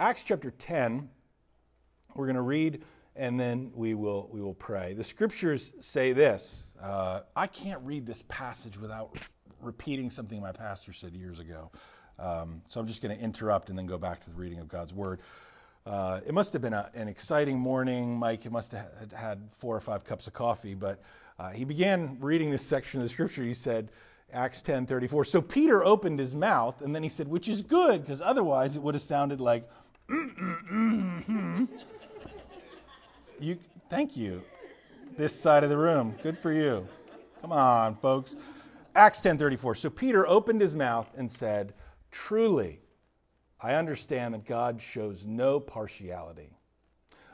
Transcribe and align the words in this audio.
Acts 0.00 0.22
chapter 0.22 0.52
10, 0.52 1.08
we're 2.14 2.26
going 2.26 2.36
to 2.36 2.42
read 2.42 2.84
and 3.16 3.38
then 3.38 3.72
we 3.74 3.94
will, 3.94 4.30
we 4.32 4.40
will 4.40 4.54
pray. 4.54 4.92
The 4.92 5.02
scriptures 5.02 5.72
say 5.80 6.12
this. 6.12 6.62
Uh, 6.80 7.22
I 7.34 7.48
can't 7.48 7.82
read 7.82 8.06
this 8.06 8.22
passage 8.28 8.78
without 8.78 9.18
repeating 9.60 10.08
something 10.08 10.40
my 10.40 10.52
pastor 10.52 10.92
said 10.92 11.16
years 11.16 11.40
ago. 11.40 11.72
Um, 12.20 12.62
so 12.68 12.78
I'm 12.78 12.86
just 12.86 13.02
going 13.02 13.16
to 13.16 13.20
interrupt 13.20 13.70
and 13.70 13.78
then 13.78 13.86
go 13.86 13.98
back 13.98 14.20
to 14.20 14.30
the 14.30 14.36
reading 14.36 14.60
of 14.60 14.68
God's 14.68 14.94
word. 14.94 15.18
Uh, 15.84 16.20
it 16.24 16.32
must 16.32 16.52
have 16.52 16.62
been 16.62 16.74
a, 16.74 16.88
an 16.94 17.08
exciting 17.08 17.58
morning. 17.58 18.16
Mike 18.16 18.48
must 18.52 18.70
have 18.70 19.10
had 19.12 19.48
four 19.50 19.74
or 19.74 19.80
five 19.80 20.04
cups 20.04 20.28
of 20.28 20.32
coffee, 20.32 20.74
but 20.76 21.02
uh, 21.40 21.50
he 21.50 21.64
began 21.64 22.16
reading 22.20 22.52
this 22.52 22.64
section 22.64 23.00
of 23.00 23.04
the 23.04 23.10
scripture. 23.10 23.42
He 23.42 23.52
said, 23.52 23.90
Acts 24.32 24.62
10 24.62 24.86
34. 24.86 25.24
So 25.24 25.42
Peter 25.42 25.82
opened 25.82 26.20
his 26.20 26.36
mouth, 26.36 26.82
and 26.82 26.94
then 26.94 27.02
he 27.02 27.08
said, 27.08 27.26
which 27.26 27.48
is 27.48 27.62
good, 27.62 28.02
because 28.02 28.20
otherwise 28.20 28.76
it 28.76 28.82
would 28.82 28.94
have 28.94 29.02
sounded 29.02 29.40
like. 29.40 29.68
You, 33.40 33.58
thank 33.90 34.16
you. 34.16 34.42
This 35.16 35.38
side 35.38 35.64
of 35.64 35.70
the 35.70 35.76
room. 35.76 36.14
Good 36.22 36.38
for 36.38 36.52
you. 36.52 36.86
Come 37.40 37.52
on, 37.52 37.96
folks. 37.96 38.36
Acts 38.94 39.20
10:34. 39.20 39.76
So 39.76 39.90
Peter 39.90 40.26
opened 40.26 40.60
his 40.60 40.74
mouth 40.74 41.08
and 41.16 41.30
said, 41.30 41.74
"Truly, 42.10 42.80
I 43.60 43.74
understand 43.74 44.34
that 44.34 44.44
God 44.44 44.80
shows 44.80 45.26
no 45.26 45.58
partiality. 45.58 46.56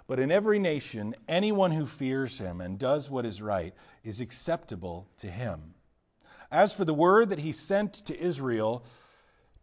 But 0.06 0.18
in 0.18 0.30
every 0.30 0.58
nation, 0.58 1.14
anyone 1.28 1.70
who 1.70 1.86
fears 1.86 2.38
him 2.38 2.60
and 2.60 2.78
does 2.78 3.10
what 3.10 3.24
is 3.24 3.40
right 3.40 3.74
is 4.02 4.20
acceptable 4.20 5.08
to 5.18 5.28
him. 5.28 5.74
As 6.50 6.74
for 6.74 6.84
the 6.84 6.94
word 6.94 7.30
that 7.30 7.38
he 7.38 7.52
sent 7.52 7.94
to 8.06 8.18
Israel, 8.18 8.84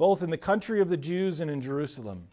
both 0.00 0.22
in 0.22 0.30
the 0.30 0.38
country 0.38 0.80
of 0.80 0.88
the 0.88 0.96
Jews 0.96 1.40
and 1.40 1.50
in 1.50 1.60
Jerusalem. 1.60 2.26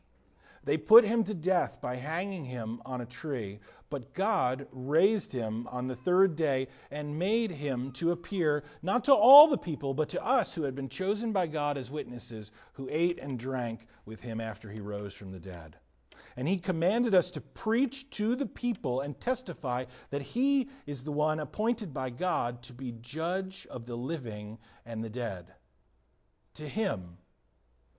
They 0.64 0.78
put 0.78 1.04
him 1.04 1.26
to 1.26 1.34
death 1.34 1.82
by 1.82 1.96
hanging 1.98 2.46
him 2.46 2.82
on 2.86 3.02
a 3.02 3.06
tree, 3.06 3.59
but 3.90 4.14
God 4.14 4.68
raised 4.72 5.34
him 5.34 5.68
on 5.68 5.88
the 5.88 5.96
third 5.96 6.38
day 6.38 6.70
and 6.92 7.20
made 7.20 7.52
him 7.52 7.92
to 7.92 8.12
appear 8.12 8.64
not 8.82 9.04
to 9.04 9.14
all 9.14 9.50
the 9.50 9.58
people, 9.58 9.94
but 9.94 10.08
to 10.09 10.26
us 10.26 10.56
who 10.56 10.62
had 10.62 10.76
been 10.76 10.88
chosen 10.88 11.34
by 11.34 11.46
God 11.46 11.78
as 11.78 11.92
witnesses, 11.92 12.54
who 12.72 12.88
ate 12.90 13.20
and 13.20 13.38
drank 13.38 13.86
with 14.06 14.22
him 14.22 14.40
after 14.40 14.70
he 14.70 14.80
rose 14.80 15.14
from 15.14 15.34
the 15.34 15.40
dead. 15.40 15.76
And 16.38 16.48
he 16.48 16.56
commanded 16.56 17.14
us 17.14 17.31
to 17.31 17.42
preach 17.42 18.09
to 18.12 18.38
the 18.38 18.46
people 18.46 19.02
and 19.02 19.20
testify 19.20 19.84
that 20.12 20.22
he 20.22 20.70
is 20.86 21.04
the 21.04 21.12
one 21.12 21.42
appointed 21.42 21.94
by 21.94 22.12
God 22.12 22.62
to 22.64 22.74
be 22.74 22.94
judge 23.02 23.68
of 23.70 23.86
the 23.86 23.98
living 23.98 24.58
and 24.86 25.04
the 25.04 25.09
dead. 25.09 25.48
To 26.54 26.66
him, 26.66 27.18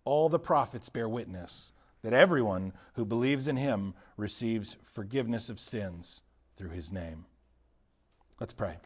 all 0.09 0.31
the 0.31 0.39
prophets 0.39 0.89
bear 0.89 1.07
witness 1.07 1.75
that 2.01 2.15
everyone 2.15 2.73
who 2.95 3.05
believes 3.05 3.47
in 3.47 3.59
him 3.59 3.93
receives 4.17 4.79
forgiveness 4.83 5.51
of 5.51 5.61
sins 5.61 6.23
through 6.57 6.71
his 6.71 6.91
name. 6.91 7.27
Let's 8.41 8.55
pray. 8.55 8.79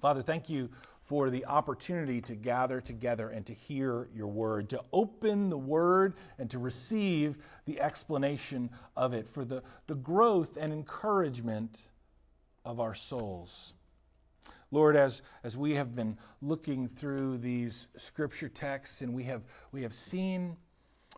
Father, 0.00 0.22
thank 0.22 0.48
you 0.48 0.70
for 1.02 1.28
the 1.28 1.44
opportunity 1.46 2.20
to 2.20 2.36
gather 2.36 2.80
together 2.80 3.30
and 3.30 3.44
to 3.46 3.52
hear 3.52 4.08
your 4.14 4.28
word, 4.28 4.68
to 4.68 4.80
open 4.92 5.48
the 5.48 5.58
word 5.58 6.14
and 6.38 6.48
to 6.50 6.60
receive 6.60 7.38
the 7.64 7.80
explanation 7.80 8.70
of 8.96 9.14
it, 9.14 9.28
for 9.28 9.44
the, 9.44 9.64
the 9.88 9.96
growth 9.96 10.56
and 10.56 10.72
encouragement 10.72 11.90
of 12.64 12.78
our 12.78 12.94
souls. 12.94 13.74
Lord, 14.72 14.96
as, 14.96 15.20
as 15.44 15.56
we 15.56 15.74
have 15.74 15.94
been 15.94 16.16
looking 16.40 16.88
through 16.88 17.38
these 17.38 17.88
scripture 17.96 18.48
texts 18.48 19.02
and 19.02 19.12
we 19.12 19.22
have, 19.24 19.44
we 19.70 19.82
have 19.82 19.92
seen 19.92 20.56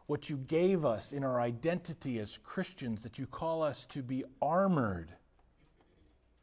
what 0.06 0.28
you 0.28 0.37
gave 0.37 0.84
us 0.84 1.12
in 1.12 1.22
our 1.22 1.41
identity 1.41 2.19
as 2.19 2.37
Christians, 2.38 3.03
that 3.04 3.16
you 3.16 3.26
call 3.26 3.62
us 3.62 3.87
to 3.87 4.03
be 4.03 4.25
armored 4.43 5.09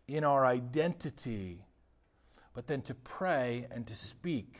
in 0.07 0.23
our 0.23 0.45
identity, 0.45 1.65
but 2.53 2.65
then 2.65 2.81
to 2.83 2.95
pray 2.95 3.67
and 3.71 3.85
to 3.87 3.95
speak. 3.95 4.57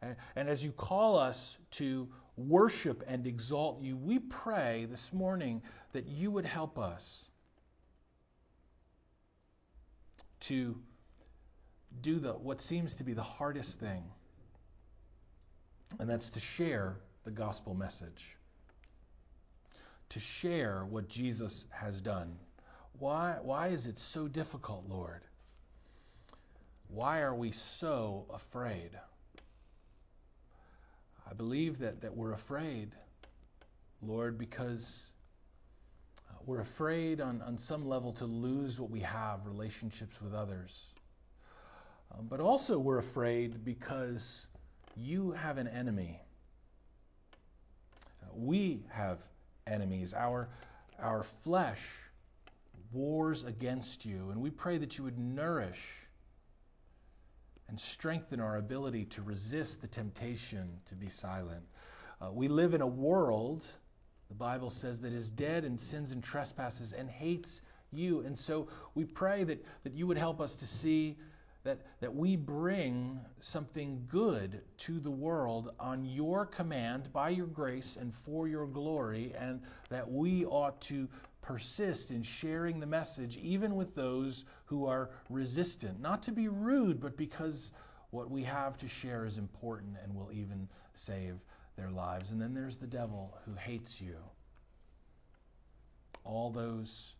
And, 0.00 0.14
and 0.36 0.48
as 0.48 0.64
you 0.64 0.70
call 0.70 1.18
us 1.18 1.58
to 1.72 2.08
worship 2.36 3.02
and 3.08 3.26
exalt 3.26 3.82
you, 3.82 3.96
we 3.96 4.20
pray 4.20 4.86
this 4.88 5.12
morning 5.12 5.60
that 5.92 6.06
you 6.06 6.30
would 6.30 6.46
help 6.46 6.78
us 6.78 7.28
to 10.40 10.80
do 12.00 12.18
the 12.18 12.32
what 12.32 12.60
seems 12.60 12.94
to 12.96 13.04
be 13.04 13.12
the 13.12 13.22
hardest 13.22 13.80
thing, 13.80 14.04
and 15.98 16.08
that's 16.08 16.30
to 16.30 16.40
share 16.40 16.98
the 17.24 17.30
gospel 17.30 17.74
message. 17.74 18.36
To 20.10 20.20
share 20.20 20.84
what 20.88 21.08
Jesus 21.08 21.66
has 21.70 22.00
done. 22.00 22.36
Why, 22.98 23.36
why 23.42 23.68
is 23.68 23.86
it 23.86 23.98
so 23.98 24.28
difficult, 24.28 24.84
Lord? 24.88 25.22
Why 26.88 27.20
are 27.20 27.34
we 27.34 27.52
so 27.52 28.26
afraid? 28.34 28.90
I 31.30 31.34
believe 31.34 31.78
that, 31.78 32.00
that 32.00 32.16
we're 32.16 32.32
afraid, 32.32 32.90
Lord, 34.02 34.36
because 34.36 35.12
we're 36.44 36.60
afraid 36.60 37.20
on, 37.20 37.40
on 37.42 37.56
some 37.56 37.86
level 37.86 38.12
to 38.14 38.24
lose 38.24 38.80
what 38.80 38.90
we 38.90 39.00
have 39.00 39.46
relationships 39.46 40.20
with 40.20 40.34
others. 40.34 40.94
Um, 42.12 42.26
but 42.28 42.40
also, 42.40 42.78
we're 42.78 42.98
afraid 42.98 43.64
because 43.64 44.48
you 44.96 45.30
have 45.32 45.58
an 45.58 45.68
enemy. 45.68 46.20
Uh, 48.22 48.26
we 48.34 48.84
have 48.90 49.18
enemies. 49.66 50.12
Our, 50.14 50.48
our 50.98 51.22
flesh 51.22 51.88
wars 52.92 53.44
against 53.44 54.04
you, 54.04 54.30
and 54.30 54.40
we 54.40 54.50
pray 54.50 54.78
that 54.78 54.98
you 54.98 55.04
would 55.04 55.18
nourish 55.18 56.06
and 57.68 57.78
strengthen 57.78 58.40
our 58.40 58.56
ability 58.56 59.04
to 59.04 59.22
resist 59.22 59.80
the 59.80 59.86
temptation 59.86 60.68
to 60.84 60.96
be 60.96 61.08
silent. 61.08 61.62
Uh, 62.20 62.30
we 62.32 62.48
live 62.48 62.74
in 62.74 62.80
a 62.80 62.86
world, 62.86 63.64
the 64.28 64.34
Bible 64.34 64.70
says, 64.70 65.00
that 65.00 65.12
is 65.12 65.30
dead 65.30 65.64
in 65.64 65.78
sins 65.78 66.10
and 66.10 66.22
trespasses 66.22 66.92
and 66.92 67.08
hates 67.08 67.62
you. 67.92 68.20
And 68.20 68.36
so 68.36 68.66
we 68.96 69.04
pray 69.04 69.44
that, 69.44 69.64
that 69.84 69.94
you 69.94 70.08
would 70.08 70.18
help 70.18 70.40
us 70.40 70.56
to 70.56 70.66
see 70.66 71.16
that, 71.62 71.80
that 72.00 72.14
we 72.14 72.36
bring 72.36 73.20
something 73.38 74.04
good 74.08 74.62
to 74.78 74.98
the 74.98 75.10
world 75.10 75.72
on 75.78 76.04
your 76.04 76.46
command, 76.46 77.12
by 77.12 77.28
your 77.30 77.46
grace, 77.46 77.96
and 77.96 78.14
for 78.14 78.48
your 78.48 78.66
glory, 78.66 79.32
and 79.38 79.60
that 79.90 80.10
we 80.10 80.44
ought 80.46 80.80
to 80.82 81.08
persist 81.42 82.10
in 82.10 82.22
sharing 82.22 82.80
the 82.80 82.86
message, 82.86 83.36
even 83.38 83.74
with 83.74 83.94
those 83.94 84.44
who 84.64 84.86
are 84.86 85.10
resistant. 85.28 86.00
Not 86.00 86.22
to 86.24 86.32
be 86.32 86.48
rude, 86.48 87.00
but 87.00 87.16
because 87.16 87.72
what 88.10 88.30
we 88.30 88.42
have 88.42 88.76
to 88.78 88.88
share 88.88 89.24
is 89.24 89.38
important 89.38 89.96
and 90.02 90.14
will 90.14 90.30
even 90.32 90.68
save 90.94 91.36
their 91.76 91.90
lives. 91.90 92.32
And 92.32 92.40
then 92.40 92.54
there's 92.54 92.76
the 92.76 92.86
devil 92.86 93.36
who 93.44 93.54
hates 93.54 94.00
you. 94.00 94.16
All 96.24 96.50
those 96.50 97.14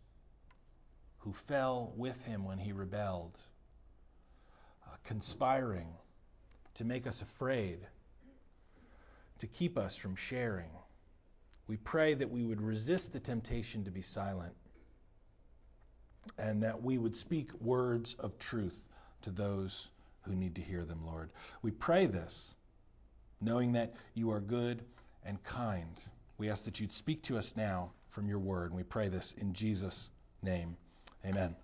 who 1.19 1.33
fell 1.33 1.93
with 1.95 2.23
him 2.25 2.43
when 2.43 2.57
he 2.57 2.71
rebelled 2.71 3.37
conspiring 5.03 5.87
to 6.75 6.85
make 6.85 7.07
us 7.07 7.21
afraid, 7.21 7.79
to 9.39 9.47
keep 9.47 9.77
us 9.77 9.95
from 9.95 10.15
sharing. 10.15 10.69
We 11.67 11.77
pray 11.77 12.13
that 12.13 12.29
we 12.29 12.43
would 12.43 12.61
resist 12.61 13.13
the 13.13 13.19
temptation 13.19 13.83
to 13.85 13.91
be 13.91 14.01
silent 14.01 14.53
and 16.37 16.61
that 16.63 16.81
we 16.81 16.97
would 16.97 17.15
speak 17.15 17.51
words 17.59 18.15
of 18.15 18.37
truth 18.37 18.87
to 19.21 19.31
those 19.31 19.91
who 20.21 20.35
need 20.35 20.55
to 20.55 20.61
hear 20.61 20.83
them, 20.83 21.05
Lord. 21.05 21.31
We 21.61 21.71
pray 21.71 22.05
this 22.05 22.55
knowing 23.41 23.71
that 23.71 23.95
you 24.13 24.29
are 24.31 24.39
good 24.39 24.83
and 25.25 25.41
kind. 25.43 25.99
We 26.37 26.49
ask 26.49 26.63
that 26.65 26.79
you'd 26.79 26.91
speak 26.91 27.23
to 27.23 27.37
us 27.37 27.55
now 27.55 27.91
from 28.09 28.27
your 28.27 28.39
word, 28.39 28.71
and 28.71 28.77
we 28.77 28.83
pray 28.83 29.07
this 29.07 29.33
in 29.39 29.53
Jesus' 29.53 30.11
name. 30.43 30.77
Amen. 31.25 31.55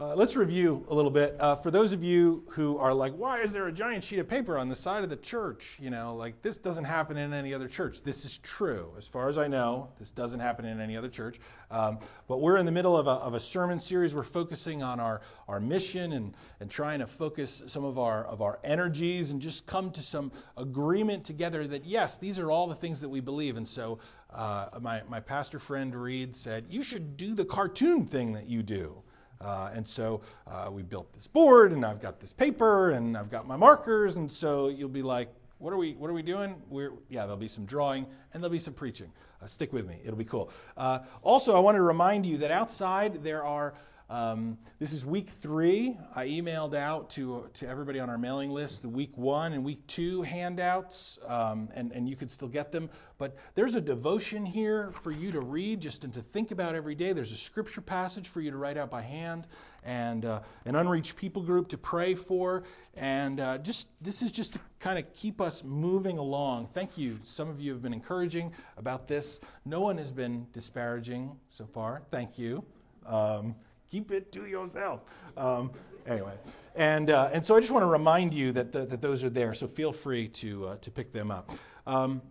Uh, 0.00 0.14
let's 0.14 0.36
review 0.36 0.86
a 0.90 0.94
little 0.94 1.10
bit. 1.10 1.34
Uh, 1.40 1.56
for 1.56 1.72
those 1.72 1.92
of 1.92 2.04
you 2.04 2.44
who 2.50 2.78
are 2.78 2.94
like, 2.94 3.12
why 3.14 3.40
is 3.40 3.52
there 3.52 3.66
a 3.66 3.72
giant 3.72 4.04
sheet 4.04 4.20
of 4.20 4.28
paper 4.28 4.56
on 4.56 4.68
the 4.68 4.76
side 4.76 5.02
of 5.02 5.10
the 5.10 5.16
church? 5.16 5.76
You 5.82 5.90
know, 5.90 6.14
like 6.14 6.40
this 6.40 6.56
doesn't 6.56 6.84
happen 6.84 7.16
in 7.16 7.32
any 7.32 7.52
other 7.52 7.66
church. 7.66 8.00
This 8.04 8.24
is 8.24 8.38
true. 8.38 8.92
As 8.96 9.08
far 9.08 9.28
as 9.28 9.36
I 9.36 9.48
know, 9.48 9.88
this 9.98 10.12
doesn't 10.12 10.38
happen 10.38 10.66
in 10.66 10.80
any 10.80 10.96
other 10.96 11.08
church. 11.08 11.40
Um, 11.72 11.98
but 12.28 12.40
we're 12.40 12.58
in 12.58 12.64
the 12.64 12.70
middle 12.70 12.96
of 12.96 13.08
a, 13.08 13.10
of 13.10 13.34
a, 13.34 13.40
sermon 13.40 13.80
series. 13.80 14.14
We're 14.14 14.22
focusing 14.22 14.84
on 14.84 15.00
our, 15.00 15.20
our 15.48 15.58
mission 15.58 16.12
and, 16.12 16.36
and 16.60 16.70
trying 16.70 17.00
to 17.00 17.06
focus 17.08 17.64
some 17.66 17.84
of 17.84 17.98
our, 17.98 18.24
of 18.26 18.40
our 18.40 18.60
energies 18.62 19.32
and 19.32 19.42
just 19.42 19.66
come 19.66 19.90
to 19.90 20.00
some 20.00 20.30
agreement 20.56 21.24
together 21.24 21.66
that, 21.66 21.84
yes, 21.84 22.16
these 22.16 22.38
are 22.38 22.52
all 22.52 22.68
the 22.68 22.74
things 22.76 23.00
that 23.00 23.08
we 23.08 23.18
believe. 23.18 23.56
And 23.56 23.66
so 23.66 23.98
uh, 24.30 24.68
my, 24.80 25.02
my 25.08 25.18
pastor 25.18 25.58
friend 25.58 25.92
Reed 25.92 26.36
said, 26.36 26.66
you 26.70 26.84
should 26.84 27.16
do 27.16 27.34
the 27.34 27.44
cartoon 27.44 28.06
thing 28.06 28.32
that 28.34 28.46
you 28.46 28.62
do. 28.62 29.02
Uh, 29.40 29.70
and 29.74 29.86
so 29.86 30.20
uh, 30.46 30.68
we 30.70 30.82
built 30.82 31.12
this 31.12 31.26
board, 31.26 31.72
and 31.72 31.84
I've 31.84 32.00
got 32.00 32.20
this 32.20 32.32
paper, 32.32 32.90
and 32.90 33.16
I've 33.16 33.30
got 33.30 33.46
my 33.46 33.56
markers, 33.56 34.16
and 34.16 34.30
so 34.30 34.68
you'll 34.68 34.88
be 34.88 35.02
like, 35.02 35.28
"What 35.58 35.72
are 35.72 35.76
we? 35.76 35.92
What 35.94 36.10
are 36.10 36.14
we 36.14 36.22
doing?" 36.22 36.60
We're 36.68 36.92
yeah. 37.08 37.22
There'll 37.22 37.36
be 37.36 37.48
some 37.48 37.64
drawing, 37.64 38.06
and 38.32 38.42
there'll 38.42 38.52
be 38.52 38.58
some 38.58 38.74
preaching. 38.74 39.12
Uh, 39.40 39.46
stick 39.46 39.72
with 39.72 39.86
me; 39.86 40.00
it'll 40.04 40.16
be 40.16 40.24
cool. 40.24 40.50
Uh, 40.76 41.00
also, 41.22 41.56
I 41.56 41.60
want 41.60 41.76
to 41.76 41.82
remind 41.82 42.26
you 42.26 42.38
that 42.38 42.50
outside 42.50 43.22
there 43.22 43.44
are 43.44 43.74
um, 44.10 44.56
this 44.78 44.94
is 44.94 45.04
week 45.04 45.28
three. 45.28 45.98
I 46.14 46.28
emailed 46.28 46.74
out 46.74 47.10
to, 47.10 47.50
to 47.54 47.68
everybody 47.68 48.00
on 48.00 48.08
our 48.08 48.16
mailing 48.16 48.50
list 48.50 48.80
the 48.80 48.88
week 48.88 49.16
one 49.18 49.52
and 49.52 49.62
week 49.62 49.86
two 49.86 50.22
handouts, 50.22 51.18
um, 51.26 51.68
and, 51.74 51.92
and 51.92 52.08
you 52.08 52.16
could 52.16 52.30
still 52.30 52.48
get 52.48 52.72
them. 52.72 52.88
But 53.18 53.36
there's 53.54 53.74
a 53.74 53.80
devotion 53.82 54.46
here 54.46 54.92
for 54.92 55.10
you 55.10 55.30
to 55.32 55.40
read, 55.40 55.82
just 55.82 56.04
and 56.04 56.14
to 56.14 56.22
think 56.22 56.52
about 56.52 56.74
every 56.74 56.94
day. 56.94 57.12
There's 57.12 57.32
a 57.32 57.36
scripture 57.36 57.82
passage 57.82 58.28
for 58.28 58.40
you 58.40 58.50
to 58.50 58.56
write 58.56 58.78
out 58.78 58.90
by 58.90 59.02
hand, 59.02 59.46
and 59.84 60.24
uh, 60.24 60.40
an 60.64 60.74
unreached 60.74 61.16
people 61.16 61.42
group 61.42 61.68
to 61.68 61.76
pray 61.76 62.14
for. 62.14 62.62
And 62.94 63.40
uh, 63.40 63.58
just 63.58 63.88
this 64.00 64.22
is 64.22 64.32
just 64.32 64.54
to 64.54 64.60
kind 64.80 64.98
of 64.98 65.12
keep 65.12 65.38
us 65.38 65.64
moving 65.64 66.16
along. 66.16 66.68
Thank 66.72 66.96
you. 66.96 67.18
Some 67.24 67.50
of 67.50 67.60
you 67.60 67.72
have 67.72 67.82
been 67.82 67.92
encouraging 67.92 68.52
about 68.78 69.06
this. 69.06 69.40
No 69.66 69.80
one 69.80 69.98
has 69.98 70.12
been 70.12 70.46
disparaging 70.52 71.36
so 71.50 71.66
far. 71.66 72.00
Thank 72.10 72.38
you. 72.38 72.64
Um, 73.04 73.54
keep 73.90 74.10
it 74.10 74.32
to 74.32 74.46
yourself. 74.46 75.00
Um, 75.36 75.70
anyway, 76.06 76.34
and, 76.74 77.10
uh, 77.10 77.30
and 77.32 77.44
so 77.44 77.56
I 77.56 77.60
just 77.60 77.72
want 77.72 77.82
to 77.82 77.88
remind 77.88 78.34
you 78.34 78.52
that, 78.52 78.72
the, 78.72 78.86
that 78.86 79.02
those 79.02 79.24
are 79.24 79.30
there, 79.30 79.54
so 79.54 79.66
feel 79.66 79.92
free 79.92 80.28
to, 80.28 80.66
uh, 80.66 80.76
to 80.78 80.90
pick 80.90 81.12
them 81.12 81.30
up. 81.30 81.50
Um, 81.86 82.22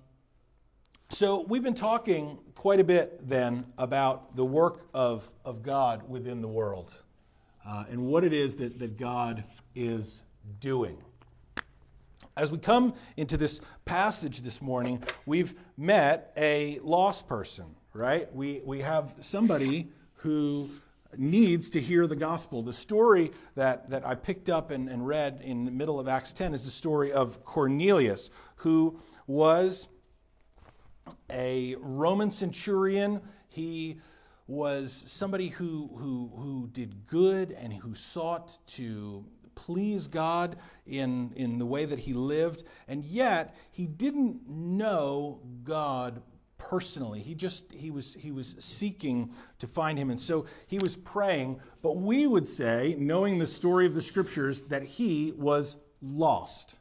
so 1.10 1.46
we've 1.48 1.64
been 1.64 1.74
talking 1.74 2.38
quite 2.54 2.80
a 2.80 2.84
bit 2.84 3.28
then 3.28 3.66
about 3.78 4.36
the 4.36 4.46
work 4.46 4.88
of, 4.94 5.32
of 5.46 5.64
God 5.64 6.08
within 6.10 6.42
the 6.42 6.48
world 6.48 7.02
uh, 7.66 7.86
and 7.90 8.06
what 8.06 8.24
it 8.24 8.34
is 8.34 8.56
that, 8.58 8.78
that 8.80 8.98
God 8.98 9.44
is 9.76 10.24
doing. 10.60 10.98
As 12.36 12.52
we 12.52 12.60
come 12.60 12.94
into 13.16 13.36
this 13.36 13.62
passage 13.86 14.42
this 14.42 14.62
morning, 14.62 15.04
we've 15.26 15.56
met 15.76 16.34
a 16.38 16.80
lost 16.84 17.28
person, 17.28 17.66
right? 17.94 18.34
We, 18.34 18.62
we 18.64 18.82
have 18.82 19.16
somebody 19.22 19.90
who 20.18 20.70
needs 21.20 21.70
to 21.72 21.82
hear 21.82 22.08
the 22.08 22.16
gospel. 22.16 22.62
The 22.62 22.74
story 22.74 23.32
that, 23.56 23.90
that 23.90 24.06
I 24.06 24.16
picked 24.16 24.50
up 24.50 24.72
and, 24.72 24.90
and 24.90 25.06
read 25.06 25.42
in 25.44 25.66
the 25.66 25.72
middle 25.72 26.00
of 26.00 26.08
Acts 26.08 26.34
10 26.34 26.54
is 26.54 26.64
the 26.64 26.72
story 26.72 27.12
of 27.12 27.44
Cornelius, 27.44 28.30
who 28.58 29.00
was 29.26 29.88
a 31.32 31.76
Roman 31.80 32.32
centurion. 32.32 33.22
He 33.50 33.98
was 34.48 35.04
somebody 35.08 35.50
who, 35.50 35.90
who, 35.98 36.32
who 36.36 36.70
did 36.72 37.06
good 37.06 37.52
and 37.52 37.74
who 37.74 37.94
sought 37.96 38.58
to 38.68 39.26
please 39.56 40.08
God 40.08 40.58
in, 40.86 41.34
in 41.36 41.58
the 41.58 41.66
way 41.66 41.86
that 41.86 42.00
he 42.00 42.14
lived, 42.14 42.64
and 42.88 43.04
yet 43.04 43.56
he 43.72 43.88
didn't 43.88 44.48
know 44.48 45.42
God 45.64 46.22
personally. 46.58 47.20
He 47.20 47.36
just 47.36 47.72
he 47.72 47.92
was 47.92 48.14
he 48.16 48.32
was 48.32 48.56
seeking 48.60 49.32
to 49.60 49.68
find 49.68 49.98
him 49.98 50.10
and 50.10 50.20
so 50.20 50.46
he 50.68 50.80
was 50.80 50.96
praying, 50.96 51.60
but 51.82 51.98
we 51.98 52.28
would 52.28 52.48
say, 52.48 52.96
knowing 52.98 53.38
the 53.38 53.48
story 53.48 53.86
of 53.86 53.96
the 53.96 54.02
scriptures 54.02 54.64
that 54.64 54.84
he 54.84 55.34
was 55.38 55.78
lost. 56.02 56.76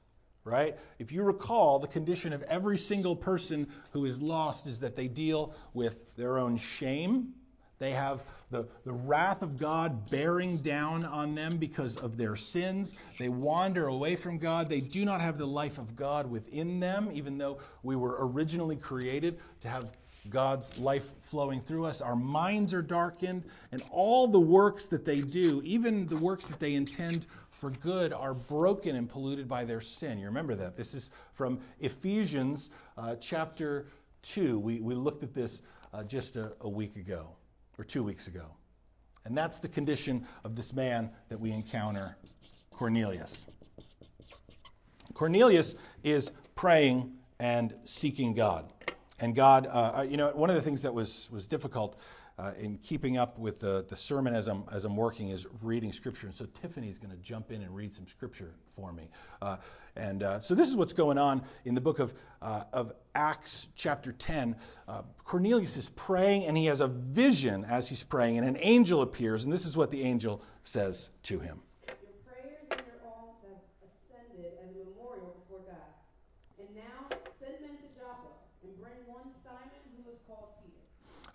Right? 0.44 0.78
If 1.00 1.10
you 1.10 1.24
recall, 1.24 1.80
the 1.80 1.88
condition 1.88 2.32
of 2.32 2.42
every 2.44 2.78
single 2.78 3.16
person 3.16 3.66
who 3.90 4.04
is 4.04 4.22
lost 4.22 4.68
is 4.68 4.78
that 4.78 4.94
they 4.94 5.08
deal 5.08 5.52
with 5.74 6.14
their 6.14 6.38
own 6.38 6.56
shame. 6.56 7.34
They 7.78 7.90
have 7.92 8.24
the, 8.50 8.66
the 8.84 8.92
wrath 8.92 9.42
of 9.42 9.58
God 9.58 10.08
bearing 10.10 10.58
down 10.58 11.04
on 11.04 11.34
them 11.34 11.56
because 11.56 11.96
of 11.96 12.16
their 12.16 12.36
sins. 12.36 12.94
They 13.18 13.28
wander 13.28 13.88
away 13.88 14.16
from 14.16 14.38
God. 14.38 14.68
They 14.68 14.80
do 14.80 15.04
not 15.04 15.20
have 15.20 15.36
the 15.36 15.46
life 15.46 15.78
of 15.78 15.96
God 15.96 16.30
within 16.30 16.80
them, 16.80 17.10
even 17.12 17.38
though 17.38 17.58
we 17.82 17.96
were 17.96 18.16
originally 18.20 18.76
created 18.76 19.38
to 19.60 19.68
have 19.68 19.96
God's 20.30 20.76
life 20.78 21.12
flowing 21.20 21.60
through 21.60 21.86
us. 21.86 22.00
Our 22.00 22.16
minds 22.16 22.74
are 22.74 22.82
darkened, 22.82 23.44
and 23.72 23.82
all 23.90 24.26
the 24.26 24.40
works 24.40 24.88
that 24.88 25.04
they 25.04 25.20
do, 25.20 25.60
even 25.64 26.06
the 26.06 26.16
works 26.16 26.46
that 26.46 26.58
they 26.58 26.74
intend 26.74 27.26
for 27.50 27.70
good, 27.70 28.12
are 28.12 28.34
broken 28.34 28.96
and 28.96 29.08
polluted 29.08 29.48
by 29.48 29.64
their 29.64 29.80
sin. 29.80 30.18
You 30.18 30.26
remember 30.26 30.54
that. 30.56 30.76
This 30.76 30.94
is 30.94 31.10
from 31.32 31.60
Ephesians 31.80 32.70
uh, 32.98 33.16
chapter 33.16 33.86
2. 34.22 34.58
We, 34.58 34.80
we 34.80 34.94
looked 34.94 35.22
at 35.22 35.32
this 35.32 35.62
uh, 35.92 36.02
just 36.02 36.36
a, 36.36 36.54
a 36.60 36.68
week 36.68 36.96
ago 36.96 37.35
or 37.78 37.84
two 37.84 38.02
weeks 38.02 38.26
ago. 38.26 38.46
And 39.24 39.36
that's 39.36 39.58
the 39.58 39.68
condition 39.68 40.26
of 40.44 40.54
this 40.54 40.72
man 40.72 41.10
that 41.28 41.40
we 41.40 41.50
encounter, 41.50 42.16
Cornelius. 42.70 43.46
Cornelius 45.14 45.74
is 46.04 46.32
praying 46.54 47.12
and 47.40 47.74
seeking 47.84 48.34
God. 48.34 48.70
And 49.18 49.34
God, 49.34 49.66
uh, 49.66 49.92
uh, 49.98 50.06
you 50.08 50.16
know, 50.16 50.30
one 50.30 50.50
of 50.50 50.56
the 50.56 50.62
things 50.62 50.82
that 50.82 50.92
was, 50.92 51.28
was 51.32 51.46
difficult 51.46 51.98
uh, 52.38 52.52
in 52.58 52.78
keeping 52.78 53.16
up 53.16 53.38
with 53.38 53.60
the, 53.60 53.84
the 53.88 53.96
sermon 53.96 54.34
as 54.34 54.46
I'm, 54.46 54.64
as 54.70 54.84
I'm 54.84 54.96
working 54.96 55.30
is 55.30 55.46
reading 55.62 55.92
scripture. 55.92 56.26
And 56.26 56.36
so 56.36 56.46
Tiffany's 56.46 56.98
going 56.98 57.10
to 57.10 57.22
jump 57.22 57.50
in 57.50 57.62
and 57.62 57.74
read 57.74 57.94
some 57.94 58.06
scripture 58.06 58.52
for 58.70 58.92
me. 58.92 59.08
Uh, 59.40 59.56
and 59.96 60.22
uh, 60.22 60.40
so 60.40 60.54
this 60.54 60.68
is 60.68 60.76
what's 60.76 60.92
going 60.92 61.18
on 61.18 61.42
in 61.64 61.74
the 61.74 61.80
book 61.80 61.98
of, 61.98 62.12
uh, 62.42 62.64
of 62.72 62.92
Acts, 63.14 63.68
chapter 63.74 64.12
10. 64.12 64.56
Uh, 64.86 65.02
Cornelius 65.24 65.76
is 65.76 65.88
praying, 65.90 66.44
and 66.44 66.56
he 66.56 66.66
has 66.66 66.80
a 66.80 66.88
vision 66.88 67.64
as 67.64 67.88
he's 67.88 68.04
praying, 68.04 68.38
and 68.38 68.46
an 68.46 68.58
angel 68.60 69.00
appears. 69.00 69.44
And 69.44 69.52
this 69.52 69.64
is 69.64 69.76
what 69.76 69.90
the 69.90 70.02
angel 70.02 70.42
says 70.62 71.10
to 71.24 71.38
him. 71.38 71.60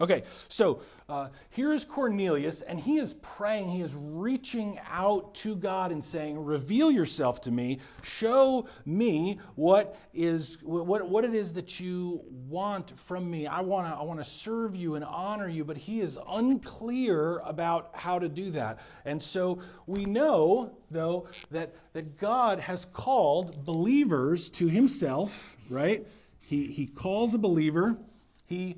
Okay, 0.01 0.23
so 0.49 0.81
uh, 1.09 1.27
here 1.51 1.73
is 1.73 1.85
Cornelius, 1.85 2.61
and 2.61 2.79
he 2.79 2.97
is 2.97 3.13
praying. 3.21 3.69
He 3.69 3.81
is 3.81 3.95
reaching 3.95 4.79
out 4.89 5.35
to 5.35 5.55
God 5.55 5.91
and 5.91 6.03
saying, 6.03 6.43
Reveal 6.43 6.89
yourself 6.89 7.39
to 7.41 7.51
me. 7.51 7.77
Show 8.01 8.65
me 8.83 9.39
what, 9.53 9.95
is, 10.11 10.57
what, 10.63 11.07
what 11.07 11.23
it 11.23 11.35
is 11.35 11.53
that 11.53 11.79
you 11.79 12.25
want 12.49 12.97
from 12.97 13.29
me. 13.29 13.45
I 13.45 13.61
want 13.61 13.93
to 13.93 13.93
I 13.93 14.01
wanna 14.01 14.23
serve 14.23 14.75
you 14.75 14.95
and 14.95 15.05
honor 15.05 15.47
you, 15.47 15.63
but 15.63 15.77
he 15.77 16.01
is 16.01 16.17
unclear 16.27 17.37
about 17.45 17.91
how 17.93 18.17
to 18.17 18.27
do 18.27 18.49
that. 18.51 18.79
And 19.05 19.21
so 19.21 19.59
we 19.85 20.05
know, 20.05 20.75
though, 20.89 21.27
that, 21.51 21.75
that 21.93 22.17
God 22.17 22.59
has 22.59 22.85
called 22.85 23.63
believers 23.65 24.49
to 24.51 24.67
himself, 24.67 25.55
right? 25.69 26.07
He, 26.39 26.65
he 26.65 26.87
calls 26.87 27.35
a 27.35 27.37
believer. 27.37 27.99
He 28.47 28.77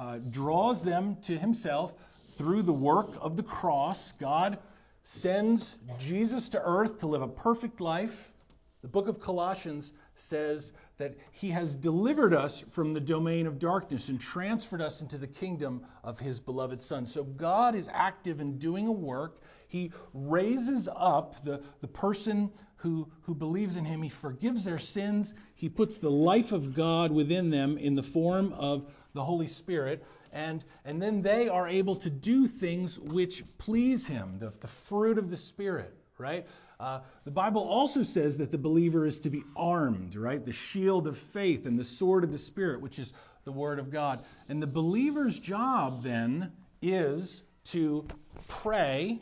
uh, 0.00 0.18
draws 0.30 0.82
them 0.82 1.16
to 1.22 1.36
himself 1.38 1.94
through 2.36 2.62
the 2.62 2.72
work 2.72 3.10
of 3.20 3.36
the 3.36 3.42
cross. 3.42 4.12
God 4.12 4.58
sends 5.02 5.76
Jesus 5.98 6.48
to 6.48 6.62
earth 6.64 6.98
to 6.98 7.06
live 7.06 7.20
a 7.20 7.28
perfect 7.28 7.82
life. 7.82 8.32
The 8.80 8.88
book 8.88 9.08
of 9.08 9.20
Colossians 9.20 9.92
says 10.14 10.72
that 10.96 11.16
he 11.32 11.50
has 11.50 11.76
delivered 11.76 12.32
us 12.32 12.64
from 12.70 12.94
the 12.94 13.00
domain 13.00 13.46
of 13.46 13.58
darkness 13.58 14.08
and 14.08 14.18
transferred 14.18 14.80
us 14.80 15.02
into 15.02 15.18
the 15.18 15.26
kingdom 15.26 15.82
of 16.02 16.18
his 16.18 16.40
beloved 16.40 16.80
Son. 16.80 17.04
So 17.04 17.24
God 17.24 17.74
is 17.74 17.90
active 17.92 18.40
in 18.40 18.56
doing 18.56 18.86
a 18.86 18.92
work. 18.92 19.42
He 19.68 19.92
raises 20.14 20.88
up 20.96 21.44
the, 21.44 21.62
the 21.82 21.88
person 21.88 22.50
who, 22.76 23.06
who 23.20 23.34
believes 23.34 23.76
in 23.76 23.84
him. 23.84 24.02
He 24.02 24.08
forgives 24.08 24.64
their 24.64 24.78
sins. 24.78 25.34
He 25.54 25.68
puts 25.68 25.98
the 25.98 26.10
life 26.10 26.52
of 26.52 26.74
God 26.74 27.12
within 27.12 27.50
them 27.50 27.76
in 27.76 27.94
the 27.94 28.02
form 28.02 28.54
of 28.54 28.90
the 29.14 29.24
Holy 29.24 29.46
Spirit. 29.46 30.04
And, 30.32 30.64
and 30.84 31.02
then 31.02 31.22
they 31.22 31.48
are 31.48 31.68
able 31.68 31.96
to 31.96 32.10
do 32.10 32.46
things 32.46 32.98
which 32.98 33.42
please 33.58 34.06
him, 34.06 34.38
the, 34.38 34.50
the 34.50 34.68
fruit 34.68 35.18
of 35.18 35.30
the 35.30 35.36
Spirit, 35.36 35.94
right? 36.18 36.46
Uh, 36.78 37.00
the 37.24 37.30
Bible 37.30 37.62
also 37.62 38.02
says 38.02 38.38
that 38.38 38.50
the 38.50 38.58
believer 38.58 39.04
is 39.04 39.20
to 39.20 39.30
be 39.30 39.42
armed, 39.56 40.16
right? 40.16 40.44
The 40.44 40.52
shield 40.52 41.06
of 41.06 41.18
faith 41.18 41.66
and 41.66 41.78
the 41.78 41.84
sword 41.84 42.24
of 42.24 42.32
the 42.32 42.38
Spirit, 42.38 42.80
which 42.80 42.98
is 42.98 43.12
the 43.44 43.52
Word 43.52 43.78
of 43.78 43.90
God. 43.90 44.24
And 44.48 44.62
the 44.62 44.66
believer's 44.66 45.38
job 45.38 46.02
then 46.02 46.52
is 46.80 47.42
to 47.64 48.06
pray 48.48 49.20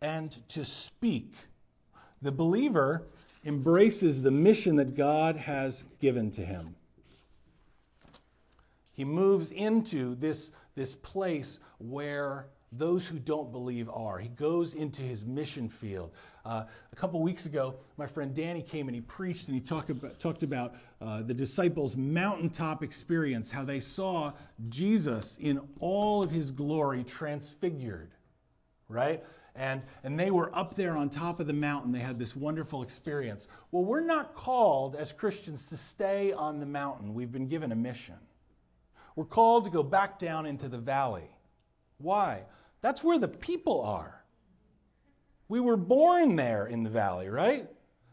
and 0.00 0.30
to 0.48 0.64
speak. 0.64 1.34
The 2.20 2.32
believer 2.32 3.08
embraces 3.44 4.22
the 4.22 4.30
mission 4.30 4.76
that 4.76 4.94
God 4.94 5.36
has 5.36 5.84
given 6.00 6.30
to 6.32 6.42
him. 6.42 6.76
He 8.92 9.04
moves 9.04 9.50
into 9.50 10.14
this, 10.16 10.50
this 10.74 10.94
place 10.94 11.58
where 11.78 12.46
those 12.72 13.06
who 13.06 13.18
don't 13.18 13.52
believe 13.52 13.88
are. 13.90 14.18
He 14.18 14.30
goes 14.30 14.74
into 14.74 15.02
his 15.02 15.24
mission 15.24 15.68
field. 15.68 16.12
Uh, 16.44 16.64
a 16.90 16.96
couple 16.96 17.20
weeks 17.20 17.44
ago, 17.44 17.74
my 17.98 18.06
friend 18.06 18.34
Danny 18.34 18.62
came 18.62 18.88
and 18.88 18.94
he 18.94 19.02
preached 19.02 19.48
and 19.48 19.54
he 19.54 19.60
talked 19.60 19.90
about, 19.90 20.18
talked 20.18 20.42
about 20.42 20.74
uh, 21.00 21.22
the 21.22 21.34
disciples' 21.34 21.96
mountaintop 21.96 22.82
experience, 22.82 23.50
how 23.50 23.64
they 23.64 23.78
saw 23.78 24.32
Jesus 24.70 25.36
in 25.38 25.60
all 25.80 26.22
of 26.22 26.30
his 26.30 26.50
glory 26.50 27.04
transfigured, 27.04 28.12
right? 28.88 29.22
And, 29.54 29.82
and 30.02 30.18
they 30.18 30.30
were 30.30 30.56
up 30.56 30.74
there 30.74 30.96
on 30.96 31.10
top 31.10 31.40
of 31.40 31.46
the 31.46 31.52
mountain. 31.52 31.92
They 31.92 31.98
had 31.98 32.18
this 32.18 32.34
wonderful 32.34 32.82
experience. 32.82 33.48
Well, 33.70 33.84
we're 33.84 34.00
not 34.00 34.34
called 34.34 34.96
as 34.96 35.12
Christians 35.12 35.68
to 35.68 35.76
stay 35.76 36.32
on 36.32 36.58
the 36.58 36.66
mountain, 36.66 37.12
we've 37.12 37.32
been 37.32 37.48
given 37.48 37.70
a 37.70 37.76
mission. 37.76 38.16
We're 39.16 39.24
called 39.24 39.64
to 39.64 39.70
go 39.70 39.82
back 39.82 40.18
down 40.18 40.46
into 40.46 40.68
the 40.68 40.78
valley. 40.78 41.28
Why? 41.98 42.44
That's 42.80 43.04
where 43.04 43.18
the 43.18 43.28
people 43.28 43.82
are. 43.82 44.24
We 45.48 45.60
were 45.60 45.76
born 45.76 46.36
there 46.36 46.66
in 46.66 46.82
the 46.82 46.90
valley, 46.90 47.28
right? 47.28 47.68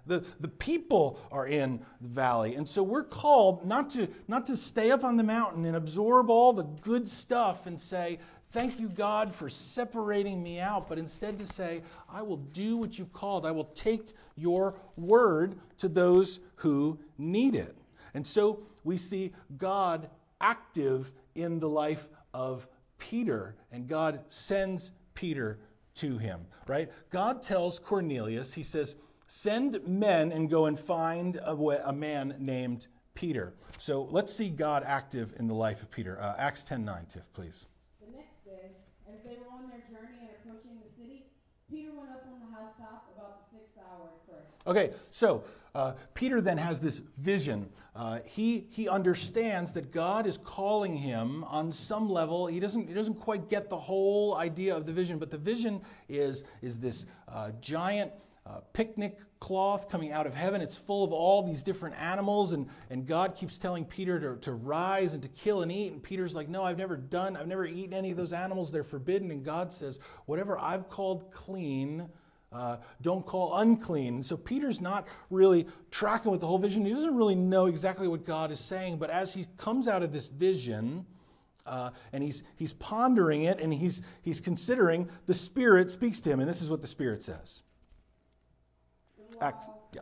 The, 0.06 0.26
the 0.40 0.48
people 0.48 1.20
are 1.32 1.48
in 1.48 1.80
the 2.02 2.08
valley. 2.10 2.56
And 2.56 2.68
so 2.68 2.84
we're 2.84 3.04
called 3.04 3.66
not 3.66 3.90
to, 3.92 4.08
not 4.28 4.46
to 4.48 4.58
stay 4.58 4.92
up 4.92 5.04
on 5.04 5.18
the 5.18 5.24
mountain 5.24 5.66
and 5.66 5.76
absorb 5.76 6.30
all 6.30 6.52
the 6.52 6.64
good 6.64 7.08
stuff 7.08 7.66
and 7.66 7.80
say, 7.80 8.20
Thank 8.52 8.80
you, 8.80 8.90
God, 8.90 9.32
for 9.32 9.48
separating 9.48 10.42
me 10.42 10.60
out, 10.60 10.90
but 10.90 10.98
instead 10.98 11.38
to 11.38 11.46
say, 11.46 11.84
I 12.12 12.24
will 12.24 12.38
do 12.38 12.78
what 12.78 12.98
you've 12.98 13.14
called. 13.14 13.46
I 13.46 13.52
will 13.52 13.66
take 13.76 14.16
your 14.36 14.76
word 14.98 15.60
to 15.78 15.88
those 15.88 16.40
who 16.56 16.98
need 17.20 17.54
it. 17.54 17.78
And 18.16 18.26
so 18.26 18.64
we 18.84 18.98
see 18.98 19.34
God 19.58 20.10
active 20.42 21.12
in 21.36 21.60
the 21.60 21.70
life 21.70 22.10
of 22.34 22.68
Peter, 22.98 23.56
and 23.72 23.88
God 23.88 24.22
sends 24.28 24.92
Peter 25.14 25.60
to 25.96 26.18
him, 26.18 26.46
right? 26.68 26.92
God 27.10 27.42
tells 27.42 27.80
Cornelius, 27.80 28.54
he 28.54 28.64
says, 28.64 28.96
send 29.28 29.86
men 29.88 30.32
and 30.32 30.50
go 30.50 30.66
and 30.66 30.80
find 30.80 31.38
a, 31.38 31.52
a 31.88 31.94
man 31.94 32.36
named 32.40 32.88
Peter. 33.14 33.54
So 33.78 34.08
let's 34.12 34.34
see 34.34 34.50
God 34.50 34.84
active 34.86 35.34
in 35.40 35.48
the 35.48 35.54
life 35.54 35.84
of 35.84 35.92
Peter. 35.92 36.20
Uh, 36.22 36.36
Acts 36.38 36.64
10 36.64 36.86
9, 36.86 37.06
Tiff, 37.06 37.32
please. 37.34 37.66
The 38.00 38.16
next 38.16 38.46
day, 38.46 38.72
as 39.12 39.20
they 39.26 39.36
were 39.36 39.52
on 39.52 39.68
their 39.70 39.84
journey 39.92 40.24
and 40.24 40.30
approaching 40.40 40.80
the 40.80 40.90
city, 40.96 41.28
Peter 41.70 41.92
went 41.92 42.12
up 42.12 42.24
on 42.32 42.40
the 42.40 42.50
housetop 42.56 43.12
about 43.16 43.44
the 43.44 43.60
sixth 43.60 43.78
hour 43.78 44.08
at 44.08 44.24
first. 44.24 44.49
Okay, 44.68 44.92
so 45.10 45.44
uh, 45.76 45.94
Peter 46.14 46.42
then 46.42 46.58
has 46.58 46.80
this 46.80 47.00
vision. 47.18 47.70
Uh, 47.96 48.20
he, 48.26 48.68
he 48.70 48.90
understands 48.90 49.74
that 49.74 49.92
God 49.92 50.26
is 50.26 50.38
calling 50.38 50.96
him 50.96 51.44
on 51.46 51.72
some 51.72 52.10
level. 52.10 52.48
He 52.48 52.60
doesn't, 52.60 52.88
he 52.88 52.94
doesn't 52.94 53.20
quite 53.20 53.50
get 53.50 53.70
the 53.70 53.78
whole 53.78 54.36
idea 54.36 54.76
of 54.76 54.86
the 54.86 54.94
vision, 54.94 55.20
but 55.20 55.30
the 55.30 55.38
vision 55.38 55.82
is, 56.08 56.44
is 56.62 56.80
this 56.80 57.06
uh, 57.28 57.52
giant 57.62 58.12
uh, 58.46 58.62
picnic 58.74 59.20
cloth 59.40 59.90
coming 59.90 60.12
out 60.12 60.26
of 60.26 60.34
heaven. 60.34 60.60
It's 60.60 60.76
full 60.78 61.04
of 61.04 61.14
all 61.14 61.44
these 61.44 61.62
different 61.62 61.96
animals, 62.02 62.54
and, 62.54 62.68
and 62.90 63.06
God 63.06 63.36
keeps 63.36 63.60
telling 63.60 63.86
Peter 63.86 64.20
to, 64.20 64.42
to 64.42 64.54
rise 64.54 65.14
and 65.14 65.22
to 65.22 65.30
kill 65.30 65.62
and 65.62 65.72
eat. 65.72 65.92
And 65.92 66.02
Peter's 66.02 66.34
like, 66.34 66.50
No, 66.50 66.64
I've 66.64 66.78
never 66.78 66.98
done, 66.98 67.38
I've 67.38 67.48
never 67.48 67.66
eaten 67.66 67.94
any 67.94 68.10
of 68.10 68.18
those 68.18 68.34
animals. 68.34 68.72
They're 68.72 68.84
forbidden. 68.84 69.30
And 69.30 69.46
God 69.46 69.72
says, 69.72 70.00
Whatever 70.26 70.58
I've 70.58 70.90
called 70.90 71.32
clean, 71.32 72.10
uh, 72.52 72.78
don't 73.02 73.26
call 73.26 73.58
unclean. 73.58 74.16
And 74.16 74.26
so 74.26 74.36
Peter's 74.36 74.82
not 74.82 75.08
really 75.30 75.68
tracking 75.92 76.32
with 76.32 76.42
the 76.42 76.48
whole 76.48 76.58
vision. 76.58 76.84
He 76.86 76.92
doesn't 76.92 77.16
really 77.16 77.36
know 77.36 77.68
exactly 77.68 78.08
what 78.08 78.26
God 78.26 78.52
is 78.52 78.60
saying, 78.60 78.98
but 78.98 79.10
as 79.10 79.34
he 79.34 79.46
comes 79.58 79.88
out 79.88 80.02
of 80.02 80.12
this 80.12 80.28
vision, 80.28 81.06
uh, 81.66 81.92
and 82.14 82.24
he's, 82.24 82.44
he's 82.56 82.74
pondering 82.74 83.44
it 83.44 83.60
and 83.60 83.72
he's, 83.74 84.02
he's 84.24 84.42
considering, 84.42 85.08
the 85.28 85.34
Spirit 85.34 85.92
speaks 85.92 86.20
to 86.22 86.30
him. 86.32 86.40
And 86.40 86.50
this 86.50 86.62
is 86.62 86.70
what 86.70 86.82
the 86.82 86.88
Spirit 86.88 87.22
says. 87.22 87.62
Acts, 89.40 89.70
yeah. 89.94 90.02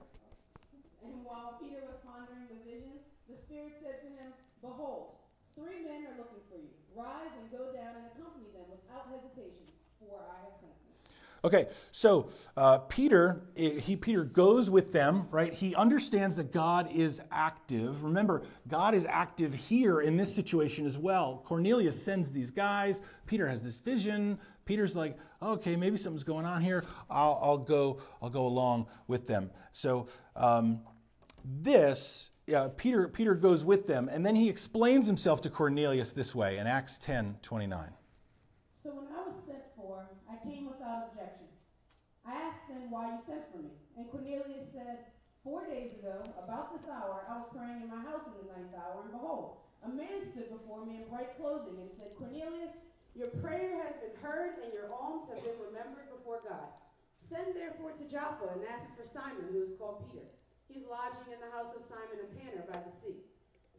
And 1.04 1.14
while 1.22 1.60
Peter 1.62 1.84
was 1.86 2.00
pondering 2.08 2.48
the 2.50 2.58
vision, 2.64 2.96
the 3.30 3.36
Spirit 3.36 3.76
said 3.84 4.02
to 4.02 4.10
him, 4.10 4.34
Behold, 4.64 5.20
three 5.54 5.86
men 5.86 6.10
are 6.10 6.18
looking 6.18 6.42
for 6.50 6.58
you. 6.58 6.72
Rise 6.96 7.30
and 7.38 7.52
go 7.52 7.70
down 7.76 7.94
and 8.00 8.10
accompany 8.16 8.50
them 8.56 8.66
without 8.72 9.06
hesitation, 9.14 9.68
for 10.02 10.18
I 10.18 10.42
have 10.42 10.58
sent 10.58 10.74
them. 10.74 10.88
Okay, 11.44 11.68
so 11.92 12.30
uh, 12.56 12.80
Peter, 12.80 13.44
he 13.56 13.96
Peter 13.96 14.24
goes 14.24 14.70
with 14.70 14.92
them, 14.92 15.28
right? 15.32 15.54
He 15.54 15.76
understands 15.76 16.36
that 16.36 16.52
God 16.52 16.90
is 16.92 17.22
active. 17.32 18.04
Remember, 18.04 18.44
God 18.68 18.94
is 18.94 19.06
active 19.06 19.54
here 19.54 20.02
in 20.02 20.18
this 20.18 20.34
situation 20.34 20.86
as 20.86 20.98
well. 20.98 21.42
Cornelius 21.46 22.02
sends 22.02 22.32
these 22.32 22.52
guys. 22.52 23.02
Peter 23.28 23.48
has 23.48 23.62
this 23.62 23.78
vision. 23.78 24.40
Peter's 24.66 24.96
like, 24.96 25.18
okay, 25.42 25.76
maybe 25.76 25.98
something's 25.98 26.24
going 26.24 26.46
on 26.46 26.62
here. 26.62 26.84
I'll, 27.10 27.40
I'll 27.42 27.58
go. 27.58 28.02
I'll 28.22 28.30
go 28.30 28.46
along 28.46 28.88
with 29.08 29.26
them. 29.26 29.50
So 29.72 30.08
um, 30.36 30.82
this, 31.46 32.32
yeah, 32.46 32.68
Peter 32.76 33.08
Peter 33.08 33.34
goes 33.34 33.64
with 33.64 33.88
them, 33.88 34.10
and 34.12 34.26
then 34.26 34.36
he 34.36 34.50
explains 34.50 35.08
himself 35.08 35.42
to 35.42 35.50
Cornelius 35.50 36.12
this 36.12 36.36
way 36.36 36.58
in 36.58 36.68
Acts 36.68 36.98
10, 36.98 37.38
29. 37.42 37.90
So 38.84 38.90
when 38.90 39.08
I 39.08 39.28
was 39.28 39.36
sent 39.46 39.64
for, 39.76 40.10
I 40.30 40.36
came 40.44 40.66
without 40.70 41.10
objection. 41.12 41.48
I 42.28 42.36
asked 42.52 42.68
them 42.68 42.92
why 42.92 43.16
you 43.16 43.20
sent 43.24 43.48
for 43.56 43.64
me. 43.64 43.72
And 43.96 44.12
Cornelius 44.12 44.68
said, 44.76 45.08
Four 45.48 45.64
days 45.64 45.96
ago, 45.96 46.20
about 46.44 46.76
this 46.76 46.84
hour, 46.92 47.24
I 47.24 47.40
was 47.40 47.48
praying 47.56 47.80
in 47.80 47.88
my 47.88 48.04
house 48.04 48.28
in 48.28 48.36
the 48.36 48.52
ninth 48.52 48.76
hour, 48.76 49.08
and 49.08 49.16
behold, 49.16 49.64
a 49.80 49.88
man 49.88 50.28
stood 50.36 50.52
before 50.52 50.84
me 50.84 51.00
in 51.00 51.08
bright 51.08 51.40
clothing 51.40 51.80
and 51.80 51.88
said, 51.96 52.12
Cornelius, 52.20 52.76
your 53.16 53.32
prayer 53.40 53.80
has 53.80 53.96
been 54.04 54.12
heard, 54.20 54.60
and 54.60 54.76
your 54.76 54.92
alms 54.92 55.32
have 55.32 55.40
been 55.48 55.56
remembered 55.56 56.12
before 56.12 56.44
God. 56.44 56.68
Send 57.32 57.56
therefore 57.56 57.96
to 57.96 58.06
Joppa 58.12 58.60
and 58.60 58.68
ask 58.68 58.92
for 59.00 59.08
Simon, 59.08 59.48
who 59.56 59.64
is 59.64 59.80
called 59.80 60.04
Peter. 60.12 60.28
He's 60.68 60.84
lodging 60.84 61.32
in 61.32 61.40
the 61.40 61.52
house 61.56 61.72
of 61.72 61.88
Simon 61.88 62.20
a 62.20 62.30
tanner 62.36 62.68
by 62.68 62.84
the 62.84 62.92
sea. 63.00 63.24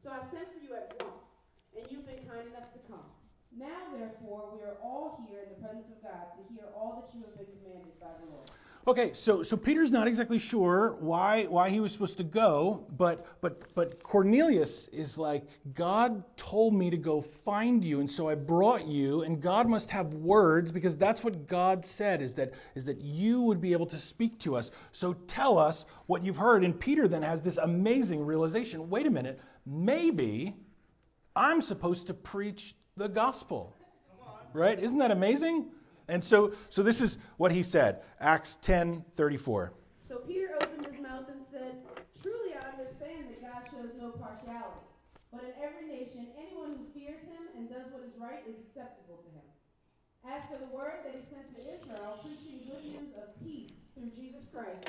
So 0.01 0.09
I 0.09 0.25
sent 0.33 0.49
for 0.49 0.65
you 0.65 0.73
at 0.73 0.97
once, 1.05 1.29
and 1.77 1.85
you've 1.93 2.09
been 2.09 2.25
kind 2.25 2.49
enough 2.49 2.73
to 2.73 2.81
come. 2.89 3.13
Now, 3.57 3.67
therefore, 3.97 4.51
we 4.55 4.63
are 4.63 4.77
all 4.83 5.25
here 5.29 5.41
in 5.43 5.49
the 5.49 5.67
presence 5.67 5.87
of 5.91 6.03
God 6.03 6.27
to 6.37 6.55
hear 6.55 6.65
all 6.77 7.03
that 7.03 7.17
you 7.17 7.25
have 7.25 7.37
been 7.37 7.47
commanded 7.63 7.99
by 8.01 8.09
the 8.21 8.31
Lord. 8.31 8.51
Okay, 8.89 9.13
so 9.13 9.43
so 9.43 9.55
Peter's 9.55 9.93
not 9.93 10.09
exactly 10.09 10.39
sure 10.39 10.97
why 11.01 11.45
why 11.45 11.69
he 11.69 11.79
was 11.79 11.93
supposed 11.93 12.17
to 12.19 12.25
go, 12.25 12.87
but 12.97 13.27
but 13.43 13.75
but 13.75 14.03
Cornelius 14.03 14.89
is 14.89 15.19
like 15.19 15.45
God 15.75 16.25
told 16.39 16.73
me 16.73 16.89
to 16.89 16.97
go 16.97 17.21
find 17.21 17.85
you 17.85 18.01
and 18.01 18.09
so 18.09 18.31
I 18.31 18.35
brought 18.35 18.87
you 18.87 19.25
and 19.25 19.43
God 19.43 19.69
must 19.69 19.91
have 19.91 20.15
words 20.15 20.73
because 20.73 20.97
that's 20.97 21.23
what 21.23 21.47
God 21.47 21.85
said 21.85 22.23
is 22.23 22.33
that 22.35 22.55
is 22.75 22.87
that 22.87 23.03
you 23.03 23.43
would 23.43 23.61
be 23.61 23.73
able 23.73 23.85
to 23.87 23.99
speak 23.99 24.39
to 24.41 24.57
us. 24.57 24.71
So 24.93 25.13
tell 25.27 25.59
us 25.59 25.85
what 26.07 26.25
you've 26.25 26.39
heard 26.39 26.65
and 26.65 26.79
Peter 26.79 27.07
then 27.09 27.21
has 27.21 27.43
this 27.43 27.59
amazing 27.59 28.25
realization, 28.25 28.89
wait 28.89 29.07
a 29.07 29.11
minute, 29.11 29.39
maybe 29.67 30.57
I'm 31.37 31.61
supposed 31.61 32.07
to 32.07 32.15
preach 32.15 32.75
the 32.99 33.09
gospel. 33.09 33.73
Right? 34.53 34.79
Isn't 34.79 34.99
that 34.99 35.11
amazing? 35.11 35.71
And 36.09 36.25
so, 36.25 36.53
so 36.69 36.83
this 36.83 37.01
is 37.01 37.19
what 37.37 37.53
he 37.53 37.63
said 37.63 38.03
Acts 38.19 38.57
10 38.61 39.05
34. 39.15 39.73
So 40.09 40.17
Peter 40.27 40.57
opened 40.57 40.87
his 40.87 41.01
mouth 41.01 41.29
and 41.29 41.45
said, 41.53 41.85
Truly 42.23 42.57
I 42.57 42.65
understand 42.73 43.29
that 43.29 43.41
God 43.45 43.63
shows 43.71 43.93
no 44.01 44.11
partiality, 44.17 44.89
but 45.31 45.45
in 45.45 45.53
every 45.63 45.87
nation, 45.87 46.27
anyone 46.37 46.81
who 46.81 46.85
fears 46.99 47.21
him 47.23 47.45
and 47.57 47.69
does 47.69 47.93
what 47.93 48.03
is 48.03 48.17
right 48.19 48.43
is 48.49 48.57
acceptable 48.67 49.21
to 49.21 49.31
him. 49.37 49.47
As 50.25 50.49
for 50.49 50.59
the 50.59 50.73
word 50.75 51.05
that 51.05 51.13
he 51.13 51.23
sent 51.29 51.53
to 51.55 51.61
Israel, 51.61 52.19
preaching 52.25 52.65
good 52.67 52.85
news 52.89 53.13
of 53.21 53.37
peace 53.45 53.77
through 53.95 54.11
Jesus 54.17 54.49
Christ, 54.49 54.89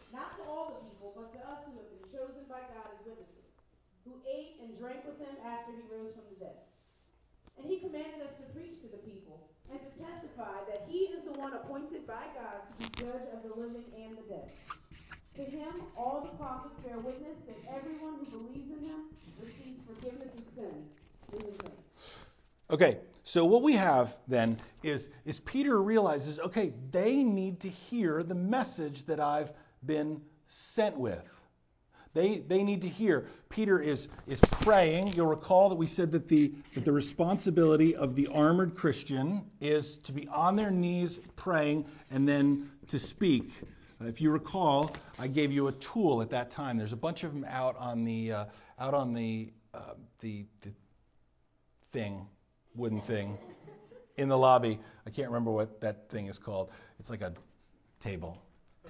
not 0.13 0.35
to 0.37 0.43
all 0.43 0.75
the 0.75 0.79
people, 0.87 1.15
but 1.15 1.31
to 1.33 1.39
us 1.47 1.63
who 1.65 1.79
have 1.79 1.89
been 1.91 2.07
chosen 2.11 2.43
by 2.47 2.61
God 2.71 2.91
as 2.91 2.99
witnesses, 3.03 3.47
who 4.03 4.19
ate 4.27 4.59
and 4.59 4.75
drank 4.77 5.07
with 5.07 5.19
him 5.19 5.35
after 5.43 5.71
he 5.71 5.83
rose 5.87 6.11
from 6.11 6.27
the 6.31 6.39
dead. 6.43 6.59
And 7.57 7.67
he 7.67 7.79
commanded 7.79 8.21
us 8.23 8.35
to 8.39 8.45
preach 8.51 8.79
to 8.83 8.87
the 8.91 9.01
people 9.03 9.47
and 9.71 9.79
to 9.79 9.89
testify 10.03 10.67
that 10.67 10.83
he 10.87 11.11
is 11.15 11.23
the 11.23 11.35
one 11.39 11.53
appointed 11.53 12.07
by 12.07 12.27
God 12.35 12.59
to 12.59 12.73
be 12.79 12.87
judge 13.07 13.27
of 13.31 13.43
the 13.43 13.53
living 13.55 13.85
and 13.95 14.17
the 14.17 14.25
dead. 14.27 14.51
To 15.35 15.43
him, 15.43 15.87
all 15.95 16.21
the 16.21 16.35
prophets 16.37 16.75
bear 16.83 16.99
witness 16.99 17.37
that 17.47 17.57
everyone 17.71 18.19
who 18.19 18.25
believes 18.37 18.69
in 18.71 18.83
him 18.83 18.99
receives 19.39 19.79
forgiveness 19.87 20.29
of 20.35 20.43
sins 20.55 20.87
in 21.33 21.39
his 21.39 21.61
name. 21.63 21.79
Okay, 22.69 22.97
so 23.23 23.45
what 23.45 23.61
we 23.61 23.73
have 23.73 24.17
then 24.27 24.57
is, 24.83 25.09
is 25.25 25.39
Peter 25.39 25.81
realizes, 25.81 26.39
okay, 26.39 26.73
they 26.89 27.23
need 27.23 27.59
to 27.61 27.69
hear 27.69 28.23
the 28.23 28.35
message 28.35 29.05
that 29.05 29.19
I've 29.19 29.53
been 29.85 30.21
sent 30.47 30.97
with. 30.97 31.41
They, 32.13 32.39
they 32.39 32.63
need 32.63 32.81
to 32.81 32.89
hear. 32.89 33.27
Peter 33.49 33.79
is, 33.79 34.09
is 34.27 34.41
praying. 34.41 35.13
You'll 35.13 35.27
recall 35.27 35.69
that 35.69 35.75
we 35.75 35.87
said 35.87 36.11
that 36.11 36.27
the, 36.27 36.51
that 36.73 36.83
the 36.83 36.91
responsibility 36.91 37.95
of 37.95 38.15
the 38.15 38.27
armored 38.27 38.75
Christian 38.75 39.45
is 39.61 39.97
to 39.99 40.11
be 40.11 40.27
on 40.27 40.57
their 40.57 40.71
knees 40.71 41.19
praying 41.37 41.85
and 42.11 42.27
then 42.27 42.69
to 42.87 42.99
speak. 42.99 43.51
Uh, 44.01 44.07
if 44.07 44.19
you 44.19 44.29
recall, 44.29 44.91
I 45.17 45.27
gave 45.27 45.53
you 45.53 45.67
a 45.67 45.71
tool 45.73 46.21
at 46.21 46.29
that 46.31 46.49
time. 46.49 46.77
There's 46.77 46.93
a 46.93 46.97
bunch 46.97 47.23
of 47.23 47.33
them 47.33 47.45
out 47.47 47.77
on 47.77 48.03
the, 48.03 48.33
uh, 48.33 48.45
out 48.77 48.93
on 48.93 49.13
the, 49.13 49.53
uh, 49.73 49.93
the, 50.19 50.45
the 50.61 50.73
thing, 51.91 52.27
wooden 52.75 52.99
thing, 52.99 53.37
in 54.17 54.27
the 54.27 54.37
lobby. 54.37 54.79
I 55.07 55.11
can't 55.11 55.29
remember 55.29 55.51
what 55.51 55.79
that 55.79 56.09
thing 56.09 56.27
is 56.27 56.37
called. 56.37 56.71
It's 56.99 57.09
like 57.09 57.21
a 57.21 57.33
table 58.01 58.37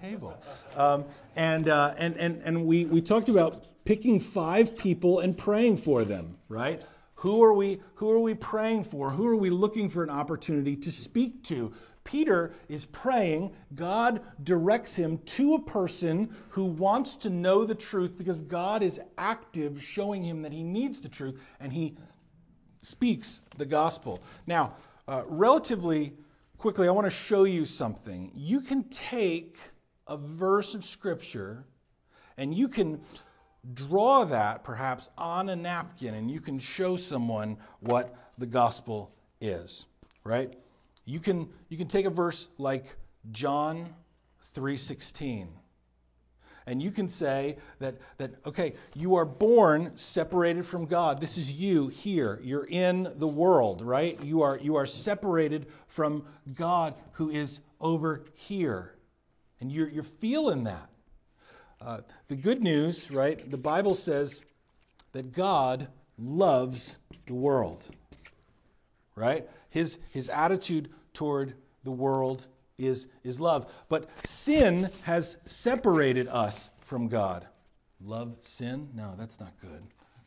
table. 0.02 0.36
Um, 0.76 1.06
and, 1.36 1.70
uh, 1.70 1.94
and, 1.98 2.18
and, 2.18 2.42
and 2.44 2.66
we, 2.66 2.86
we 2.86 3.02
talked 3.02 3.30
about 3.30 3.66
picking 3.86 4.20
five 4.20 4.76
people 4.76 5.20
and 5.20 5.38
praying 5.38 5.78
for 5.78 6.04
them, 6.04 6.38
right? 6.50 6.82
Who 7.16 7.44
are, 7.44 7.54
we, 7.54 7.82
who 7.96 8.10
are 8.10 8.20
we 8.20 8.34
praying 8.34 8.86
for? 8.86 9.12
Who 9.12 9.28
are 9.28 9.36
we 9.36 9.52
looking 9.52 9.90
for 9.90 10.04
an 10.04 10.10
opportunity 10.10 10.76
to 10.78 10.92
speak 10.92 11.44
to? 11.46 11.72
Peter 12.04 12.54
is 12.68 12.86
praying. 12.86 13.54
God 13.76 14.22
directs 14.44 14.96
him 14.96 15.20
to 15.20 15.54
a 15.54 15.62
person 15.62 16.36
who 16.50 16.66
wants 16.66 17.16
to 17.18 17.30
know 17.30 17.64
the 17.64 17.76
truth 17.76 18.18
because 18.18 18.42
God 18.42 18.82
is 18.82 19.00
active, 19.20 19.80
showing 19.80 20.24
him 20.24 20.42
that 20.42 20.52
he 20.52 20.64
needs 20.64 21.00
the 21.00 21.10
truth, 21.10 21.40
and 21.60 21.72
he 21.72 21.96
speaks 22.82 23.42
the 23.58 23.68
gospel. 23.68 24.24
Now, 24.48 24.74
uh, 25.08 25.24
relatively 25.28 26.14
quickly, 26.58 26.88
I 26.88 26.92
want 26.92 27.06
to 27.06 27.12
show 27.12 27.44
you 27.44 27.66
something. 27.66 28.32
You 28.34 28.62
can 28.62 28.84
take 28.90 29.60
a 30.08 30.18
verse 30.18 30.76
of 30.76 30.84
Scripture, 30.84 31.66
and 32.38 32.54
you 32.54 32.68
can 32.68 33.02
draw 33.74 34.26
that 34.26 34.64
perhaps 34.64 35.10
on 35.18 35.50
a 35.50 35.56
napkin 35.56 36.16
and 36.16 36.32
you 36.32 36.40
can 36.40 36.58
show 36.58 36.98
someone 36.98 37.58
what 37.80 38.16
the 38.38 38.46
gospel 38.46 39.14
is, 39.40 39.86
right? 40.24 40.54
You 41.06 41.20
can, 41.20 41.48
you 41.70 41.78
can 41.78 41.88
take 41.88 42.06
a 42.06 42.10
verse 42.10 42.48
like 42.58 42.96
John 43.32 43.94
3:16 44.56 45.48
and 46.68 46.82
you 46.82 46.92
can 46.92 47.08
say 47.08 47.58
that, 47.80 47.96
that 48.18 48.32
okay 48.46 48.74
you 48.94 49.16
are 49.16 49.26
born 49.26 49.92
separated 49.96 50.66
from 50.66 50.86
god. 50.86 51.20
This 51.20 51.38
is 51.38 51.52
you 51.52 51.88
here. 51.88 52.40
You're 52.44 52.68
in 52.68 53.12
the 53.16 53.28
world 53.28 53.82
right? 53.82 54.22
You 54.24 54.42
are 54.42 54.58
you 54.58 54.76
are 54.76 54.86
separated 54.86 55.68
from 55.88 56.24
god 56.54 56.96
who 57.14 57.30
is 57.30 57.62
over 57.80 58.26
here 58.34 58.96
and 59.62 59.72
you're, 59.72 59.88
you're 59.90 60.04
feeling 60.04 60.66
that. 60.66 60.90
Uh, 61.80 62.02
the 62.28 62.36
good 62.36 62.62
news, 62.62 63.10
right? 63.10 63.50
The 63.50 63.58
Bible 63.58 63.96
says 63.96 64.44
that 65.14 65.32
God 65.32 65.88
loves 66.18 66.98
the 67.26 67.34
world, 67.34 67.82
right? 69.16 69.48
His, 69.70 69.98
his 70.10 70.30
attitude 70.30 70.90
toward 71.14 71.56
the 71.84 71.92
world 71.92 72.48
is, 72.78 73.08
is 73.24 73.40
love. 73.40 73.72
But 73.90 74.10
sin 74.26 74.90
has 75.04 75.38
separated 75.46 76.28
us 76.28 76.70
from 76.80 77.08
God. 77.08 77.48
Love 78.04 78.36
sin? 78.42 78.90
No, 78.94 79.16
that's 79.18 79.40
not 79.40 79.54
good. 79.62 79.84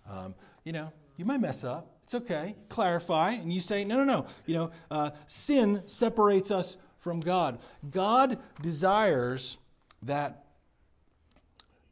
Um, 0.09 0.35
you 0.65 0.73
know, 0.73 0.93
you 1.17 1.25
might 1.25 1.41
mess 1.41 1.65
up. 1.65 1.91
It's 2.05 2.15
okay. 2.15 2.55
Clarify, 2.69 3.33
and 3.33 3.53
you 3.53 3.61
say, 3.61 3.85
no, 3.85 3.97
no, 3.97 4.05
no. 4.05 4.27
You 4.47 4.55
know, 4.55 4.71
uh, 4.91 5.11
sin 5.27 5.83
separates 5.87 6.51
us 6.51 6.77
from 7.05 7.21
God. 7.21 7.59
God 7.91 8.39
desires 8.63 9.59
that, 10.05 10.47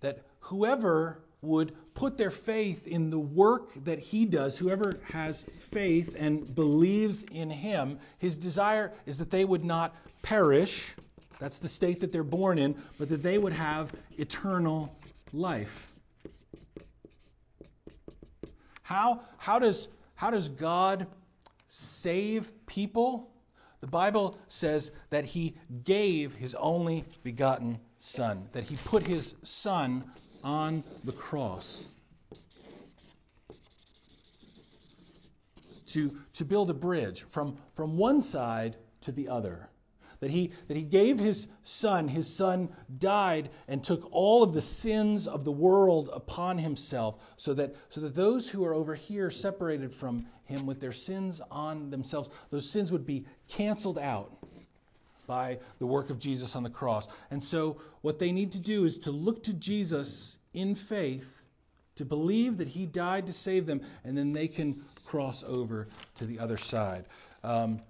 that 0.01 0.22
whoever 0.40 1.18
would 1.42 1.75
put 1.92 2.16
their 2.16 2.31
faith 2.31 2.87
in 2.87 3.11
the 3.11 3.18
work 3.18 3.75
that 3.85 3.98
he 3.98 4.25
does, 4.25 4.57
whoever 4.57 4.98
has 5.11 5.42
faith 5.59 6.16
and 6.18 6.55
believes 6.55 7.25
in 7.25 7.51
him, 7.51 7.98
his 8.18 8.38
desire 8.38 8.90
is 9.05 9.18
that 9.18 9.31
they 9.31 9.44
would 9.44 9.66
not 9.66 9.94
perish. 10.22 10.94
That's 11.38 11.59
the 11.59 11.68
state 11.68 12.01
that 12.01 12.11
they're 12.11 12.25
born 12.25 12.59
in, 12.59 12.75
but 12.98 13.11
that 13.11 13.22
they 13.22 13.37
would 13.37 13.53
have 13.53 13.92
eternal 14.16 14.96
life. 15.35 15.92
How, 18.83 19.20
how, 19.37 19.59
does, 19.59 19.88
how 20.14 20.31
does 20.31 20.48
God 20.48 21.07
save 21.68 22.51
people? 22.64 23.32
The 23.83 23.88
Bible 23.88 24.38
says 24.47 24.92
that 25.11 25.25
he 25.25 25.57
gave 25.85 26.35
his 26.35 26.55
only 26.55 27.05
begotten 27.25 27.81
Son, 27.99 28.49
that 28.53 28.64
he 28.64 28.77
put 28.77 29.07
his 29.07 29.35
Son 29.42 30.05
on 30.45 30.85
the 31.05 31.12
cross 31.12 31.87
to, 35.87 36.16
to 36.33 36.45
build 36.45 36.71
a 36.71 36.75
bridge 36.75 37.25
from, 37.25 37.57
from 37.75 37.97
one 37.97 38.21
side 38.21 38.77
to 39.03 39.12
the 39.12 39.29
other 39.29 39.68
that 40.23 40.31
he, 40.31 40.53
that 40.68 40.77
he 40.77 40.85
gave 40.85 41.18
his 41.18 41.49
son. 41.64 42.07
His 42.07 42.33
son 42.33 42.68
died 42.99 43.51
and 43.66 43.83
took 43.83 44.09
all 44.12 44.45
of 44.45 44.55
the 44.55 44.62
sins 44.62 45.27
of 45.27 45.45
the 45.45 45.51
world 45.51 46.11
upon 46.12 46.59
himself 46.59 47.35
so 47.37 47.53
that, 47.55 47.75
so 47.88 48.01
that 48.01 48.14
those 48.14 48.49
who 48.49 48.64
are 48.64 48.73
over 48.73 48.95
here 48.95 49.33
separated 49.33 49.92
from 49.92 50.27
him 50.53 50.67
with 50.67 50.81
their 50.81 50.93
sins 50.93 51.41
on 51.51 51.91
themselves, 51.91 52.31
those 52.51 52.69
sins 52.69 52.93
would 52.93 53.07
be 53.07 53.25
canceled 53.49 53.99
out 53.99 54.33
by 55.27 55.59
the 55.79 55.87
work 55.87 56.11
of 56.11 56.19
Jesus 56.19 56.55
on 56.57 56.62
the 56.62 56.71
cross. 56.71 57.09
And 57.31 57.43
so, 57.43 57.79
what 58.03 58.19
they 58.19 58.33
need 58.33 58.53
to 58.53 58.59
do 58.59 58.85
is 58.85 58.99
to 58.99 59.11
look 59.11 59.43
to 59.45 59.55
Jesus 59.55 60.38
in 60.55 60.75
faith, 60.75 61.43
to 61.97 62.05
believe 62.05 62.59
that 62.59 62.69
he 62.69 62.87
died 62.87 63.27
to 63.27 63.33
save 63.33 63.67
them, 63.67 63.81
and 64.05 64.17
then 64.17 64.33
they 64.33 64.49
can 64.49 64.85
cross 65.05 65.45
over 65.47 65.88
to 66.17 66.27
the 66.27 66.38
other 66.38 66.57
side. 66.57 67.07
Um, 67.45 67.81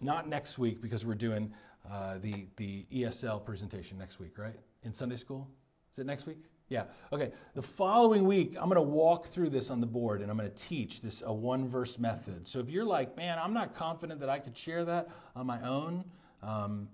not 0.00 0.28
next 0.28 0.58
week 0.58 0.80
because 0.80 1.04
we're 1.04 1.14
doing 1.14 1.52
uh, 1.90 2.18
the, 2.18 2.46
the 2.56 2.84
ESL 2.84 3.44
presentation 3.44 3.98
next 3.98 4.20
week, 4.20 4.38
right? 4.38 4.54
In 4.84 4.92
Sunday 4.92 5.16
school? 5.16 5.48
Is 5.92 5.98
it 5.98 6.06
next 6.06 6.26
week? 6.26 6.44
Yeah. 6.68 6.84
Okay. 7.12 7.32
The 7.54 7.62
following 7.62 8.24
week, 8.24 8.56
I'm 8.58 8.68
going 8.68 8.76
to 8.76 8.82
walk 8.82 9.26
through 9.26 9.48
this 9.50 9.70
on 9.70 9.80
the 9.80 9.86
board 9.86 10.20
and 10.20 10.30
I'm 10.30 10.36
going 10.36 10.50
to 10.50 10.56
teach 10.56 11.00
this 11.00 11.22
a 11.24 11.32
one 11.32 11.66
verse 11.66 11.98
method. 11.98 12.46
So 12.46 12.58
if 12.58 12.68
you're 12.68 12.84
like, 12.84 13.16
man, 13.16 13.38
I'm 13.40 13.54
not 13.54 13.74
confident 13.74 14.20
that 14.20 14.28
I 14.28 14.38
could 14.38 14.56
share 14.56 14.84
that 14.84 15.08
on 15.34 15.46
my 15.46 15.60
own, 15.62 16.04
um, 16.42 16.88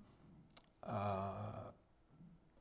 uh, 0.84 1.30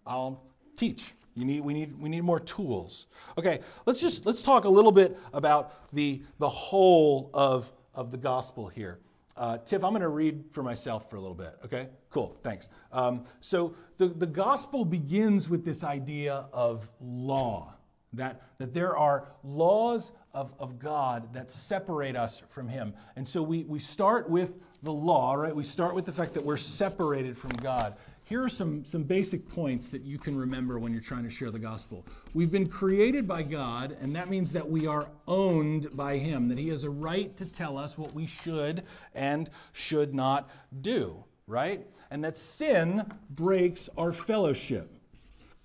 I'll 0.08 0.44
teach. 0.76 1.14
You 1.36 1.46
need, 1.46 1.62
we, 1.62 1.74
need, 1.74 2.00
we 2.00 2.10
need 2.10 2.22
more 2.24 2.40
tools. 2.40 3.08
Okay, 3.38 3.60
let's 3.86 4.00
just 4.00 4.26
let's 4.26 4.44
talk 4.44 4.66
a 4.66 4.70
little 4.70 4.92
bit 4.92 5.18
about 5.34 5.74
the, 5.94 6.22
the 6.40 6.50
whole 6.50 7.30
of, 7.34 7.72
of 7.96 8.12
the 8.12 8.18
gospel 8.18 8.68
here. 8.68 9.00
Uh, 9.36 9.58
Tiff, 9.58 9.84
I'm 9.84 9.92
going 9.92 10.02
to 10.02 10.10
read 10.10 10.44
for 10.52 10.62
myself 10.62 11.10
for 11.10 11.16
a 11.16 11.20
little 11.20 11.36
bit, 11.36 11.56
okay? 11.66 11.88
Cool, 12.10 12.38
thanks. 12.44 12.70
Um, 12.92 13.24
so 13.40 13.74
the, 13.98 14.08
the 14.08 14.28
gospel 14.28 14.86
begins 14.86 15.50
with 15.50 15.66
this 15.66 15.84
idea 15.84 16.46
of 16.54 16.88
law, 17.02 17.74
that, 18.14 18.42
that 18.60 18.74
there 18.74 18.96
are 18.96 19.30
laws 19.44 20.12
of, 20.34 20.54
of 20.60 20.78
God 20.78 21.34
that 21.34 21.50
separate 21.50 22.16
us 22.16 22.44
from 22.50 22.68
Him. 22.68 22.94
And 23.16 23.28
so 23.28 23.42
we, 23.42 23.64
we 23.64 23.80
start 23.80 24.30
with 24.30 24.54
the 24.84 24.94
law, 24.94 25.34
right? 25.34 25.56
We 25.56 25.64
start 25.64 25.96
with 25.96 26.06
the 26.06 26.12
fact 26.12 26.34
that 26.36 26.44
we're 26.44 26.58
separated 26.58 27.38
from 27.38 27.52
God. 27.52 27.96
Here 28.34 28.44
are 28.44 28.50
some, 28.50 28.84
some 28.84 29.04
basic 29.04 29.48
points 29.48 29.90
that 29.90 30.02
you 30.02 30.18
can 30.18 30.36
remember 30.36 30.80
when 30.80 30.92
you're 30.92 31.04
trying 31.04 31.24
to 31.24 31.30
share 31.30 31.52
the 31.52 31.60
gospel. 31.60 32.04
We've 32.34 32.52
been 32.52 32.68
created 32.68 33.28
by 33.28 33.44
God, 33.44 33.96
and 34.02 34.16
that 34.16 34.28
means 34.28 34.52
that 34.54 34.68
we 34.68 34.88
are 34.88 35.08
owned 35.28 35.96
by 35.96 36.18
Him, 36.18 36.48
that 36.48 36.58
He 36.58 36.70
has 36.70 36.84
a 36.84 36.90
right 36.90 37.38
to 37.38 37.46
tell 37.46 37.78
us 37.78 37.96
what 37.96 38.12
we 38.16 38.26
should 38.26 38.82
and 39.14 39.52
should 39.72 40.16
not 40.16 40.50
do, 40.82 41.24
right? 41.46 41.86
And 42.10 42.24
that 42.24 42.36
sin 42.36 43.06
breaks 43.30 43.88
our 44.00 44.12
fellowship. 44.12 44.92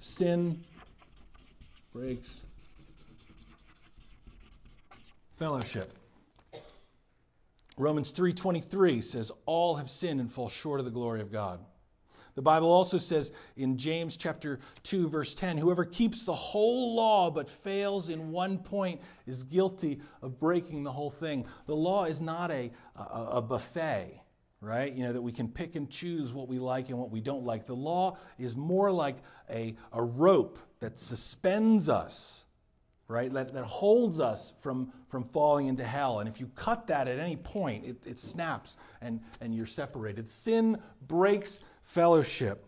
Sin 0.00 0.62
breaks 1.94 2.44
fellowship. 5.38 5.94
Romans 7.78 8.12
3:23 8.12 9.02
says 9.02 9.33
all 9.46 9.76
have 9.76 9.88
sinned 9.88 10.20
and 10.20 10.31
fall 10.31 10.50
short 10.50 10.81
of 10.81 10.85
the 10.85 10.92
glory 10.92 11.22
of 11.22 11.33
God. 11.33 11.64
The 12.38 12.42
Bible 12.42 12.70
also 12.70 12.98
says 12.98 13.33
in 13.57 13.77
James 13.77 14.16
chapter 14.16 14.61
2 14.85 15.09
verse 15.09 15.35
10, 15.35 15.57
whoever 15.57 15.85
keeps 15.85 16.24
the 16.24 16.33
whole 16.33 16.94
law 16.94 17.33
but 17.33 17.48
fails 17.48 18.11
in 18.11 18.31
one 18.31 18.59
point 18.59 19.01
is 19.27 19.42
guilty 19.42 20.01
of 20.22 20.38
breaking 20.38 20.85
the 20.85 20.92
whole 20.92 21.11
thing. 21.11 21.46
The 21.66 21.74
law 21.74 22.05
is 22.05 22.20
not 22.20 22.53
a, 22.53 22.70
a, 22.94 23.03
a 23.33 23.42
buffet. 23.42 24.22
right? 24.61 24.92
You 24.92 25.03
know, 25.03 25.12
that 25.12 25.22
we 25.22 25.33
can 25.33 25.48
pick 25.48 25.74
and 25.74 25.90
choose 25.90 26.33
what 26.33 26.46
we 26.46 26.61
like 26.61 26.90
and 26.90 26.98
what 27.01 27.11
we 27.11 27.20
don't 27.20 27.44
like. 27.44 27.66
The 27.66 27.74
law 27.74 28.18
is 28.38 28.55
more 28.55 28.92
like 28.92 29.16
a, 29.51 29.74
a 29.92 30.05
rope 30.05 30.61
that 30.79 30.96
suspends 30.96 31.88
us, 31.88 32.46
right? 33.09 33.33
That, 33.33 33.53
that 33.53 33.64
holds 33.64 34.20
us 34.20 34.53
from, 34.61 34.92
from 35.09 35.24
falling 35.24 35.66
into 35.66 35.83
hell. 35.83 36.20
And 36.20 36.29
if 36.29 36.38
you 36.38 36.46
cut 36.55 36.87
that 36.87 37.09
at 37.09 37.18
any 37.18 37.37
point, 37.37 37.85
it, 37.85 38.07
it 38.07 38.20
snaps 38.20 38.77
and, 39.01 39.20
and 39.40 39.53
you're 39.53 39.66
separated. 39.66 40.29
Sin 40.29 40.79
breaks 41.09 41.59
fellowship. 41.88 42.66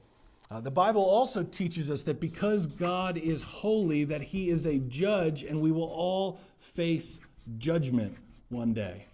Uh, 0.51 0.63
the 0.63 0.71
Bible 0.71 1.05
also 1.05 1.43
teaches 1.43 1.91
us 1.91 2.03
that 2.05 2.21
because 2.21 2.67
God 2.67 3.19
is 3.19 3.43
holy, 3.43 4.05
that 4.05 4.23
he 4.23 4.49
is 4.49 4.65
a 4.65 4.79
judge, 4.79 5.43
and 5.43 5.61
we 5.61 5.71
will 5.71 5.83
all 5.83 6.41
face 6.59 7.21
judgment 7.59 8.17
one 8.49 8.73
day. 8.73 9.05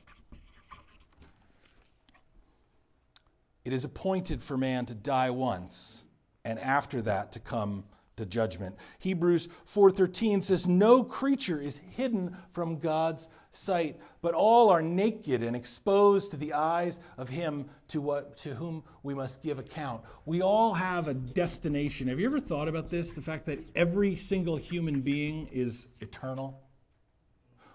It 3.64 3.72
is 3.72 3.84
appointed 3.84 4.40
for 4.44 4.56
man 4.56 4.86
to 4.86 4.94
die 4.94 5.30
once, 5.30 6.04
and 6.44 6.60
after 6.60 7.02
that 7.02 7.32
to 7.32 7.40
come 7.40 7.82
to 8.16 8.24
judgment. 8.24 8.74
Hebrews 8.98 9.48
4:13 9.66 10.42
says 10.42 10.66
no 10.66 11.04
creature 11.04 11.60
is 11.60 11.78
hidden 11.78 12.34
from 12.52 12.78
God's 12.78 13.28
sight, 13.50 14.00
but 14.22 14.34
all 14.34 14.70
are 14.70 14.80
naked 14.80 15.42
and 15.42 15.54
exposed 15.54 16.30
to 16.30 16.38
the 16.38 16.54
eyes 16.54 16.98
of 17.18 17.28
him 17.28 17.68
to 17.88 18.00
what 18.00 18.38
to 18.38 18.54
whom 18.54 18.82
we 19.02 19.12
must 19.12 19.42
give 19.42 19.58
account. 19.58 20.02
We 20.24 20.40
all 20.40 20.72
have 20.72 21.08
a 21.08 21.14
destination. 21.14 22.08
Have 22.08 22.18
you 22.18 22.26
ever 22.26 22.40
thought 22.40 22.68
about 22.68 22.88
this? 22.88 23.12
The 23.12 23.20
fact 23.20 23.44
that 23.46 23.58
every 23.74 24.16
single 24.16 24.56
human 24.56 25.02
being 25.02 25.48
is 25.52 25.88
eternal? 26.00 26.62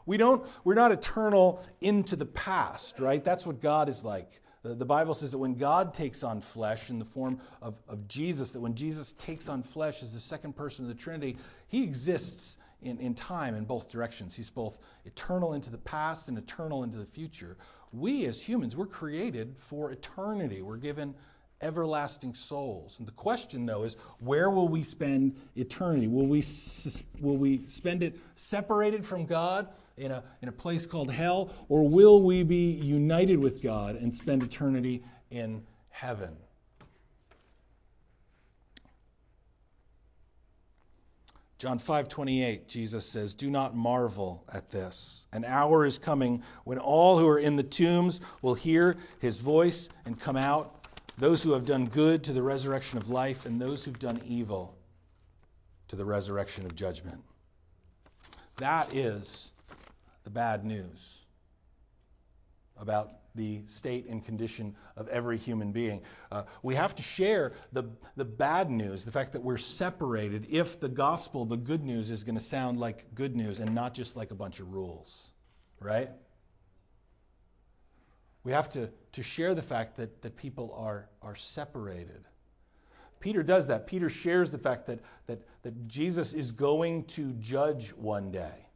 We 0.07 0.17
don't 0.17 0.47
we're 0.63 0.73
not 0.73 0.91
eternal 0.91 1.63
into 1.81 2.15
the 2.15 2.25
past, 2.25 2.99
right? 2.99 3.23
That's 3.23 3.45
what 3.45 3.61
God 3.61 3.89
is 3.89 4.03
like. 4.03 4.41
The, 4.63 4.85
Bible 4.85 5.15
says 5.15 5.31
that 5.31 5.39
when 5.39 5.55
God 5.55 5.91
takes 5.91 6.23
on 6.23 6.39
flesh 6.39 6.91
in 6.91 6.99
the 6.99 7.05
form 7.05 7.39
of, 7.63 7.79
of 7.87 8.07
Jesus, 8.07 8.53
that 8.53 8.59
when 8.59 8.75
Jesus 8.75 9.13
takes 9.13 9.49
on 9.49 9.63
flesh 9.63 10.03
as 10.03 10.13
the 10.13 10.19
second 10.19 10.55
person 10.55 10.85
of 10.85 10.89
the 10.89 10.95
Trinity, 10.95 11.35
he 11.67 11.83
exists 11.83 12.57
in, 12.83 12.99
in 12.99 13.15
time 13.15 13.55
in 13.55 13.65
both 13.65 13.89
directions. 13.89 14.35
He's 14.35 14.51
both 14.51 14.77
eternal 15.05 15.53
into 15.53 15.71
the 15.71 15.79
past 15.79 16.29
and 16.29 16.37
eternal 16.37 16.83
into 16.83 16.97
the 16.97 17.05
future. 17.05 17.57
We 17.91 18.25
as 18.25 18.41
humans, 18.41 18.77
we're 18.77 18.85
created 18.85 19.57
for 19.57 19.91
eternity. 19.91 20.61
We're 20.61 20.77
given 20.77 21.15
everlasting 21.61 22.33
souls. 22.33 22.97
And 22.99 23.07
the 23.07 23.13
question, 23.13 23.65
though, 23.65 23.83
is 23.83 23.97
where 24.19 24.49
will 24.49 24.67
we 24.67 24.83
spend 24.83 25.35
eternity? 25.55 26.07
Will 26.07 26.27
we, 26.27 26.43
will 27.19 27.37
we 27.37 27.65
spend 27.67 28.03
it 28.03 28.17
separated 28.35 29.05
from 29.05 29.25
God 29.25 29.67
in 29.97 30.11
a, 30.11 30.23
in 30.41 30.49
a 30.49 30.51
place 30.51 30.85
called 30.85 31.11
hell, 31.11 31.53
or 31.69 31.87
will 31.87 32.21
we 32.21 32.43
be 32.43 32.71
united 32.71 33.37
with 33.37 33.61
God 33.61 33.95
and 33.95 34.13
spend 34.13 34.43
eternity 34.43 35.03
in 35.29 35.63
heaven? 35.89 36.35
John 41.61 41.77
5 41.77 42.09
28, 42.09 42.67
Jesus 42.67 43.05
says, 43.05 43.35
Do 43.35 43.51
not 43.51 43.75
marvel 43.75 44.43
at 44.51 44.71
this. 44.71 45.27
An 45.31 45.45
hour 45.45 45.85
is 45.85 45.99
coming 45.99 46.41
when 46.63 46.79
all 46.79 47.19
who 47.19 47.27
are 47.27 47.37
in 47.37 47.55
the 47.55 47.61
tombs 47.61 48.19
will 48.41 48.55
hear 48.55 48.97
his 49.19 49.39
voice 49.39 49.87
and 50.07 50.19
come 50.19 50.35
out 50.35 50.80
those 51.21 51.43
who 51.43 51.53
have 51.53 51.65
done 51.65 51.85
good 51.85 52.23
to 52.23 52.33
the 52.33 52.41
resurrection 52.41 52.97
of 52.97 53.07
life, 53.07 53.45
and 53.45 53.61
those 53.61 53.85
who've 53.85 53.99
done 53.99 54.19
evil 54.25 54.75
to 55.87 55.95
the 55.95 56.03
resurrection 56.03 56.65
of 56.65 56.73
judgment. 56.73 57.21
That 58.57 58.91
is 58.91 59.51
the 60.23 60.31
bad 60.31 60.65
news 60.65 61.21
about 62.75 63.11
the 63.35 63.61
state 63.67 64.07
and 64.07 64.25
condition 64.25 64.75
of 64.97 65.07
every 65.09 65.37
human 65.37 65.71
being. 65.71 66.01
Uh, 66.31 66.41
we 66.63 66.73
have 66.73 66.95
to 66.95 67.03
share 67.03 67.53
the, 67.71 67.83
the 68.15 68.25
bad 68.25 68.71
news, 68.71 69.05
the 69.05 69.11
fact 69.11 69.31
that 69.33 69.43
we're 69.43 69.57
separated, 69.57 70.47
if 70.49 70.79
the 70.79 70.89
gospel, 70.89 71.45
the 71.45 71.55
good 71.55 71.83
news, 71.83 72.09
is 72.09 72.23
going 72.23 72.35
to 72.35 72.43
sound 72.43 72.79
like 72.79 73.13
good 73.13 73.35
news 73.35 73.59
and 73.59 73.75
not 73.75 73.93
just 73.93 74.17
like 74.17 74.31
a 74.31 74.35
bunch 74.35 74.59
of 74.59 74.73
rules, 74.73 75.29
right? 75.79 76.09
We 78.43 78.53
have 78.53 78.69
to, 78.69 78.89
to 79.13 79.23
share 79.23 79.53
the 79.53 79.61
fact 79.61 79.97
that, 79.97 80.21
that 80.21 80.35
people 80.35 80.73
are, 80.77 81.09
are 81.21 81.35
separated. 81.35 82.25
Peter 83.19 83.43
does 83.43 83.67
that. 83.67 83.87
Peter 83.87 84.09
shares 84.09 84.49
the 84.51 84.57
fact 84.57 84.85
that, 84.87 84.99
that, 85.27 85.41
that 85.61 85.87
Jesus 85.87 86.33
is 86.33 86.51
going 86.51 87.03
to 87.05 87.33
judge 87.33 87.89
one 87.91 88.31
day 88.31 88.67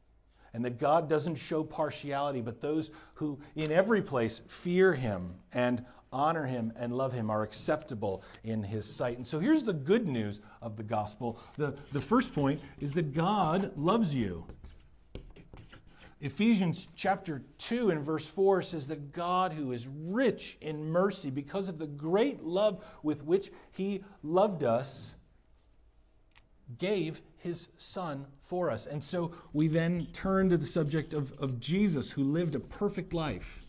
and 0.54 0.64
that 0.64 0.80
God 0.80 1.10
doesn't 1.10 1.36
show 1.36 1.64
partiality, 1.64 2.42
but 2.42 2.62
those 2.62 2.92
who 3.16 3.40
in 3.56 3.72
every 3.72 4.02
place 4.02 4.42
fear 4.48 4.94
him 4.94 5.34
and 5.52 5.84
honor 6.14 6.46
him 6.46 6.72
and 6.78 6.96
love 6.96 7.12
him 7.12 7.30
are 7.30 7.44
acceptable 7.44 8.24
in 8.46 8.64
his 8.64 8.86
sight. 8.86 9.18
And 9.18 9.28
so 9.28 9.38
here's 9.38 9.64
the 9.64 9.74
good 9.74 10.08
news 10.08 10.40
of 10.62 10.78
the 10.78 10.84
gospel. 10.84 11.40
The, 11.58 11.76
the 11.92 12.02
first 12.02 12.34
point 12.34 12.62
is 12.80 12.94
that 12.94 13.14
God 13.14 13.76
loves 13.76 14.16
you. 14.16 14.46
Ephesians 16.22 16.88
chapter 16.96 17.42
2 17.58 17.90
and 17.90 18.02
verse 18.02 18.28
4 18.28 18.62
says 18.62 18.88
that 18.88 19.12
God, 19.12 19.52
who 19.52 19.74
is 19.74 19.88
rich 19.88 20.58
in 20.62 20.90
mercy 20.90 21.30
because 21.30 21.68
of 21.68 21.78
the 21.78 21.88
great 21.88 22.42
love 22.44 22.86
with 23.04 23.24
which 23.24 23.52
he 23.72 24.04
loved 24.24 24.64
us, 24.64 25.18
gave 26.78 27.22
his 27.38 27.68
son 27.78 28.26
for 28.40 28.72
us. 28.72 28.86
And 28.86 29.04
so 29.04 29.34
we 29.54 29.68
then 29.68 30.08
turn 30.14 30.50
to 30.50 30.58
the 30.58 30.66
subject 30.66 31.14
of, 31.14 31.34
of 31.34 31.60
Jesus, 31.60 32.10
who 32.10 32.24
lived 32.24 32.56
a 32.56 32.60
perfect 32.60 33.14
life. 33.14 33.64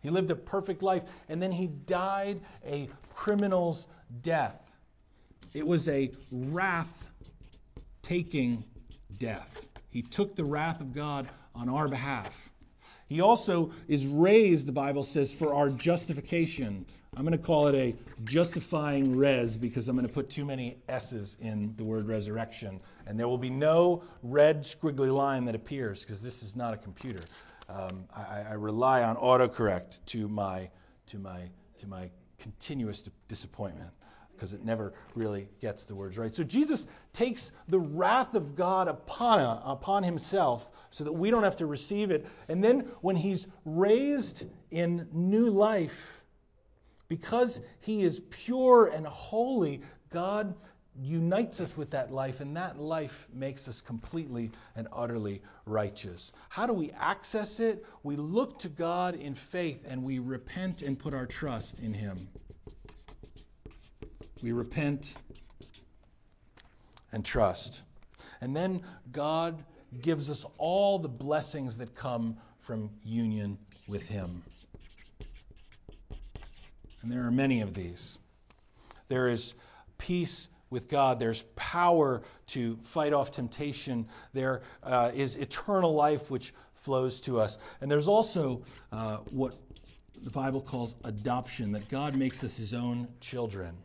He 0.00 0.10
lived 0.10 0.30
a 0.30 0.36
perfect 0.36 0.82
life, 0.82 1.02
and 1.28 1.42
then 1.42 1.50
he 1.50 1.66
died 1.66 2.40
a 2.64 2.88
criminal's 3.12 3.88
death. 4.22 4.72
It 5.52 5.66
was 5.66 5.88
a 5.88 6.12
wrath 6.30 7.10
taking 8.06 8.62
death. 9.18 9.68
He 9.90 10.00
took 10.00 10.36
the 10.36 10.44
wrath 10.44 10.80
of 10.80 10.94
God 10.94 11.28
on 11.56 11.68
our 11.68 11.88
behalf. 11.88 12.50
He 13.08 13.20
also 13.20 13.72
is 13.88 14.06
raised, 14.06 14.66
the 14.66 14.72
Bible 14.72 15.02
says, 15.02 15.32
for 15.32 15.52
our 15.52 15.70
justification. 15.70 16.86
I'm 17.16 17.24
going 17.24 17.36
to 17.36 17.44
call 17.44 17.66
it 17.66 17.74
a 17.74 17.94
justifying 18.24 19.16
res 19.16 19.56
because 19.56 19.88
I'm 19.88 19.96
going 19.96 20.06
to 20.06 20.12
put 20.12 20.30
too 20.30 20.44
many 20.44 20.76
S's 20.88 21.36
in 21.40 21.74
the 21.76 21.84
word 21.84 22.08
resurrection. 22.08 22.80
And 23.06 23.18
there 23.18 23.26
will 23.26 23.38
be 23.38 23.50
no 23.50 24.04
red 24.22 24.60
squiggly 24.60 25.12
line 25.12 25.44
that 25.46 25.54
appears 25.54 26.02
because 26.02 26.22
this 26.22 26.42
is 26.42 26.54
not 26.54 26.74
a 26.74 26.76
computer. 26.76 27.22
Um, 27.68 28.04
I, 28.14 28.44
I, 28.50 28.52
rely 28.52 29.02
on 29.02 29.16
autocorrect 29.16 30.04
to 30.06 30.28
my, 30.28 30.70
to 31.06 31.18
my, 31.18 31.50
to 31.78 31.88
my 31.88 32.08
continuous 32.38 33.08
disappointment 33.26 33.90
because 34.36 34.52
it 34.52 34.64
never 34.64 34.92
really 35.14 35.48
gets 35.60 35.84
the 35.84 35.94
words 35.94 36.18
right. 36.18 36.34
So 36.34 36.44
Jesus 36.44 36.86
takes 37.12 37.52
the 37.68 37.78
wrath 37.78 38.34
of 38.34 38.54
God 38.54 38.88
upon, 38.88 39.40
uh, 39.40 39.62
upon 39.64 40.02
himself 40.02 40.70
so 40.90 41.04
that 41.04 41.12
we 41.12 41.30
don't 41.30 41.42
have 41.42 41.56
to 41.56 41.66
receive 41.66 42.10
it. 42.10 42.26
And 42.48 42.62
then 42.62 42.80
when 43.00 43.16
he's 43.16 43.46
raised 43.64 44.46
in 44.70 45.08
new 45.12 45.50
life, 45.50 46.22
because 47.08 47.60
he 47.80 48.02
is 48.02 48.20
pure 48.30 48.86
and 48.88 49.06
holy, 49.06 49.80
God 50.10 50.54
unites 51.00 51.60
us 51.60 51.76
with 51.76 51.90
that 51.90 52.10
life, 52.10 52.40
and 52.40 52.56
that 52.56 52.78
life 52.78 53.28
makes 53.32 53.68
us 53.68 53.80
completely 53.80 54.50
and 54.76 54.88
utterly 54.92 55.42
righteous. 55.66 56.32
How 56.48 56.66
do 56.66 56.72
we 56.72 56.90
access 56.92 57.60
it? 57.60 57.84
We 58.02 58.16
look 58.16 58.58
to 58.60 58.68
God 58.68 59.14
in 59.14 59.34
faith 59.34 59.84
and 59.88 60.02
we 60.02 60.18
repent 60.18 60.82
and 60.82 60.98
put 60.98 61.12
our 61.12 61.26
trust 61.26 61.80
in 61.80 61.92
him. 61.92 62.28
We 64.42 64.52
repent 64.52 65.14
and 67.12 67.24
trust. 67.24 67.82
And 68.40 68.54
then 68.54 68.82
God 69.12 69.64
gives 70.02 70.28
us 70.30 70.44
all 70.58 70.98
the 70.98 71.08
blessings 71.08 71.78
that 71.78 71.94
come 71.94 72.36
from 72.60 72.90
union 73.04 73.58
with 73.88 74.06
Him. 74.06 74.42
And 77.02 77.10
there 77.10 77.22
are 77.22 77.30
many 77.30 77.60
of 77.60 77.72
these. 77.72 78.18
There 79.08 79.28
is 79.28 79.54
peace 79.98 80.48
with 80.68 80.88
God, 80.88 81.20
there's 81.20 81.42
power 81.54 82.22
to 82.48 82.76
fight 82.82 83.12
off 83.12 83.30
temptation, 83.30 84.06
There 84.32 84.62
uh, 84.82 85.12
is 85.14 85.36
eternal 85.36 85.94
life 85.94 86.30
which 86.30 86.52
flows 86.74 87.20
to 87.22 87.38
us. 87.38 87.58
And 87.80 87.90
there's 87.90 88.08
also 88.08 88.62
uh, 88.90 89.18
what 89.30 89.54
the 90.24 90.30
Bible 90.30 90.60
calls 90.60 90.96
adoption, 91.04 91.70
that 91.72 91.88
God 91.88 92.16
makes 92.16 92.42
us 92.42 92.56
His 92.56 92.74
own 92.74 93.06
children 93.20 93.76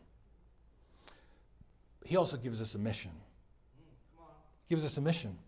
he 2.04 2.16
also 2.16 2.36
gives 2.36 2.60
us 2.60 2.74
a 2.74 2.78
mission. 2.78 3.12
He 4.66 4.74
gives 4.74 4.84
us 4.84 4.96
a 4.96 5.00
mission. 5.00 5.38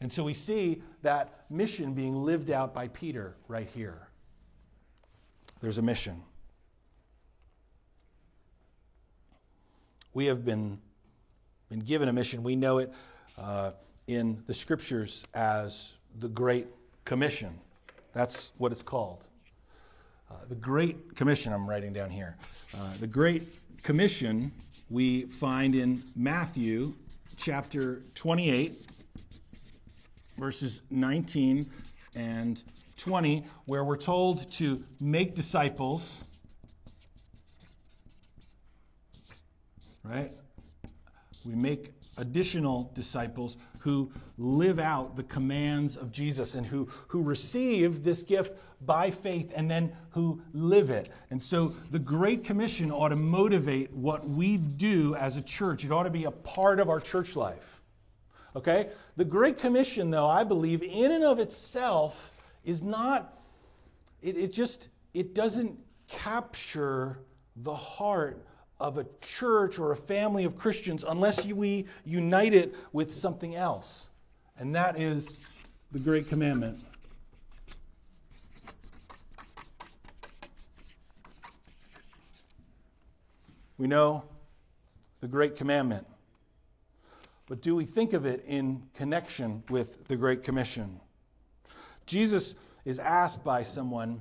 And 0.00 0.12
so 0.12 0.22
we 0.22 0.34
see 0.34 0.82
that 1.02 1.44
mission 1.50 1.94
being 1.94 2.24
lived 2.24 2.50
out 2.50 2.72
by 2.72 2.88
Peter 2.88 3.36
right 3.48 3.68
here. 3.74 4.08
There's 5.60 5.78
a 5.78 5.82
mission. 5.82 6.22
We 10.14 10.26
have 10.26 10.44
been, 10.44 10.78
been 11.68 11.80
given 11.80 12.08
a 12.08 12.12
mission. 12.12 12.42
We 12.42 12.54
know 12.54 12.78
it 12.78 12.92
uh, 13.36 13.72
in 14.06 14.42
the 14.46 14.54
scriptures 14.54 15.26
as 15.34 15.94
the 16.20 16.28
Great 16.28 16.66
Commission. 17.04 17.58
That's 18.12 18.52
what 18.58 18.72
it's 18.72 18.82
called. 18.82 19.28
Uh, 20.30 20.34
the 20.48 20.54
Great 20.54 21.16
Commission, 21.16 21.52
I'm 21.54 21.66
writing 21.66 21.92
down 21.92 22.10
here. 22.10 22.36
Uh, 22.76 22.92
the 23.00 23.06
Great 23.06 23.44
Commission 23.82 24.52
we 24.90 25.22
find 25.22 25.74
in 25.74 26.02
Matthew 26.14 26.92
chapter 27.36 28.02
28, 28.14 28.74
verses 30.36 30.82
19 30.90 31.70
and 32.14 32.62
20, 32.98 33.44
where 33.64 33.84
we're 33.84 33.96
told 33.96 34.50
to 34.52 34.84
make 35.00 35.34
disciples. 35.34 36.24
Right? 40.04 40.30
We 41.46 41.54
make 41.54 41.97
additional 42.18 42.90
disciples 42.94 43.56
who 43.78 44.10
live 44.36 44.78
out 44.78 45.16
the 45.16 45.22
commands 45.22 45.96
of 45.96 46.12
Jesus 46.12 46.54
and 46.54 46.66
who, 46.66 46.86
who 47.08 47.22
receive 47.22 48.02
this 48.02 48.22
gift 48.22 48.58
by 48.82 49.10
faith 49.10 49.52
and 49.56 49.70
then 49.70 49.92
who 50.10 50.40
live 50.52 50.90
it. 50.90 51.08
And 51.30 51.42
so 51.42 51.74
the 51.90 51.98
Great 51.98 52.44
Commission 52.44 52.90
ought 52.90 53.08
to 53.08 53.16
motivate 53.16 53.92
what 53.92 54.28
we 54.28 54.56
do 54.56 55.14
as 55.14 55.36
a 55.36 55.42
church. 55.42 55.84
It 55.84 55.92
ought 55.92 56.04
to 56.04 56.10
be 56.10 56.24
a 56.24 56.30
part 56.30 56.80
of 56.80 56.88
our 56.88 57.00
church 57.00 57.36
life. 57.36 57.82
Okay? 58.54 58.90
The 59.16 59.24
Great 59.24 59.58
Commission, 59.58 60.10
though, 60.10 60.28
I 60.28 60.44
believe, 60.44 60.82
in 60.82 61.12
and 61.12 61.24
of 61.24 61.38
itself, 61.38 62.34
is 62.64 62.82
not, 62.82 63.38
it, 64.22 64.36
it 64.36 64.52
just, 64.52 64.88
it 65.14 65.34
doesn't 65.34 65.78
capture 66.08 67.20
the 67.56 67.74
heart 67.74 68.44
of 68.80 68.98
a 68.98 69.06
church 69.20 69.78
or 69.78 69.92
a 69.92 69.96
family 69.96 70.44
of 70.44 70.56
Christians 70.56 71.04
unless 71.06 71.44
we 71.44 71.86
unite 72.04 72.54
it 72.54 72.74
with 72.92 73.12
something 73.12 73.54
else. 73.54 74.08
And 74.58 74.74
that 74.74 75.00
is 75.00 75.36
the 75.92 75.98
Great 75.98 76.28
Commandment. 76.28 76.78
We 83.78 83.86
know 83.86 84.24
the 85.20 85.28
Great 85.28 85.56
Commandment. 85.56 86.06
But 87.46 87.62
do 87.62 87.74
we 87.74 87.84
think 87.84 88.12
of 88.12 88.26
it 88.26 88.44
in 88.46 88.82
connection 88.94 89.62
with 89.70 90.06
the 90.08 90.16
Great 90.16 90.42
Commission? 90.42 91.00
Jesus 92.04 92.54
is 92.84 92.98
asked 92.98 93.44
by 93.44 93.62
someone, 93.62 94.20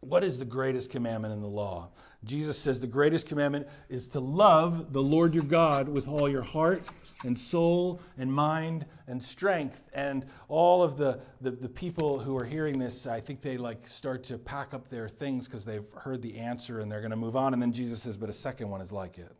What 0.00 0.24
is 0.24 0.38
the 0.38 0.44
greatest 0.44 0.90
commandment 0.90 1.32
in 1.32 1.40
the 1.40 1.48
law? 1.48 1.90
Jesus 2.26 2.58
says 2.58 2.80
the 2.80 2.86
greatest 2.86 3.26
commandment 3.26 3.68
is 3.88 4.08
to 4.08 4.20
love 4.20 4.92
the 4.92 5.02
Lord 5.02 5.32
your 5.32 5.44
God 5.44 5.88
with 5.88 6.08
all 6.08 6.28
your 6.28 6.42
heart 6.42 6.82
and 7.24 7.38
soul 7.38 8.00
and 8.18 8.32
mind 8.32 8.84
and 9.06 9.22
strength. 9.22 9.84
And 9.94 10.26
all 10.48 10.82
of 10.82 10.96
the, 10.96 11.20
the, 11.40 11.52
the 11.52 11.68
people 11.68 12.18
who 12.18 12.36
are 12.36 12.44
hearing 12.44 12.78
this, 12.78 13.06
I 13.06 13.20
think 13.20 13.40
they 13.40 13.56
like 13.56 13.86
start 13.86 14.22
to 14.24 14.38
pack 14.38 14.74
up 14.74 14.88
their 14.88 15.08
things 15.08 15.46
because 15.46 15.64
they've 15.64 15.90
heard 15.92 16.20
the 16.20 16.36
answer 16.36 16.80
and 16.80 16.90
they're 16.90 17.00
going 17.00 17.10
to 17.10 17.16
move 17.16 17.36
on. 17.36 17.52
And 17.52 17.62
then 17.62 17.72
Jesus 17.72 18.02
says, 18.02 18.16
but 18.16 18.28
a 18.28 18.34
second 18.34 18.68
one 18.68 18.80
is 18.80 18.92
like 18.92 19.18
it. 19.18 19.32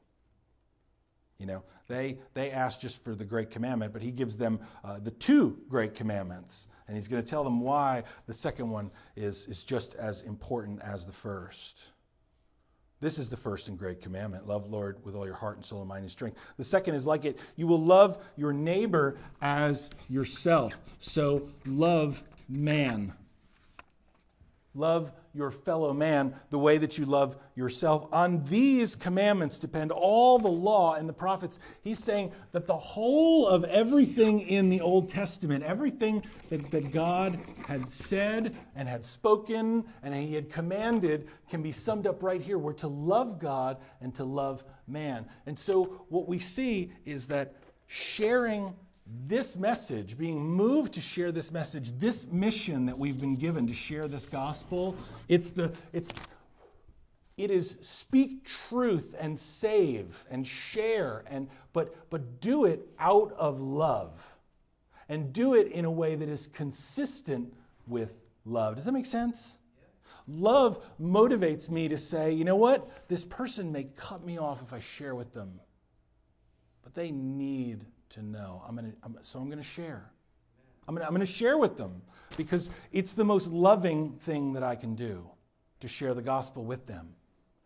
You 1.39 1.47
know, 1.47 1.65
they, 1.87 2.19
they 2.33 2.51
ask 2.51 2.81
just 2.81 3.05
for 3.05 3.15
the 3.15 3.25
great 3.25 3.51
commandment, 3.51 3.93
but 3.93 4.01
he 4.01 4.11
gives 4.11 4.39
them 4.39 4.59
uh, 4.83 4.99
the 4.99 5.11
two 5.11 5.59
great 5.69 5.95
commandments. 5.95 6.69
And 6.89 6.97
he's 6.97 7.09
going 7.09 7.23
to 7.23 7.29
tell 7.29 7.45
them 7.45 7.61
why 7.61 8.05
the 8.27 8.33
second 8.33 8.71
one 8.71 8.91
is, 9.17 9.47
is 9.49 9.65
just 9.65 9.97
as 9.97 10.23
important 10.23 10.81
as 10.83 11.05
the 11.05 11.13
first. 11.13 11.93
This 13.01 13.19
is 13.19 13.29
the 13.29 13.37
first 13.37 13.69
and 13.69 13.79
great 13.79 14.01
commandment 14.01 14.47
love 14.47 14.71
Lord 14.71 15.05
with 15.05 15.15
all 15.15 15.27
your 15.27 15.35
heart 15.35 15.57
and 15.57 15.65
soul 15.65 15.81
and 15.81 15.89
mind 15.89 16.03
and 16.03 16.11
strength. 16.11 16.39
The 16.57 16.65
second 16.65 16.95
is 16.95 17.07
like 17.07 17.25
it 17.25 17.39
you 17.57 17.67
will 17.67 17.81
love 17.81 18.19
your 18.37 18.53
neighbor 18.53 19.19
as 19.43 19.91
yourself. 20.09 20.79
So 20.99 21.49
love 21.67 22.23
man. 22.49 23.13
Love 24.75 25.13
your 25.37 25.51
fellow 25.51 25.93
man 25.93 26.35
the 26.51 26.59
way 26.59 26.79
that 26.79 26.97
you 26.97 27.05
love 27.05 27.37
yourself. 27.55 28.09
On 28.13 28.43
these 28.45 28.97
commandments 28.97 29.59
depend 29.59 29.93
all 29.93 30.39
the 30.39 30.49
law 30.49 30.95
and 30.95 31.09
the 31.09 31.13
prophets. 31.13 31.59
He's 31.83 31.99
saying 31.99 32.33
that 32.53 32.67
the 32.67 32.77
whole 32.77 33.47
of 33.47 33.65
everything 33.65 34.41
in 34.41 34.71
the 34.71 34.81
Old 34.81 35.11
Testament, 35.11 35.63
everything 35.63 36.25
that, 36.49 36.71
that 36.71 36.91
God 36.91 37.39
had 37.67 37.91
said 37.91 38.57
and 38.75 38.89
had 38.89 39.05
spoken 39.05 39.85
and 40.03 40.15
he 40.15 40.35
had 40.35 40.49
commanded, 40.49 41.29
can 41.49 41.63
be 41.63 41.73
summed 41.73 42.07
up 42.07 42.23
right 42.23 42.41
here. 42.41 42.59
We're 42.59 42.73
to 42.75 42.89
love 42.89 43.39
God 43.39 43.77
and 44.01 44.15
to 44.15 44.25
love 44.25 44.65
man. 44.87 45.27
And 45.45 45.59
so 45.59 46.07
what 46.09 46.27
we 46.27 46.39
see 46.39 46.93
is 47.05 47.27
that 47.27 47.55
sharing 47.87 48.75
this 49.27 49.57
message, 49.57 50.19
being 50.19 50.45
moved 50.45 50.95
to 50.95 51.01
share 51.01 51.31
this 51.31 51.53
message, 51.53 51.93
this 51.93 52.27
mission 52.27 52.87
that 52.87 52.99
we've 52.99 53.21
been 53.21 53.37
given 53.37 53.67
to 53.67 53.75
share 53.75 54.09
this 54.09 54.27
gospel, 54.27 54.97
it's 55.29 55.51
the 55.51 55.73
it's 55.93 56.13
it 57.37 57.51
is 57.51 57.77
speak 57.81 58.45
truth 58.45 59.15
and 59.19 59.39
save 59.39 60.27
and 60.31 60.47
share 60.47 61.23
and 61.29 61.49
but 61.73 62.11
but 62.11 62.41
do 62.41 62.65
it 62.65 62.89
out 62.99 63.33
of 63.33 63.61
love. 63.61 64.33
And 65.09 65.33
do 65.33 65.55
it 65.55 65.69
in 65.69 65.85
a 65.85 65.91
way 65.91 66.17
that 66.17 66.29
is 66.29 66.49
consistent 66.49 67.55
with 67.87 68.17
love. 68.45 68.75
Does 68.75 68.87
that 68.87 68.93
make 68.93 69.07
sense? 69.07 69.59
Love 70.27 70.85
motivates 71.01 71.71
me 71.71 71.87
to 71.87 71.97
say, 71.97 72.33
you 72.33 72.45
know 72.45 72.57
what? 72.57 73.07
This 73.07 73.25
person 73.25 73.71
may 73.71 73.85
cut 73.85 74.25
me 74.25 74.37
off 74.37 74.63
if 74.63 74.73
I 74.73 74.81
share 74.81 75.15
with 75.15 75.33
them, 75.33 75.61
but 76.83 76.93
they 76.93 77.13
need 77.13 77.87
to 78.17 78.25
know. 78.25 78.63
I'm 78.67 78.75
gonna, 78.77 78.93
I'm, 79.03 79.17
so 79.23 79.39
I'm 79.39 79.47
going 79.47 79.59
to 79.59 79.65
share. 79.65 80.11
I'm 80.89 80.95
going 80.95 81.07
I'm 81.07 81.17
to 81.17 81.27
share 81.27 81.59
with 81.59 81.77
them 81.77 82.03
because 82.37 82.71
it's 82.93 83.13
the 83.13 83.25
most 83.25 83.51
loving 83.51 84.13
thing 84.13 84.53
that 84.53 84.63
I 84.63 84.77
can 84.77 84.95
do 84.95 85.29
to 85.81 85.89
share 85.89 86.15
the 86.15 86.23
gospel 86.23 86.65
with 86.65 86.87
them, 86.87 87.15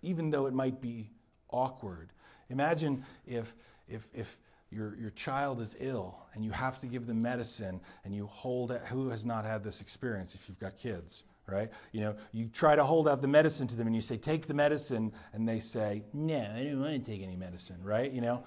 even 0.03 0.31
though 0.31 0.47
it 0.47 0.55
might 0.55 0.81
be 0.81 1.11
awkward. 1.51 2.11
Imagine 2.49 3.05
if, 3.27 3.55
if, 3.89 4.09
if 4.15 4.39
your, 4.71 4.97
your 4.97 5.11
child 5.11 5.61
is 5.61 5.77
ill 5.81 6.19
and 6.35 6.45
you 6.45 6.51
have 6.51 6.79
to 6.79 6.87
give 6.87 7.07
them 7.07 7.21
medicine 7.21 7.81
and 8.05 8.15
you 8.15 8.27
hold 8.27 8.73
it. 8.73 8.81
Who 8.83 9.09
has 9.11 9.27
not 9.27 9.45
had 9.45 9.63
this 9.63 9.81
experience 9.81 10.35
if 10.35 10.49
you've 10.49 10.61
got 10.61 10.77
kids? 10.77 11.25
right? 11.47 11.71
You 11.93 12.03
know, 12.03 12.17
you 12.33 12.47
try 12.47 12.77
to 12.77 12.85
hold 12.85 13.09
out 13.09 13.23
the 13.23 13.29
medicine 13.29 13.67
to 13.67 13.77
them 13.77 13.87
and 13.87 13.97
you 13.97 14.03
say, 14.03 14.17
take 14.17 14.47
the 14.47 14.55
medicine, 14.55 15.13
and 15.33 15.49
they 15.49 15.59
say, 15.59 16.05
no, 16.13 16.37
I 16.37 16.63
don't 16.63 16.81
want 16.81 17.05
to 17.05 17.11
take 17.11 17.23
any 17.23 17.37
medicine, 17.37 17.77
right? 17.83 18.11
You 18.13 18.21
know, 18.21 18.45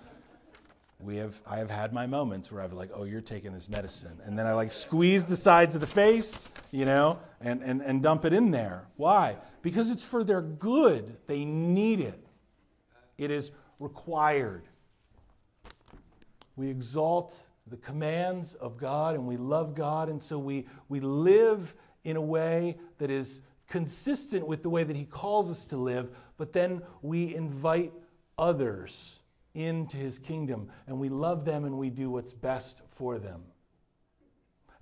we 1.03 1.17
have 1.17 1.41
I 1.45 1.57
have 1.57 1.69
had 1.69 1.93
my 1.93 2.07
moments 2.07 2.51
where 2.51 2.61
I've 2.61 2.73
like, 2.73 2.89
oh, 2.93 3.03
you're 3.03 3.21
taking 3.21 3.51
this 3.51 3.69
medicine. 3.69 4.17
And 4.23 4.37
then 4.37 4.47
I 4.47 4.53
like 4.53 4.71
squeeze 4.71 5.25
the 5.25 5.35
sides 5.35 5.75
of 5.75 5.81
the 5.81 5.87
face, 5.87 6.47
you 6.71 6.85
know, 6.85 7.19
and, 7.41 7.61
and, 7.61 7.81
and 7.81 8.01
dump 8.01 8.25
it 8.25 8.33
in 8.33 8.51
there. 8.51 8.87
Why? 8.95 9.37
Because 9.61 9.91
it's 9.91 10.05
for 10.05 10.23
their 10.23 10.41
good. 10.41 11.17
They 11.27 11.45
need 11.45 11.99
it. 11.99 12.25
It 13.17 13.31
is 13.31 13.51
required. 13.79 14.63
We 16.55 16.69
exalt 16.69 17.37
the 17.67 17.77
commands 17.77 18.53
of 18.55 18.77
God 18.77 19.15
and 19.15 19.27
we 19.27 19.37
love 19.37 19.75
God, 19.75 20.09
and 20.09 20.21
so 20.21 20.37
we, 20.37 20.67
we 20.89 20.99
live 20.99 21.75
in 22.03 22.17
a 22.17 22.21
way 22.21 22.77
that 22.97 23.09
is 23.09 23.41
consistent 23.67 24.45
with 24.45 24.61
the 24.61 24.69
way 24.69 24.83
that 24.83 24.95
He 24.95 25.05
calls 25.05 25.49
us 25.49 25.65
to 25.67 25.77
live, 25.77 26.11
but 26.37 26.53
then 26.53 26.81
we 27.01 27.33
invite 27.33 27.93
others 28.37 29.19
into 29.55 29.97
his 29.97 30.17
kingdom 30.17 30.69
and 30.87 30.99
we 30.99 31.09
love 31.09 31.45
them 31.45 31.65
and 31.65 31.77
we 31.77 31.89
do 31.89 32.09
what's 32.09 32.33
best 32.33 32.81
for 32.87 33.19
them. 33.19 33.43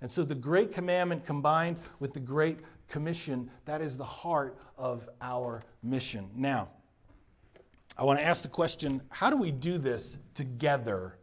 And 0.00 0.10
so 0.10 0.24
the 0.24 0.34
great 0.34 0.72
commandment 0.72 1.24
combined 1.24 1.76
with 2.00 2.12
the 2.12 2.20
great 2.20 2.58
commission, 2.88 3.50
that 3.66 3.80
is 3.80 3.96
the 3.96 4.04
heart 4.04 4.58
of 4.76 5.08
our 5.20 5.62
mission. 5.82 6.28
Now, 6.34 6.68
I 7.96 8.04
want 8.04 8.18
to 8.18 8.24
ask 8.24 8.42
the 8.42 8.48
question 8.48 9.02
how 9.10 9.30
do 9.30 9.36
we 9.36 9.50
do 9.50 9.78
this 9.78 10.18
together 10.34 11.18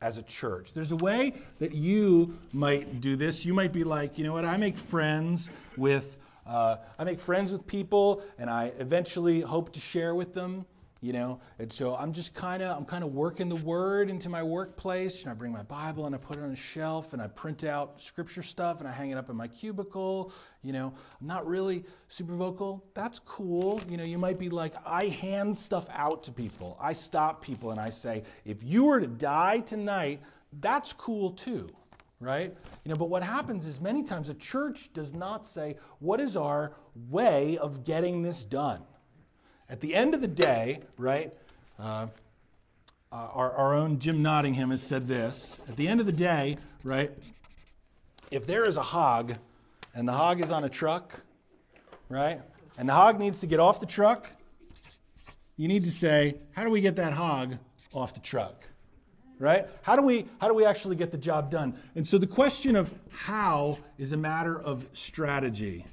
as 0.00 0.18
a 0.18 0.22
church? 0.22 0.72
There's 0.72 0.92
a 0.92 0.96
way 0.96 1.34
that 1.58 1.72
you 1.72 2.36
might 2.52 3.00
do 3.00 3.14
this. 3.14 3.44
You 3.44 3.54
might 3.54 3.72
be 3.72 3.84
like, 3.84 4.18
you 4.18 4.24
know 4.24 4.32
what, 4.32 4.44
I 4.44 4.56
make 4.56 4.76
friends 4.76 5.50
with. 5.76 6.18
Uh, 6.46 6.76
I 6.98 7.04
make 7.04 7.18
friends 7.18 7.52
with 7.52 7.66
people 7.66 8.22
and 8.36 8.50
I 8.50 8.70
eventually 8.78 9.40
hope 9.40 9.72
to 9.72 9.80
share 9.80 10.14
with 10.14 10.34
them 10.34 10.66
you 11.04 11.12
know? 11.12 11.38
And 11.58 11.70
so 11.70 11.94
i'm 11.96 12.14
just 12.14 12.34
kind 12.34 12.62
of 12.62 12.76
i'm 12.76 12.86
kind 12.86 13.04
of 13.04 13.12
working 13.12 13.50
the 13.50 13.56
word 13.56 14.08
into 14.08 14.30
my 14.30 14.42
workplace 14.42 15.22
and 15.22 15.30
i 15.30 15.34
bring 15.34 15.52
my 15.52 15.62
bible 15.62 16.06
and 16.06 16.14
i 16.14 16.18
put 16.18 16.38
it 16.38 16.42
on 16.42 16.50
a 16.50 16.56
shelf 16.56 17.12
and 17.12 17.20
i 17.20 17.26
print 17.26 17.62
out 17.62 18.00
scripture 18.00 18.42
stuff 18.42 18.80
and 18.80 18.88
i 18.88 18.92
hang 18.92 19.10
it 19.10 19.18
up 19.18 19.28
in 19.28 19.36
my 19.36 19.46
cubicle 19.46 20.32
you 20.62 20.72
know? 20.72 20.94
I'm 21.20 21.26
not 21.26 21.46
really 21.46 21.84
super 22.08 22.34
vocal. 22.34 22.82
That's 22.94 23.18
cool. 23.18 23.82
You 23.86 23.98
know 23.98 24.04
you 24.04 24.16
might 24.16 24.38
be 24.38 24.48
like 24.48 24.74
i 24.86 25.08
hand 25.08 25.58
stuff 25.58 25.86
out 25.92 26.22
to 26.22 26.32
people. 26.32 26.78
I 26.80 26.94
stop 26.94 27.44
people 27.44 27.70
and 27.70 27.78
i 27.78 27.90
say 27.90 28.22
if 28.46 28.64
you 28.64 28.84
were 28.86 29.00
to 29.00 29.06
die 29.06 29.58
tonight 29.60 30.20
that's 30.60 30.92
cool 30.94 31.32
too 31.32 31.68
right? 32.20 32.56
You 32.84 32.90
know 32.90 32.96
but 32.96 33.10
what 33.10 33.22
happens 33.22 33.66
is 33.66 33.82
many 33.82 34.02
times 34.02 34.30
a 34.30 34.34
church 34.34 34.90
does 34.94 35.12
not 35.12 35.44
say 35.44 35.76
what 35.98 36.18
is 36.18 36.34
our 36.34 36.72
way 37.10 37.58
of 37.58 37.84
getting 37.84 38.22
this 38.22 38.46
done 38.46 38.82
at 39.68 39.80
the 39.80 39.94
end 39.94 40.14
of 40.14 40.20
the 40.20 40.28
day, 40.28 40.80
right, 40.98 41.32
uh, 41.78 42.06
uh, 43.10 43.28
our, 43.32 43.52
our 43.52 43.74
own 43.74 43.98
Jim 43.98 44.22
Nottingham 44.22 44.70
has 44.70 44.82
said 44.82 45.08
this. 45.08 45.60
At 45.68 45.76
the 45.76 45.88
end 45.88 46.00
of 46.00 46.06
the 46.06 46.12
day, 46.12 46.56
right, 46.82 47.10
if 48.30 48.46
there 48.46 48.64
is 48.64 48.76
a 48.76 48.82
hog 48.82 49.34
and 49.94 50.06
the 50.06 50.12
hog 50.12 50.40
is 50.40 50.50
on 50.50 50.64
a 50.64 50.68
truck, 50.68 51.22
right, 52.08 52.40
and 52.76 52.88
the 52.88 52.92
hog 52.92 53.18
needs 53.18 53.40
to 53.40 53.46
get 53.46 53.60
off 53.60 53.80
the 53.80 53.86
truck, 53.86 54.28
you 55.56 55.68
need 55.68 55.84
to 55.84 55.90
say, 55.90 56.34
how 56.52 56.64
do 56.64 56.70
we 56.70 56.80
get 56.80 56.96
that 56.96 57.12
hog 57.12 57.56
off 57.92 58.12
the 58.14 58.20
truck? 58.20 58.64
Right? 59.38 59.66
How 59.82 59.96
do 59.96 60.02
we 60.02 60.26
how 60.40 60.48
do 60.48 60.54
we 60.54 60.64
actually 60.64 60.94
get 60.96 61.10
the 61.10 61.18
job 61.18 61.50
done? 61.50 61.74
And 61.96 62.06
so 62.06 62.18
the 62.18 62.26
question 62.26 62.76
of 62.76 62.94
how 63.10 63.78
is 63.98 64.12
a 64.12 64.16
matter 64.16 64.60
of 64.60 64.86
strategy. 64.92 65.84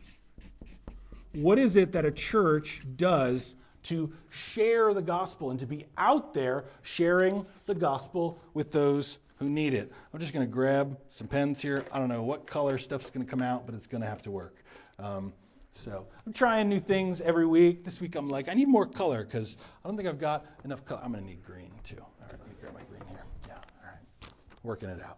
What 1.33 1.57
is 1.57 1.75
it 1.75 1.91
that 1.93 2.05
a 2.05 2.11
church 2.11 2.83
does 2.95 3.55
to 3.83 4.11
share 4.29 4.93
the 4.93 5.01
gospel 5.01 5.51
and 5.51 5.59
to 5.59 5.65
be 5.65 5.85
out 5.97 6.33
there 6.33 6.65
sharing 6.81 7.45
the 7.65 7.75
gospel 7.75 8.39
with 8.53 8.71
those 8.71 9.19
who 9.37 9.49
need 9.49 9.73
it? 9.73 9.91
I'm 10.13 10.19
just 10.19 10.33
going 10.33 10.45
to 10.45 10.51
grab 10.51 10.97
some 11.09 11.27
pens 11.27 11.61
here. 11.61 11.83
I 11.91 11.99
don't 11.99 12.09
know 12.09 12.23
what 12.23 12.45
color 12.45 12.77
stuff's 12.77 13.09
going 13.09 13.25
to 13.25 13.29
come 13.29 13.41
out, 13.41 13.65
but 13.65 13.75
it's 13.75 13.87
going 13.87 14.01
to 14.01 14.07
have 14.07 14.21
to 14.23 14.31
work. 14.31 14.63
Um, 14.99 15.33
so 15.71 16.05
I'm 16.25 16.33
trying 16.33 16.69
new 16.69 16.79
things 16.79 17.21
every 17.21 17.45
week. 17.45 17.85
This 17.85 18.01
week 18.01 18.15
I'm 18.15 18.29
like, 18.29 18.49
I 18.49 18.53
need 18.53 18.67
more 18.67 18.85
color 18.85 19.23
because 19.23 19.57
I 19.83 19.87
don't 19.87 19.97
think 19.97 20.07
I've 20.07 20.19
got 20.19 20.45
enough 20.63 20.85
color. 20.85 21.01
I'm 21.03 21.11
going 21.11 21.23
to 21.23 21.29
need 21.29 21.43
green 21.43 21.71
too. 21.83 21.97
All 21.99 22.07
right, 22.21 22.31
let 22.31 22.47
me 22.47 22.55
grab 22.59 22.73
my 22.73 22.81
green 22.83 23.01
here. 23.09 23.23
Yeah, 23.47 23.53
all 23.53 23.89
right. 23.89 24.31
Working 24.63 24.89
it 24.89 25.01
out. 25.01 25.17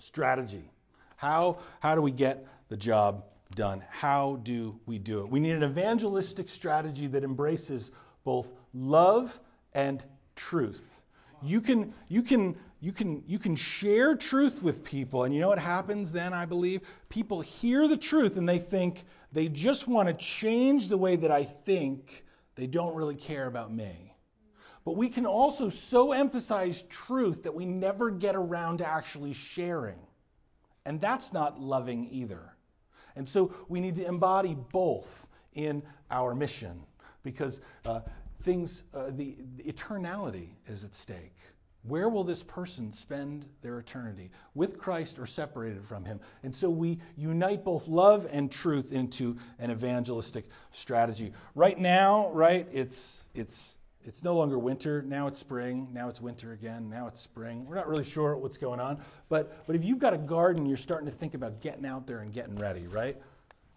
Strategy. 0.00 0.70
How, 1.16 1.58
how 1.80 1.94
do 1.94 2.02
we 2.02 2.10
get 2.10 2.46
the 2.68 2.76
job 2.76 3.24
done? 3.56 3.82
How 3.90 4.36
do 4.44 4.78
we 4.86 5.00
do 5.00 5.20
it? 5.20 5.28
We 5.28 5.40
need 5.40 5.52
an 5.56 5.64
evangelistic 5.64 6.48
strategy 6.48 7.08
that 7.08 7.24
embraces 7.24 7.90
both 8.22 8.52
love 8.72 9.40
and 9.72 10.04
truth. 10.36 11.02
You 11.42 11.60
can, 11.60 11.92
you 12.08 12.22
can, 12.22 12.56
you 12.80 12.92
can, 12.92 13.24
you 13.26 13.40
can 13.40 13.56
share 13.56 14.14
truth 14.14 14.62
with 14.62 14.84
people, 14.84 15.24
and 15.24 15.34
you 15.34 15.40
know 15.40 15.48
what 15.48 15.58
happens 15.58 16.12
then, 16.12 16.32
I 16.32 16.46
believe? 16.46 16.82
People 17.08 17.40
hear 17.40 17.88
the 17.88 17.96
truth 17.96 18.36
and 18.36 18.48
they 18.48 18.58
think 18.58 19.04
they 19.32 19.48
just 19.48 19.88
want 19.88 20.08
to 20.08 20.14
change 20.14 20.88
the 20.88 20.96
way 20.96 21.16
that 21.16 21.30
I 21.30 21.42
think. 21.42 22.24
They 22.54 22.66
don't 22.66 22.94
really 22.94 23.16
care 23.16 23.46
about 23.46 23.72
me. 23.72 24.14
But 24.84 24.96
we 24.96 25.08
can 25.08 25.26
also 25.26 25.68
so 25.68 26.12
emphasize 26.12 26.82
truth 26.82 27.42
that 27.42 27.54
we 27.54 27.66
never 27.66 28.10
get 28.10 28.36
around 28.36 28.78
to 28.78 28.88
actually 28.88 29.32
sharing. 29.32 29.98
And 30.86 31.00
that's 31.00 31.32
not 31.32 31.60
loving 31.60 32.08
either. 32.10 32.55
And 33.16 33.28
so 33.28 33.52
we 33.68 33.80
need 33.80 33.94
to 33.96 34.06
embody 34.06 34.56
both 34.72 35.28
in 35.54 35.82
our 36.10 36.34
mission 36.34 36.82
because 37.22 37.60
uh, 37.84 38.00
things, 38.42 38.82
uh, 38.94 39.06
the, 39.10 39.36
the 39.56 39.72
eternality 39.72 40.50
is 40.66 40.84
at 40.84 40.94
stake. 40.94 41.34
Where 41.82 42.08
will 42.08 42.24
this 42.24 42.42
person 42.42 42.90
spend 42.90 43.46
their 43.62 43.78
eternity? 43.78 44.30
With 44.54 44.76
Christ 44.76 45.18
or 45.18 45.26
separated 45.26 45.84
from 45.84 46.04
him? 46.04 46.20
And 46.42 46.52
so 46.52 46.68
we 46.68 46.98
unite 47.16 47.64
both 47.64 47.86
love 47.86 48.26
and 48.30 48.50
truth 48.50 48.92
into 48.92 49.36
an 49.60 49.70
evangelistic 49.70 50.46
strategy. 50.72 51.32
Right 51.54 51.78
now, 51.78 52.30
right, 52.32 52.66
it's, 52.72 53.24
it's, 53.34 53.75
it's 54.06 54.22
no 54.22 54.34
longer 54.34 54.58
winter. 54.58 55.02
Now 55.02 55.26
it's 55.26 55.38
spring. 55.38 55.88
Now 55.92 56.08
it's 56.08 56.20
winter 56.20 56.52
again. 56.52 56.88
Now 56.88 57.06
it's 57.06 57.20
spring. 57.20 57.66
We're 57.66 57.74
not 57.74 57.88
really 57.88 58.04
sure 58.04 58.36
what's 58.36 58.58
going 58.58 58.80
on. 58.80 58.98
But, 59.28 59.66
but 59.66 59.74
if 59.74 59.84
you've 59.84 59.98
got 59.98 60.14
a 60.14 60.18
garden, 60.18 60.64
you're 60.66 60.76
starting 60.76 61.06
to 61.06 61.12
think 61.12 61.34
about 61.34 61.60
getting 61.60 61.84
out 61.84 62.06
there 62.06 62.20
and 62.20 62.32
getting 62.32 62.56
ready, 62.56 62.86
right? 62.86 63.16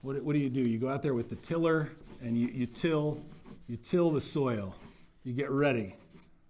What, 0.02 0.22
what 0.24 0.34
do 0.34 0.40
you 0.40 0.50
do? 0.50 0.62
You 0.62 0.78
go 0.78 0.90
out 0.90 1.02
there 1.02 1.14
with 1.14 1.30
the 1.30 1.36
tiller 1.36 1.90
and 2.22 2.38
you, 2.38 2.48
you 2.48 2.66
till 2.66 3.20
you 3.68 3.78
till 3.78 4.12
the 4.12 4.22
soil. 4.22 4.76
You 5.24 5.34
get 5.34 5.50
ready 5.50 5.96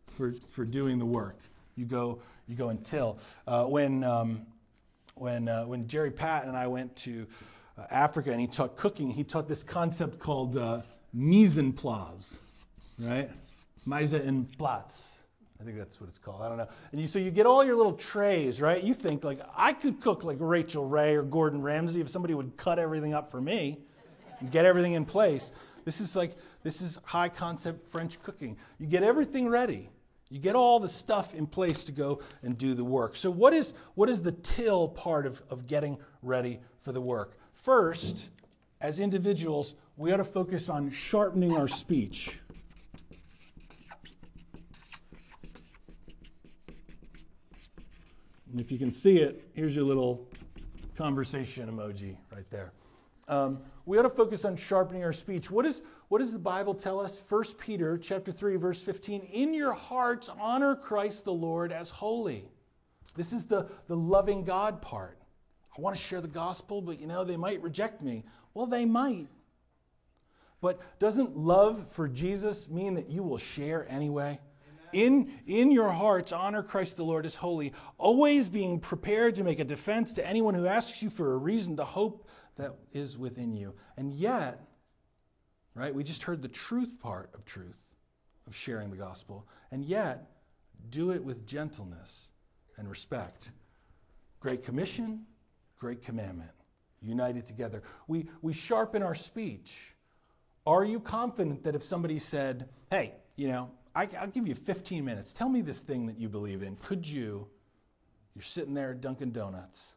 for, 0.08 0.34
for 0.50 0.66
doing 0.66 1.00
the 1.00 1.06
work. 1.06 1.40
You 1.76 1.86
go 1.86 2.22
you 2.48 2.56
go 2.56 2.70
and 2.70 2.84
till. 2.84 3.20
Uh, 3.48 3.66
when 3.66 4.04
um, 4.04 4.46
when 5.16 5.48
uh, 5.48 5.66
when 5.66 5.88
Jerry 5.88 6.12
Pat 6.12 6.46
and 6.46 6.58
I 6.58 6.68
went 6.68 6.96
to 6.98 7.28
uh, 7.78 7.86
Africa 7.92 8.32
and 8.32 8.42
he 8.42 8.48
taught 8.48 8.76
cooking, 8.76 9.10
he 9.10 9.24
taught 9.24 9.48
this 9.48 9.64
concept 9.64 10.20
called 10.20 10.58
uh, 10.58 10.82
mise 11.14 11.58
en 11.58 11.72
place, 11.72 12.38
right? 13.00 13.30
Mise 13.86 14.14
en 14.14 14.46
place. 14.46 15.20
I 15.60 15.66
think 15.66 15.78
that's 15.78 16.00
what 16.00 16.10
it's 16.10 16.20
called. 16.20 16.42
I 16.42 16.48
don't 16.48 16.58
know. 16.58 16.68
And 16.92 17.02
you, 17.02 17.08
so 17.08 17.20
you 17.20 17.32
get 17.32 17.46
all 17.46 17.66
your 17.66 17.76
little 17.76 17.94
trays, 17.94 18.62
right? 18.62 18.82
You 18.82 18.94
think 18.94 19.26
like 19.26 19.42
I 19.56 19.74
could 19.74 20.00
cook 20.00 20.24
like 20.24 20.38
Rachael 20.40 20.88
Ray 20.88 21.16
or 21.16 21.24
Gordon 21.24 21.62
Ramsay 21.62 22.00
if 22.00 22.08
somebody 22.08 22.34
would 22.34 22.56
cut 22.56 22.80
everything 22.80 23.14
up 23.14 23.30
for 23.30 23.42
me 23.42 23.80
and 24.40 24.52
get 24.52 24.66
everything 24.66 24.94
in 24.94 25.04
place. 25.04 25.52
This 25.84 26.00
is 26.00 26.16
like 26.16 26.38
this 26.64 26.82
is 26.82 27.00
high 27.04 27.30
concept 27.30 27.88
French 27.88 28.22
cooking. 28.24 28.58
You 28.78 28.88
get 28.88 29.04
everything 29.04 29.50
ready. 29.50 29.90
You 30.30 30.40
get 30.40 30.56
all 30.56 30.80
the 30.80 30.88
stuff 30.88 31.34
in 31.34 31.48
place 31.48 31.84
to 31.86 31.92
go 31.92 32.22
and 32.44 32.58
do 32.58 32.74
the 32.74 32.86
work. 32.86 33.16
So 33.16 33.30
what 33.30 33.52
is 33.54 33.74
what 33.96 34.10
is 34.10 34.22
the 34.22 34.32
till 34.32 34.88
part 34.88 35.26
of, 35.26 35.42
of 35.50 35.68
getting 35.68 35.98
ready 36.22 36.60
for 36.80 36.94
the 36.94 37.02
work? 37.02 37.38
First, 37.54 38.30
as 38.80 39.00
individuals, 39.00 39.76
we 39.98 40.14
ought 40.14 40.18
to 40.18 40.24
focus 40.24 40.70
on 40.70 40.90
sharpening 40.90 41.58
our 41.58 41.68
speech. 41.68 42.40
And 48.52 48.60
if 48.60 48.72
you 48.72 48.78
can 48.78 48.92
see 48.92 49.20
it, 49.20 49.50
here's 49.54 49.76
your 49.76 49.86
little 49.86 50.28
conversation 50.96 51.70
emoji 51.70 52.18
right 52.34 52.50
there. 52.50 52.74
Um, 53.28 53.60
we 53.86 53.98
ought 53.98 54.04
to 54.04 54.10
focus 54.10 54.44
on 54.44 54.56
sharpening 54.56 55.04
our 55.04 55.14
speech. 55.14 55.52
What, 55.52 55.66
is, 55.66 55.84
what 56.08 56.18
does 56.18 56.34
the 56.34 56.40
Bible 56.40 56.74
tell 56.74 57.00
us? 57.00 57.22
1 57.30 57.44
Peter 57.60 57.98
chapter 57.98 58.32
3, 58.32 58.56
verse 58.56 58.82
15. 58.82 59.22
In 59.22 59.54
your 59.54 59.72
hearts, 59.72 60.30
honor 60.40 60.76
Christ 60.76 61.26
the 61.26 61.34
Lord 61.34 61.72
as 61.72 61.90
holy. 61.90 62.50
This 63.16 63.34
is 63.34 63.46
the, 63.46 63.70
the 63.88 63.96
loving 63.96 64.44
God 64.44 64.82
part. 64.82 65.20
I 65.78 65.82
want 65.82 65.96
to 65.96 66.02
share 66.02 66.22
the 66.22 66.28
gospel, 66.28 66.82
but 66.82 67.00
you 67.00 67.08
know, 67.08 67.24
they 67.24 67.38
might 67.38 67.62
reject 67.62 68.02
me. 68.02 68.26
Well, 68.54 68.66
they 68.66 68.86
might. 68.86 69.28
But 70.62 70.80
doesn't 71.00 71.38
love 71.38 71.90
for 71.92 72.08
Jesus 72.08 72.70
mean 72.70 72.96
that 72.96 73.10
you 73.10 73.24
will 73.24 73.38
share 73.38 73.86
anyway? 73.90 74.40
In, 74.94 75.32
in 75.46 75.72
your 75.72 75.90
hearts, 75.90 76.32
honor 76.32 76.64
Christ 76.64 76.98
the 76.98 77.04
Lord 77.04 77.26
as 77.26 77.36
holy, 77.36 77.74
always 77.98 78.50
being 78.50 78.80
prepared 78.80 79.36
to 79.36 79.44
make 79.44 79.60
a 79.60 79.66
defense 79.66 80.14
to 80.14 80.28
anyone 80.28 80.54
who 80.54 80.68
asks 80.68 81.02
you 81.04 81.10
for 81.10 81.34
a 81.34 81.38
reason 81.38 81.78
to 81.78 81.84
hope 81.84 82.28
that 82.58 82.76
is 82.92 83.18
within 83.18 83.54
you. 83.54 83.74
And 83.98 84.12
yet, 84.12 84.62
right, 85.76 85.94
we 85.94 86.04
just 86.04 86.24
heard 86.24 86.42
the 86.42 86.48
truth 86.48 87.00
part 87.00 87.30
of 87.34 87.46
truth, 87.46 87.96
of 88.48 88.56
sharing 88.56 88.90
the 88.90 88.98
gospel. 88.98 89.48
And 89.72 89.84
yet, 89.84 90.32
do 90.90 91.12
it 91.12 91.24
with 91.24 91.46
gentleness 91.46 92.32
and 92.78 92.90
respect. 92.90 93.52
Great 94.40 94.64
commission, 94.64 95.26
great 95.78 96.02
commandment, 96.02 96.52
united 97.02 97.46
together. 97.46 97.84
We, 98.08 98.28
we 98.42 98.54
sharpen 98.54 99.04
our 99.04 99.16
speech. 99.16 99.96
Are 100.66 100.84
you 100.84 101.00
confident 101.00 101.64
that 101.64 101.76
if 101.76 101.84
somebody 101.84 102.20
said, 102.20 102.70
hey, 102.92 103.14
you 103.36 103.48
know, 103.48 103.72
I, 103.96 104.06
will 104.06 104.28
give 104.28 104.48
you 104.48 104.56
15 104.56 105.04
minutes. 105.04 105.34
Tell 105.34 105.50
me 105.50 105.62
this 105.62 105.82
thing 105.82 106.06
that 106.08 106.18
you 106.18 106.30
believe 106.30 106.64
in. 106.64 106.76
Could 106.78 107.08
you? 107.08 107.48
You're 108.36 108.44
sitting 108.44 108.74
there 108.74 108.92
at 108.92 109.02
Dunkin' 109.02 109.32
Donuts. 109.32 109.96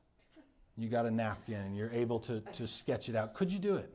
You 0.76 0.88
got 0.88 1.04
a 1.06 1.10
napkin 1.10 1.60
and 1.60 1.76
you're 1.76 1.92
able 1.92 2.18
to, 2.20 2.40
to 2.40 2.66
sketch 2.66 3.08
it 3.08 3.16
out. 3.16 3.34
Could 3.34 3.52
you 3.52 3.58
do 3.58 3.76
it? 3.76 3.94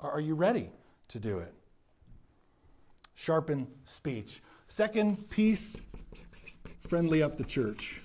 Are 0.00 0.20
you 0.20 0.34
ready 0.34 0.70
to 1.08 1.18
do 1.18 1.38
it? 1.38 1.54
Sharpen 3.14 3.66
speech. 3.84 4.42
Second 4.68 5.28
piece 5.30 5.76
friendly 6.80 7.22
up 7.22 7.38
the 7.38 7.44
church. 7.44 8.02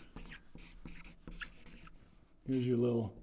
Here's 2.47 2.65
your 2.65 2.77
little. 2.77 3.13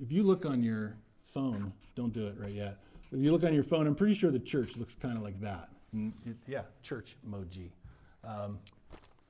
If 0.00 0.10
you 0.10 0.22
look 0.22 0.46
on 0.46 0.62
your 0.62 0.96
phone, 1.24 1.72
don't 1.94 2.12
do 2.12 2.26
it 2.26 2.34
right 2.38 2.52
yet. 2.52 2.78
If 3.12 3.20
you 3.20 3.30
look 3.30 3.44
on 3.44 3.54
your 3.54 3.62
phone, 3.62 3.86
I'm 3.86 3.94
pretty 3.94 4.14
sure 4.14 4.30
the 4.30 4.38
church 4.38 4.76
looks 4.76 4.94
kind 4.94 5.16
of 5.16 5.22
like 5.22 5.38
that. 5.40 5.68
Yeah, 6.46 6.62
church 6.82 7.16
emoji. 7.28 7.70
Um, 8.24 8.58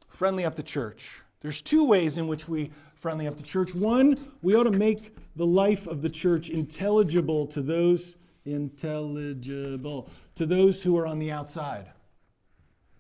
friendly 0.09 0.44
up 0.44 0.55
the 0.55 0.62
church. 0.62 1.22
There's 1.40 1.61
two 1.61 1.85
ways 1.85 2.18
in 2.18 2.26
which 2.26 2.48
we 2.48 2.70
friendly 2.94 3.26
up 3.26 3.37
the 3.37 3.42
church. 3.42 3.74
One, 3.74 4.16
we 4.42 4.55
ought 4.55 4.64
to 4.64 4.70
make 4.70 5.16
the 5.37 5.46
life 5.46 5.87
of 5.87 6.02
the 6.02 6.09
church 6.09 6.50
intelligible 6.50 7.46
to 7.48 7.62
those 7.62 8.16
intelligible 8.46 10.09
to 10.37 10.46
those 10.46 10.83
who 10.83 10.97
are 10.97 11.07
on 11.07 11.18
the 11.18 11.30
outside. 11.30 11.90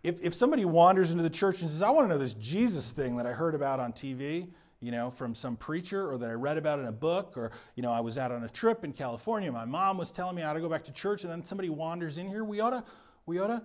If, 0.02 0.20
if 0.22 0.34
somebody 0.34 0.64
wanders 0.64 1.10
into 1.10 1.22
the 1.22 1.30
church 1.30 1.62
and 1.62 1.70
says, 1.70 1.82
I 1.82 1.90
want 1.90 2.08
to 2.08 2.14
know 2.14 2.18
this 2.18 2.34
Jesus 2.34 2.92
thing 2.92 3.16
that 3.16 3.26
I 3.26 3.32
heard 3.32 3.54
about 3.54 3.80
on 3.80 3.92
TV, 3.92 4.48
you 4.80 4.92
know, 4.92 5.10
from 5.10 5.34
some 5.34 5.56
preacher 5.56 6.10
or 6.10 6.18
that 6.18 6.30
I 6.30 6.34
read 6.34 6.58
about 6.58 6.78
in 6.78 6.86
a 6.86 6.92
book, 6.92 7.34
or, 7.36 7.50
you 7.74 7.82
know, 7.82 7.90
I 7.90 8.00
was 8.00 8.18
out 8.18 8.30
on 8.30 8.44
a 8.44 8.48
trip 8.48 8.84
in 8.84 8.92
California, 8.92 9.50
my 9.50 9.64
mom 9.64 9.98
was 9.98 10.12
telling 10.12 10.36
me 10.36 10.42
I 10.42 10.50
ought 10.50 10.54
to 10.54 10.60
go 10.60 10.68
back 10.68 10.84
to 10.84 10.92
church, 10.92 11.24
and 11.24 11.32
then 11.32 11.44
somebody 11.44 11.70
wanders 11.70 12.18
in 12.18 12.28
here, 12.28 12.44
we 12.44 12.60
ought 12.60 12.70
to 12.70 12.84
we 13.26 13.38
ought 13.38 13.48
to 13.48 13.62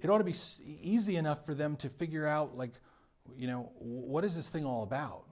it 0.00 0.10
ought 0.10 0.18
to 0.18 0.24
be 0.24 0.34
easy 0.82 1.16
enough 1.16 1.46
for 1.46 1.54
them 1.54 1.76
to 1.76 1.88
figure 1.88 2.26
out 2.26 2.56
like 2.56 2.72
you 3.36 3.46
know 3.46 3.72
what 3.78 4.24
is 4.24 4.34
this 4.34 4.48
thing 4.48 4.64
all 4.64 4.82
about? 4.82 5.24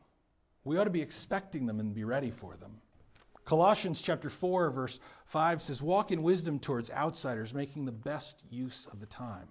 We 0.64 0.76
ought 0.78 0.84
to 0.84 0.90
be 0.90 1.02
expecting 1.02 1.66
them 1.66 1.80
and 1.80 1.94
be 1.94 2.04
ready 2.04 2.30
for 2.30 2.56
them. 2.56 2.80
Colossians 3.44 4.02
chapter 4.02 4.30
4 4.30 4.70
verse 4.70 5.00
5 5.24 5.62
says 5.62 5.82
walk 5.82 6.12
in 6.12 6.22
wisdom 6.22 6.58
towards 6.58 6.90
outsiders 6.90 7.54
making 7.54 7.84
the 7.84 7.92
best 7.92 8.42
use 8.50 8.86
of 8.92 9.00
the 9.00 9.06
time. 9.06 9.48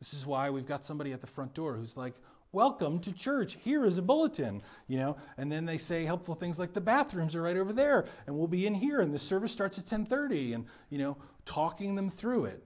This 0.00 0.12
is 0.12 0.26
why 0.26 0.50
we've 0.50 0.66
got 0.66 0.84
somebody 0.84 1.12
at 1.12 1.20
the 1.20 1.26
front 1.26 1.54
door 1.54 1.74
who's 1.74 1.96
like, 1.96 2.14
welcome 2.56 2.98
to 2.98 3.12
church. 3.12 3.58
Here 3.62 3.84
is 3.84 3.98
a 3.98 4.02
bulletin, 4.02 4.62
you 4.88 4.96
know, 4.96 5.18
and 5.36 5.52
then 5.52 5.66
they 5.66 5.76
say 5.76 6.06
helpful 6.06 6.34
things 6.34 6.58
like 6.58 6.72
the 6.72 6.80
bathrooms 6.80 7.36
are 7.36 7.42
right 7.42 7.56
over 7.58 7.70
there 7.70 8.06
and 8.26 8.34
we'll 8.34 8.48
be 8.48 8.66
in 8.66 8.74
here 8.74 9.02
and 9.02 9.12
the 9.12 9.18
service 9.18 9.52
starts 9.52 9.78
at 9.78 9.84
10:30 9.84 10.54
and, 10.54 10.64
you 10.88 10.96
know, 10.96 11.18
talking 11.44 11.94
them 11.94 12.08
through 12.08 12.46
it. 12.46 12.64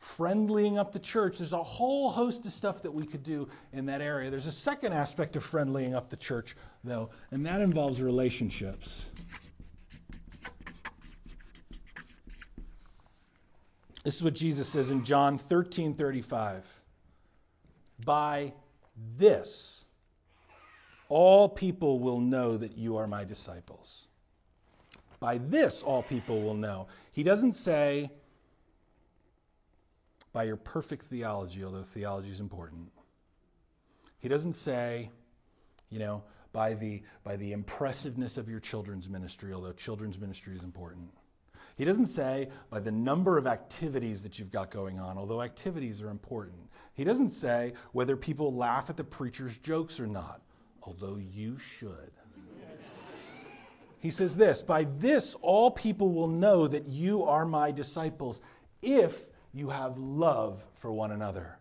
Friendlying 0.00 0.78
up 0.78 0.90
the 0.90 0.98
church. 0.98 1.36
There's 1.36 1.52
a 1.52 1.62
whole 1.62 2.08
host 2.08 2.46
of 2.46 2.52
stuff 2.52 2.80
that 2.80 2.90
we 2.90 3.04
could 3.04 3.22
do 3.22 3.46
in 3.74 3.84
that 3.86 4.00
area. 4.00 4.30
There's 4.30 4.46
a 4.46 4.52
second 4.52 4.94
aspect 4.94 5.36
of 5.36 5.44
friendlying 5.44 5.94
up 5.94 6.08
the 6.08 6.16
church, 6.16 6.56
though, 6.82 7.10
and 7.30 7.44
that 7.44 7.60
involves 7.60 8.00
relationships. 8.00 9.04
This 14.02 14.16
is 14.16 14.24
what 14.24 14.34
Jesus 14.34 14.66
says 14.66 14.88
in 14.88 15.04
John 15.04 15.36
13 15.36 15.92
35. 15.92 16.82
By 18.06 18.54
this, 19.16 19.84
all 21.08 21.48
people 21.48 22.00
will 22.00 22.20
know 22.20 22.56
that 22.56 22.76
you 22.76 22.96
are 22.96 23.06
my 23.06 23.24
disciples. 23.24 24.08
By 25.20 25.38
this, 25.38 25.82
all 25.82 26.02
people 26.02 26.42
will 26.42 26.54
know. 26.54 26.88
He 27.12 27.22
doesn't 27.22 27.54
say 27.54 28.10
by 30.32 30.44
your 30.44 30.56
perfect 30.56 31.04
theology, 31.04 31.64
although 31.64 31.82
theology 31.82 32.28
is 32.28 32.40
important. 32.40 32.90
He 34.18 34.28
doesn't 34.28 34.54
say, 34.54 35.10
you 35.90 35.98
know, 35.98 36.24
by 36.52 36.74
the, 36.74 37.02
by 37.22 37.36
the 37.36 37.52
impressiveness 37.52 38.36
of 38.36 38.48
your 38.48 38.60
children's 38.60 39.08
ministry, 39.08 39.52
although 39.52 39.72
children's 39.72 40.18
ministry 40.18 40.54
is 40.54 40.62
important. 40.62 41.10
He 41.76 41.84
doesn't 41.84 42.06
say 42.06 42.48
by 42.70 42.80
the 42.80 42.92
number 42.92 43.36
of 43.36 43.46
activities 43.46 44.22
that 44.22 44.38
you've 44.38 44.50
got 44.50 44.70
going 44.70 44.98
on, 44.98 45.18
although 45.18 45.42
activities 45.42 46.00
are 46.02 46.08
important. 46.08 46.70
He 46.96 47.04
doesn't 47.04 47.28
say 47.28 47.74
whether 47.92 48.16
people 48.16 48.54
laugh 48.54 48.88
at 48.88 48.96
the 48.96 49.04
preacher's 49.04 49.58
jokes 49.58 50.00
or 50.00 50.06
not, 50.06 50.40
although 50.82 51.18
you 51.18 51.58
should. 51.58 52.10
He 53.98 54.10
says 54.10 54.36
this 54.36 54.62
By 54.62 54.84
this, 54.98 55.34
all 55.42 55.70
people 55.70 56.12
will 56.12 56.28
know 56.28 56.66
that 56.66 56.88
you 56.88 57.22
are 57.24 57.44
my 57.44 57.70
disciples 57.70 58.40
if 58.82 59.26
you 59.52 59.68
have 59.68 59.98
love 59.98 60.66
for 60.74 60.92
one 60.92 61.12
another. 61.12 61.58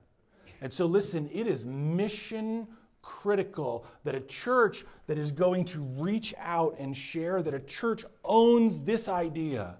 And 0.61 0.71
so, 0.71 0.85
listen, 0.85 1.29
it 1.33 1.47
is 1.47 1.65
mission 1.65 2.67
critical 3.01 3.85
that 4.03 4.15
a 4.15 4.21
church 4.21 4.85
that 5.07 5.17
is 5.17 5.31
going 5.31 5.65
to 5.65 5.81
reach 5.81 6.33
out 6.39 6.75
and 6.79 6.95
share, 6.95 7.43
that 7.43 7.53
a 7.53 7.59
church 7.59 8.05
owns 8.23 8.79
this 8.79 9.07
idea 9.07 9.77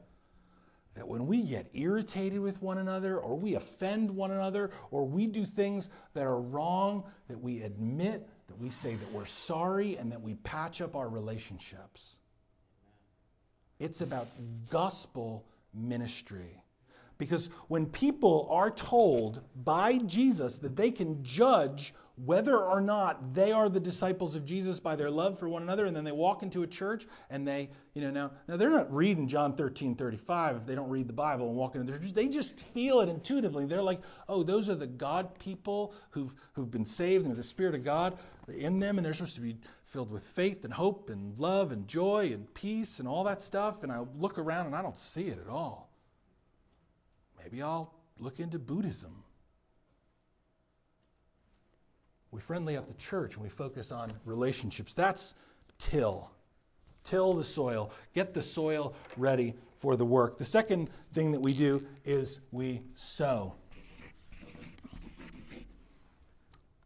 that 0.96 1.08
when 1.08 1.28
we 1.28 1.44
get 1.44 1.70
irritated 1.74 2.40
with 2.40 2.62
one 2.62 2.78
another 2.78 3.20
or 3.20 3.38
we 3.38 3.56
offend 3.56 4.10
one 4.10 4.32
another 4.32 4.72
or 4.92 5.06
we 5.06 5.28
do 5.28 5.46
things 5.46 5.90
that 6.14 6.24
are 6.24 6.40
wrong, 6.40 7.04
that 7.28 7.40
we 7.40 7.62
admit, 7.62 8.28
that 8.48 8.58
we 8.58 8.70
say 8.70 8.96
that 8.96 9.12
we're 9.12 9.26
sorry, 9.26 9.98
and 9.98 10.12
that 10.12 10.22
we 10.22 10.36
patch 10.36 10.82
up 10.82 10.96
our 10.96 11.10
relationships. 11.10 12.20
It's 13.80 14.02
about 14.02 14.28
gospel 14.70 15.46
ministry. 15.74 16.64
Because 17.18 17.50
when 17.68 17.86
people 17.86 18.48
are 18.50 18.72
told 18.72 19.42
by 19.64 19.98
Jesus 20.00 20.58
that 20.60 20.76
they 20.76 20.92
can 20.92 21.24
judge 21.24 21.94
whether 22.18 22.58
or 22.58 22.80
not 22.80 23.34
they 23.34 23.52
are 23.52 23.68
the 23.68 23.80
disciples 23.80 24.36
of 24.36 24.46
Jesus 24.46 24.80
by 24.80 24.96
their 24.96 25.12
love 25.12 25.38
for 25.38 25.50
one 25.50 25.64
another, 25.64 25.86
and 25.86 25.96
then 25.96 26.06
they 26.06 26.14
walk 26.14 26.44
into 26.44 26.64
a 26.64 26.68
church 26.68 27.06
and 27.30 27.46
they, 27.46 27.70
you 27.94 28.02
know, 28.02 28.10
now, 28.10 28.32
now 28.48 28.56
they're 28.56 28.70
not 28.70 28.94
reading 28.94 29.28
John 29.28 29.54
13, 29.54 29.96
35 29.96 30.56
if 30.56 30.66
they 30.66 30.76
don't 30.76 30.90
read 30.90 31.10
the 31.10 31.14
Bible 31.14 31.50
and 31.50 31.58
walk 31.58 31.76
into 31.76 31.92
the 31.92 32.00
church. 32.00 32.14
They 32.14 32.30
just 32.30 32.58
feel 32.58 33.02
it 33.02 33.10
intuitively. 33.10 33.66
They're 33.66 33.82
like, 33.82 34.00
oh, 34.30 34.44
those 34.44 34.70
are 34.70 34.76
the 34.76 34.88
God 34.88 35.38
people 35.40 35.94
who've, 36.12 36.34
who've 36.54 36.72
been 36.72 36.86
saved 36.86 37.26
and 37.26 37.36
the 37.36 37.44
Spirit 37.44 37.76
of 37.76 37.84
God 37.84 38.18
in 38.48 38.80
them, 38.80 38.98
and 38.98 39.06
they're 39.06 39.14
supposed 39.14 39.36
to 39.36 39.42
be 39.42 39.58
filled 39.84 40.10
with 40.10 40.24
faith 40.24 40.64
and 40.64 40.74
hope 40.74 41.10
and 41.10 41.38
love 41.38 41.74
and 41.74 41.86
joy 41.86 42.32
and 42.32 42.54
peace 42.54 43.00
and 43.00 43.10
all 43.10 43.26
that 43.26 43.42
stuff. 43.42 43.84
And 43.84 43.92
I 43.92 44.06
look 44.18 44.40
around 44.40 44.68
and 44.68 44.76
I 44.76 44.82
don't 44.82 44.98
see 44.98 45.28
it 45.28 45.38
at 45.38 45.50
all. 45.50 45.90
Maybe 47.44 47.62
I'll 47.62 47.94
look 48.20 48.40
into 48.40 48.58
Buddhism 48.58 49.25
we 52.36 52.42
friendly 52.42 52.76
up 52.76 52.86
the 52.86 52.94
church 52.96 53.36
and 53.36 53.44
we 53.44 53.48
focus 53.48 53.94
on 53.94 54.12
relationships. 54.26 54.94
That's 54.94 55.36
till. 55.78 56.30
Till 57.06 57.34
the 57.34 57.46
soil. 57.46 57.92
Get 58.14 58.34
the 58.34 58.42
soil 58.42 58.94
ready 59.16 59.54
for 59.78 59.96
the 59.96 60.04
work. 60.04 60.38
The 60.38 60.44
second 60.44 60.90
thing 61.14 61.32
that 61.32 61.40
we 61.40 61.54
do 61.54 61.86
is 62.04 62.42
we 62.52 62.82
sow. 62.96 63.56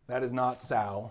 That 0.06 0.22
is 0.22 0.32
not 0.32 0.62
sow, 0.62 1.10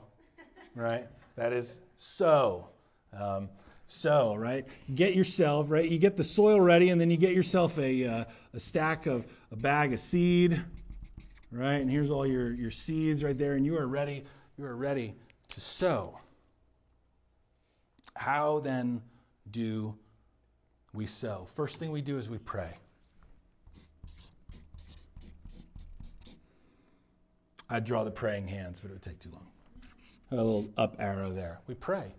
right? 0.76 1.09
That 1.34 1.53
is 1.53 1.80
sow. 1.97 2.68
Um, 3.12 3.49
sow, 3.89 4.36
right? 4.36 4.64
Get 4.95 5.16
yourself, 5.16 5.66
right? 5.68 5.89
You 5.89 5.99
get 5.99 6.16
the 6.16 6.22
soil 6.22 6.61
ready, 6.61 6.91
and 6.91 7.01
then 7.01 7.11
you 7.11 7.16
get 7.16 7.34
yourself 7.34 7.76
a, 7.76 8.05
uh, 8.05 8.24
a 8.55 8.61
stack 8.61 9.07
of 9.07 9.26
a 9.51 9.57
bag 9.57 9.93
of 9.93 9.99
seed, 9.99 10.62
right? 11.51 11.80
And 11.80 11.90
here's 11.90 12.11
all 12.11 12.26
your, 12.26 12.53
your 12.53 12.70
seeds 12.70 13.24
right 13.24 13.36
there, 13.36 13.55
and 13.55 13.64
you 13.64 13.76
are 13.76 13.86
ready, 13.86 14.24
you 14.57 14.64
are 14.64 14.76
ready 14.76 15.14
to 15.49 15.61
sow. 15.61 16.18
How 18.16 18.61
then 18.61 19.03
do 19.51 19.96
we 20.92 21.07
sow? 21.07 21.46
First 21.55 21.78
thing 21.78 21.90
we 21.90 22.03
do 22.03 22.18
is 22.18 22.28
we 22.28 22.38
pray. 22.38 22.76
I'd 27.70 27.84
draw 27.84 28.03
the 28.03 28.11
praying 28.11 28.49
hands, 28.49 28.80
but 28.80 28.90
it 28.90 28.94
would 28.94 29.03
take 29.03 29.18
too 29.18 29.30
long. 29.30 29.46
A 30.30 30.36
little 30.36 30.68
up 30.76 30.96
arrow 30.99 31.30
there. 31.30 31.61
We 31.66 31.74
pray. 31.74 32.14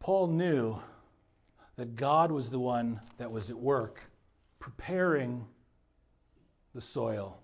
Paul 0.00 0.28
knew 0.28 0.78
that 1.76 1.94
God 1.94 2.32
was 2.32 2.50
the 2.50 2.58
one 2.58 3.00
that 3.18 3.30
was 3.30 3.50
at 3.50 3.56
work 3.56 4.00
preparing 4.58 5.46
the 6.78 6.82
soil 6.82 7.42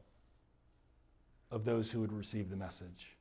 of 1.50 1.64
those 1.64 1.90
who 1.90 2.00
would 2.00 2.12
receive 2.12 2.50
the 2.50 2.56
message. 2.56 3.16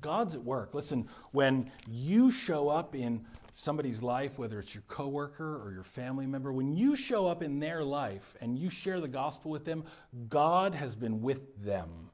God's 0.00 0.36
at 0.36 0.44
work. 0.44 0.74
Listen, 0.74 1.08
when 1.32 1.72
you 1.90 2.30
show 2.30 2.68
up 2.68 2.94
in 2.94 3.26
somebody's 3.52 4.00
life, 4.00 4.38
whether 4.38 4.60
it's 4.60 4.76
your 4.76 4.84
coworker 4.86 5.60
or 5.60 5.72
your 5.72 5.82
family 5.82 6.28
member, 6.28 6.52
when 6.52 6.72
you 6.72 6.94
show 6.94 7.26
up 7.26 7.42
in 7.42 7.58
their 7.58 7.82
life 7.82 8.36
and 8.40 8.56
you 8.56 8.70
share 8.70 9.00
the 9.00 9.08
gospel 9.08 9.50
with 9.50 9.64
them, 9.64 9.82
God 10.28 10.72
has 10.72 10.94
been 10.94 11.20
with 11.20 11.64
them, 11.64 12.10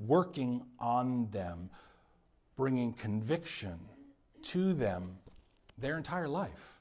working 0.00 0.62
on 0.78 1.30
them, 1.30 1.68
bringing 2.56 2.92
conviction 2.92 3.80
to 4.42 4.72
them 4.72 5.18
their 5.78 5.96
entire 5.96 6.28
life. 6.28 6.80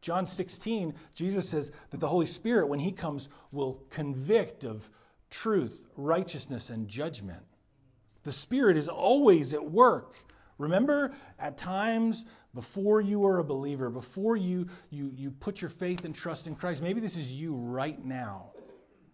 John 0.00 0.24
16, 0.26 0.94
Jesus 1.14 1.48
says 1.48 1.72
that 1.90 2.00
the 2.00 2.08
Holy 2.08 2.26
Spirit, 2.26 2.68
when 2.68 2.78
He 2.78 2.92
comes, 2.92 3.28
will 3.52 3.84
convict 3.90 4.64
of 4.64 4.90
truth, 5.30 5.86
righteousness, 5.96 6.70
and 6.70 6.88
judgment. 6.88 7.44
The 8.22 8.32
Spirit 8.32 8.76
is 8.76 8.88
always 8.88 9.54
at 9.54 9.64
work. 9.64 10.14
Remember, 10.58 11.12
at 11.38 11.56
times 11.56 12.26
before 12.54 13.00
you 13.00 13.20
were 13.20 13.38
a 13.38 13.44
believer, 13.44 13.88
before 13.88 14.36
you, 14.36 14.66
you, 14.90 15.10
you 15.14 15.30
put 15.30 15.62
your 15.62 15.70
faith 15.70 16.04
and 16.04 16.14
trust 16.14 16.46
in 16.46 16.54
Christ, 16.54 16.82
maybe 16.82 17.00
this 17.00 17.16
is 17.16 17.32
you 17.32 17.54
right 17.54 18.02
now. 18.04 18.50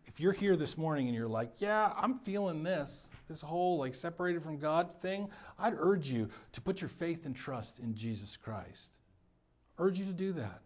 If 0.06 0.18
you're 0.18 0.32
here 0.32 0.56
this 0.56 0.78
morning 0.78 1.06
and 1.06 1.14
you're 1.14 1.28
like, 1.28 1.52
yeah, 1.58 1.92
I'm 1.96 2.18
feeling 2.20 2.62
this, 2.62 3.10
this 3.28 3.42
whole 3.42 3.78
like 3.78 3.94
separated 3.94 4.42
from 4.42 4.58
God 4.58 4.92
thing, 5.02 5.28
I'd 5.58 5.74
urge 5.76 6.08
you 6.10 6.28
to 6.52 6.60
put 6.60 6.80
your 6.80 6.88
faith 6.88 7.26
and 7.26 7.36
trust 7.36 7.80
in 7.80 7.94
Jesus 7.94 8.36
Christ. 8.36 8.94
Urge 9.78 9.98
you 9.98 10.06
to 10.06 10.12
do 10.12 10.32
that. 10.32 10.62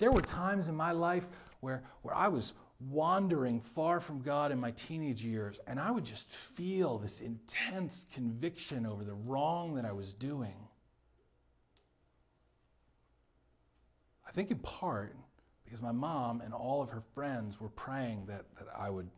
There 0.00 0.10
were 0.10 0.22
times 0.22 0.68
in 0.68 0.74
my 0.74 0.92
life 0.92 1.28
where, 1.60 1.84
where 2.00 2.14
I 2.14 2.28
was 2.28 2.54
wandering 2.88 3.60
far 3.60 4.00
from 4.00 4.22
God 4.22 4.50
in 4.50 4.58
my 4.58 4.70
teenage 4.70 5.22
years, 5.22 5.60
and 5.66 5.78
I 5.78 5.90
would 5.90 6.06
just 6.06 6.32
feel 6.32 6.96
this 6.96 7.20
intense 7.20 8.06
conviction 8.14 8.86
over 8.86 9.04
the 9.04 9.14
wrong 9.14 9.74
that 9.74 9.84
I 9.84 9.92
was 9.92 10.14
doing. 10.14 10.54
I 14.26 14.30
think 14.32 14.50
in 14.50 14.58
part 14.60 15.14
because 15.64 15.82
my 15.82 15.92
mom 15.92 16.40
and 16.40 16.54
all 16.54 16.80
of 16.80 16.88
her 16.88 17.02
friends 17.02 17.60
were 17.60 17.68
praying 17.68 18.24
that, 18.26 18.46
that 18.56 18.68
I 18.74 18.88
would, 18.88 19.10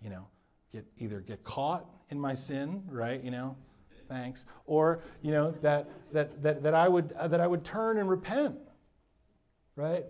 you 0.00 0.08
know, 0.08 0.28
get 0.72 0.86
either 0.98 1.20
get 1.20 1.42
caught 1.42 1.84
in 2.10 2.20
my 2.20 2.34
sin, 2.34 2.84
right? 2.88 3.22
You 3.24 3.32
know, 3.32 3.56
thanks, 4.08 4.46
or 4.66 5.02
you 5.20 5.32
know 5.32 5.50
that 5.62 5.88
that 6.12 6.42
that 6.42 6.62
that 6.62 6.74
I 6.74 6.86
would 6.86 7.12
uh, 7.12 7.26
that 7.26 7.40
I 7.40 7.46
would 7.46 7.64
turn 7.64 7.98
and 7.98 8.08
repent, 8.08 8.56
right? 9.74 10.04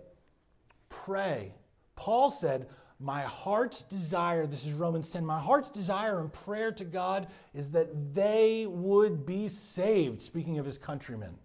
Pray. 0.89 1.53
Paul 1.95 2.29
said, 2.29 2.67
my 2.99 3.21
heart's 3.21 3.83
desire, 3.83 4.45
this 4.45 4.65
is 4.65 4.73
Romans 4.73 5.09
10, 5.09 5.25
my 5.25 5.39
heart's 5.39 5.69
desire 5.69 6.19
and 6.19 6.31
prayer 6.31 6.71
to 6.73 6.83
God 6.83 7.27
is 7.53 7.71
that 7.71 8.13
they 8.13 8.65
would 8.67 9.25
be 9.25 9.47
saved, 9.47 10.21
speaking 10.21 10.59
of 10.59 10.65
his 10.65 10.77
countrymen. 10.77 11.37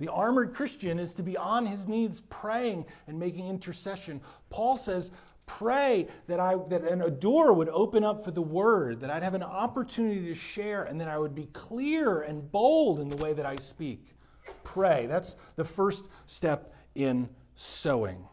The 0.00 0.10
armored 0.10 0.52
Christian 0.52 0.98
is 0.98 1.14
to 1.14 1.22
be 1.22 1.36
on 1.36 1.64
his 1.64 1.86
knees 1.86 2.22
praying 2.22 2.86
and 3.06 3.16
making 3.18 3.46
intercession. 3.46 4.20
Paul 4.50 4.76
says, 4.76 5.12
Pray 5.46 6.08
that, 6.26 6.40
I, 6.40 6.56
that 6.68 6.84
a 6.84 7.10
door 7.10 7.52
would 7.52 7.68
open 7.68 8.02
up 8.02 8.24
for 8.24 8.30
the 8.30 8.42
word, 8.42 9.00
that 9.00 9.10
I'd 9.10 9.22
have 9.22 9.34
an 9.34 9.42
opportunity 9.42 10.26
to 10.26 10.34
share, 10.34 10.84
and 10.84 10.98
that 11.00 11.06
I 11.08 11.18
would 11.18 11.34
be 11.34 11.46
clear 11.52 12.22
and 12.22 12.50
bold 12.50 12.98
in 12.98 13.10
the 13.10 13.16
way 13.16 13.34
that 13.34 13.44
I 13.44 13.56
speak. 13.56 14.16
Pray. 14.64 15.06
That's 15.06 15.36
the 15.56 15.64
first 15.64 16.08
step 16.24 16.74
in 16.94 17.28
sowing. 17.54 18.26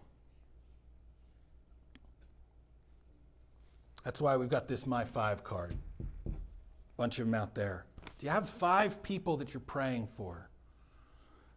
That's 4.04 4.22
why 4.22 4.38
we've 4.38 4.50
got 4.50 4.68
this 4.68 4.88
My 4.88 5.04
Five 5.04 5.44
card. 5.44 5.76
Bunch 6.98 7.20
of 7.20 7.26
them 7.26 7.36
out 7.36 7.56
there. 7.56 7.86
Do 8.18 8.26
you 8.26 8.32
have 8.32 8.48
five 8.48 9.02
people 9.02 9.38
that 9.38 9.54
you're 9.54 9.62
praying 9.62 10.08
for? 10.08 10.50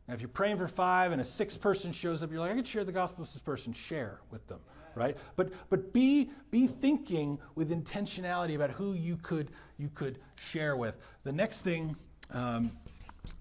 Now, 0.07 0.15
if 0.15 0.21
you're 0.21 0.29
praying 0.29 0.59
for 0.59 0.69
five 0.69 1.13
and 1.13 1.21
a 1.21 1.25
sixth 1.25 1.61
person 1.61 1.91
shows 1.91 2.23
up, 2.23 2.31
you're 2.31 2.41
like, 2.41 2.53
I 2.53 2.55
could 2.55 2.67
share 2.67 2.85
the 2.85 2.93
gospel 2.93 3.23
with 3.23 3.33
this 3.33 3.41
person. 3.41 3.73
Share 3.73 4.21
with 4.31 4.47
them, 4.49 4.61
right? 4.95 5.17
But 5.37 5.53
but 5.71 5.93
be 5.95 6.31
be 6.51 6.67
thinking 6.67 7.39
with 7.55 7.71
intentionality 7.71 8.55
about 8.55 8.71
who 8.71 8.93
you 8.93 9.17
could 9.17 9.51
you 9.79 9.89
could 9.89 10.19
share 10.39 10.77
with. 10.77 10.97
The 11.23 11.33
next 11.33 11.63
thing, 11.63 11.97
um, 12.33 12.73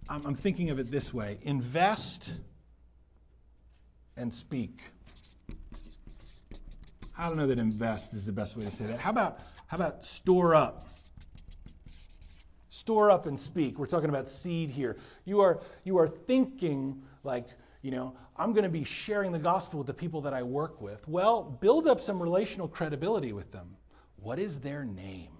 I'm, 0.07 0.25
I'm 0.25 0.35
thinking 0.35 0.69
of 0.69 0.79
it 0.79 0.89
this 0.89 1.13
way: 1.13 1.37
invest 1.41 2.39
and 4.15 4.33
speak. 4.33 4.83
I 7.17 7.27
don't 7.27 7.37
know 7.37 7.47
that 7.47 7.59
invest 7.59 8.13
is 8.13 8.25
the 8.25 8.31
best 8.31 8.57
way 8.57 8.63
to 8.63 8.71
say 8.71 8.85
that. 8.85 8.99
How 8.99 9.11
about 9.11 9.39
how 9.67 9.77
about 9.77 10.05
store 10.05 10.55
up? 10.55 10.87
Store 12.69 13.11
up 13.11 13.27
and 13.27 13.39
speak. 13.39 13.77
We're 13.77 13.85
talking 13.85 14.09
about 14.09 14.27
seed 14.27 14.69
here. 14.69 14.97
You 15.25 15.41
are 15.41 15.59
you 15.83 15.97
are 15.97 16.07
thinking 16.07 17.03
like, 17.23 17.45
you 17.81 17.91
know, 17.91 18.15
I'm 18.35 18.53
going 18.53 18.63
to 18.63 18.69
be 18.69 18.83
sharing 18.83 19.31
the 19.31 19.39
gospel 19.39 19.79
with 19.79 19.87
the 19.87 19.93
people 19.93 20.21
that 20.21 20.33
I 20.33 20.41
work 20.41 20.81
with. 20.81 21.07
Well, 21.07 21.43
build 21.43 21.87
up 21.87 21.99
some 21.99 22.21
relational 22.21 22.67
credibility 22.67 23.31
with 23.31 23.51
them. 23.51 23.77
What 24.15 24.39
is 24.39 24.59
their 24.59 24.85
name? 24.85 25.32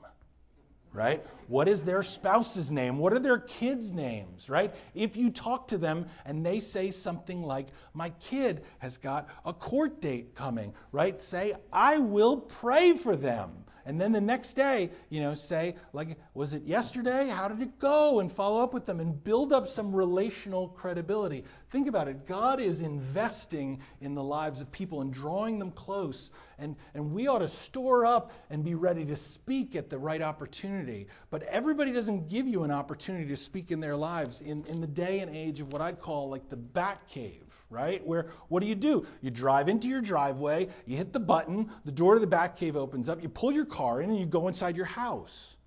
Right? 0.94 1.26
What 1.48 1.68
is 1.68 1.84
their 1.84 2.04
spouse's 2.04 2.72
name? 2.72 2.98
What 2.98 3.14
are 3.14 3.20
their 3.20 3.40
kids' 3.40 3.92
names, 3.92 4.50
right? 4.50 4.74
If 4.94 5.18
you 5.18 5.30
talk 5.30 5.68
to 5.70 5.78
them 5.78 6.06
and 6.26 6.46
they 6.46 6.60
say 6.60 6.92
something 6.92 7.44
like, 7.44 7.68
My 7.94 8.10
kid 8.12 8.64
has 8.80 8.98
got 8.98 9.28
a 9.46 9.54
court 9.54 10.00
date 10.00 10.36
coming, 10.36 10.74
right? 10.92 11.20
Say, 11.20 11.54
I 11.72 11.98
will 11.98 12.38
pray 12.38 12.94
for 12.94 13.16
them. 13.16 13.66
And 13.86 14.00
then 14.00 14.12
the 14.12 14.22
next 14.22 14.54
day, 14.54 14.92
you 15.10 15.22
know, 15.22 15.34
say, 15.34 15.76
like, 15.92 16.18
was 16.34 16.54
it 16.54 16.64
yesterday? 16.64 17.28
How 17.28 17.48
did 17.48 17.62
it 17.62 17.80
go? 17.80 18.20
And 18.20 18.32
follow 18.32 18.64
up 18.64 18.74
with 18.74 18.86
them 18.86 19.00
and 19.00 19.22
build 19.24 19.52
up 19.52 19.68
some 19.68 19.94
relational 19.94 20.70
credibility. 20.70 21.44
Think 21.70 21.88
about 21.88 22.08
it. 22.08 22.26
God 22.26 22.60
is 22.60 22.82
investing 22.82 23.82
in 24.02 24.16
the 24.16 24.24
lives 24.24 24.62
of 24.62 24.72
people 24.72 25.02
and 25.02 25.14
drawing 25.14 25.60
them 25.60 25.72
close. 25.72 26.32
And, 26.60 26.76
and 26.94 27.12
we 27.12 27.28
ought 27.28 27.40
to 27.40 27.48
store 27.48 28.06
up 28.06 28.32
and 28.50 28.64
be 28.64 28.76
ready 28.76 29.06
to 29.06 29.16
speak 29.16 29.76
at 29.76 29.90
the 29.90 29.98
right 29.98 30.22
opportunity. 30.22 31.08
But 31.30 31.44
everybody 31.44 31.92
doesn't 31.92 32.30
give 32.30 32.48
you 32.48 32.64
an 32.64 32.72
opportunity 32.72 33.28
to 33.28 33.38
speak 33.38 33.72
in 33.72 33.80
their 33.80 33.96
lives 33.96 34.42
in, 34.42 34.64
in 34.66 34.80
the 34.80 34.88
day 34.88 35.20
and 35.20 35.36
age 35.36 35.60
of 35.60 35.74
what 35.74 35.82
I'd 35.82 36.00
call 36.00 36.30
like 36.30 36.50
the 36.50 36.58
back 36.58 37.08
cave 37.08 37.63
right? 37.74 38.06
Where 38.06 38.28
what 38.48 38.62
do 38.62 38.68
you 38.68 38.76
do? 38.76 39.06
You 39.22 39.32
drive 39.32 39.68
into 39.68 39.88
your 39.88 40.02
driveway, 40.02 40.70
you 40.86 40.96
hit 40.96 41.12
the 41.12 41.20
button, 41.20 41.70
the 41.84 41.92
door 41.92 42.14
to 42.14 42.20
the 42.20 42.28
back 42.28 42.56
cave 42.56 42.76
opens 42.76 43.10
up, 43.10 43.22
you 43.22 43.28
pull 43.28 43.52
your 43.52 43.66
car 43.66 44.02
in, 44.02 44.10
and 44.10 44.20
you 44.20 44.26
go 44.26 44.48
inside 44.48 44.78
your 44.78 44.86
house. 44.86 45.58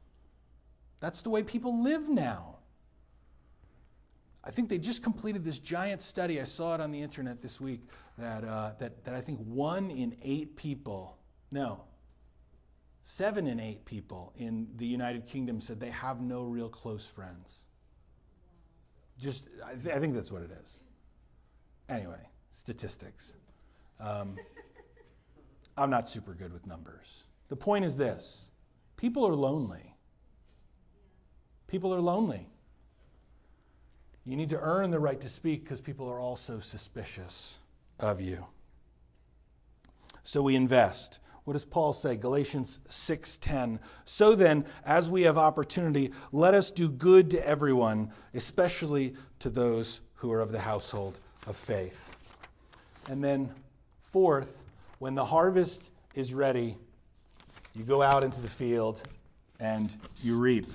That's 1.00 1.20
the 1.20 1.30
way 1.30 1.42
people 1.42 1.82
live 1.82 2.08
now. 2.08 2.56
I 4.44 4.50
think 4.52 4.68
they 4.68 4.78
just 4.78 5.02
completed 5.02 5.42
this 5.44 5.58
giant 5.58 6.00
study. 6.00 6.40
I 6.40 6.44
saw 6.44 6.76
it 6.76 6.80
on 6.80 6.92
the 6.92 7.02
internet 7.02 7.42
this 7.42 7.60
week 7.60 7.80
that, 8.16 8.44
uh, 8.44 8.74
that, 8.78 9.04
that 9.04 9.14
I 9.14 9.20
think 9.20 9.40
one 9.40 9.90
in 9.90 10.16
eight 10.22 10.56
people, 10.56 11.18
no, 11.50 11.82
seven 13.02 13.48
in 13.48 13.58
eight 13.58 13.84
people 13.84 14.32
in 14.36 14.68
the 14.76 14.86
United 14.86 15.26
Kingdom 15.26 15.60
said 15.60 15.80
they 15.80 15.90
have 15.90 16.20
no 16.20 16.44
real 16.44 16.68
close 16.68 17.04
friends. 17.04 17.64
Just, 19.18 19.48
I, 19.64 19.74
th- 19.74 19.94
I 19.94 19.98
think 19.98 20.14
that's 20.14 20.30
what 20.30 20.42
it 20.42 20.50
is. 20.62 20.84
Anyway, 21.88 22.28
statistics. 22.52 23.36
Um, 24.00 24.36
I'm 25.76 25.90
not 25.90 26.08
super 26.08 26.34
good 26.34 26.52
with 26.52 26.66
numbers. 26.66 27.24
The 27.48 27.56
point 27.56 27.84
is 27.84 27.96
this 27.96 28.50
people 28.96 29.26
are 29.26 29.34
lonely. 29.34 29.94
People 31.66 31.94
are 31.94 32.00
lonely. 32.00 32.48
You 34.24 34.36
need 34.36 34.50
to 34.50 34.60
earn 34.60 34.90
the 34.90 34.98
right 34.98 35.20
to 35.20 35.28
speak 35.28 35.64
because 35.64 35.80
people 35.80 36.08
are 36.08 36.18
also 36.18 36.58
suspicious 36.58 37.58
of 38.00 38.20
you. 38.20 38.44
So 40.22 40.42
we 40.42 40.56
invest. 40.56 41.20
What 41.44 41.52
does 41.52 41.64
Paul 41.64 41.92
say? 41.92 42.16
Galatians 42.16 42.80
6:10. 42.88 43.78
So 44.04 44.34
then, 44.34 44.64
as 44.84 45.08
we 45.08 45.22
have 45.22 45.38
opportunity, 45.38 46.12
let 46.32 46.54
us 46.54 46.72
do 46.72 46.88
good 46.88 47.30
to 47.30 47.46
everyone, 47.46 48.12
especially 48.34 49.14
to 49.38 49.50
those 49.50 50.00
who 50.14 50.32
are 50.32 50.40
of 50.40 50.50
the 50.50 50.58
household 50.58 51.20
of 51.46 51.56
faith. 51.56 52.14
And 53.08 53.22
then, 53.22 53.50
fourth, 54.00 54.64
when 54.98 55.14
the 55.14 55.24
harvest 55.24 55.90
is 56.14 56.34
ready, 56.34 56.76
you 57.74 57.84
go 57.84 58.02
out 58.02 58.24
into 58.24 58.40
the 58.40 58.48
field 58.48 59.02
and 59.60 59.94
you 60.22 60.38
reap. 60.38 60.66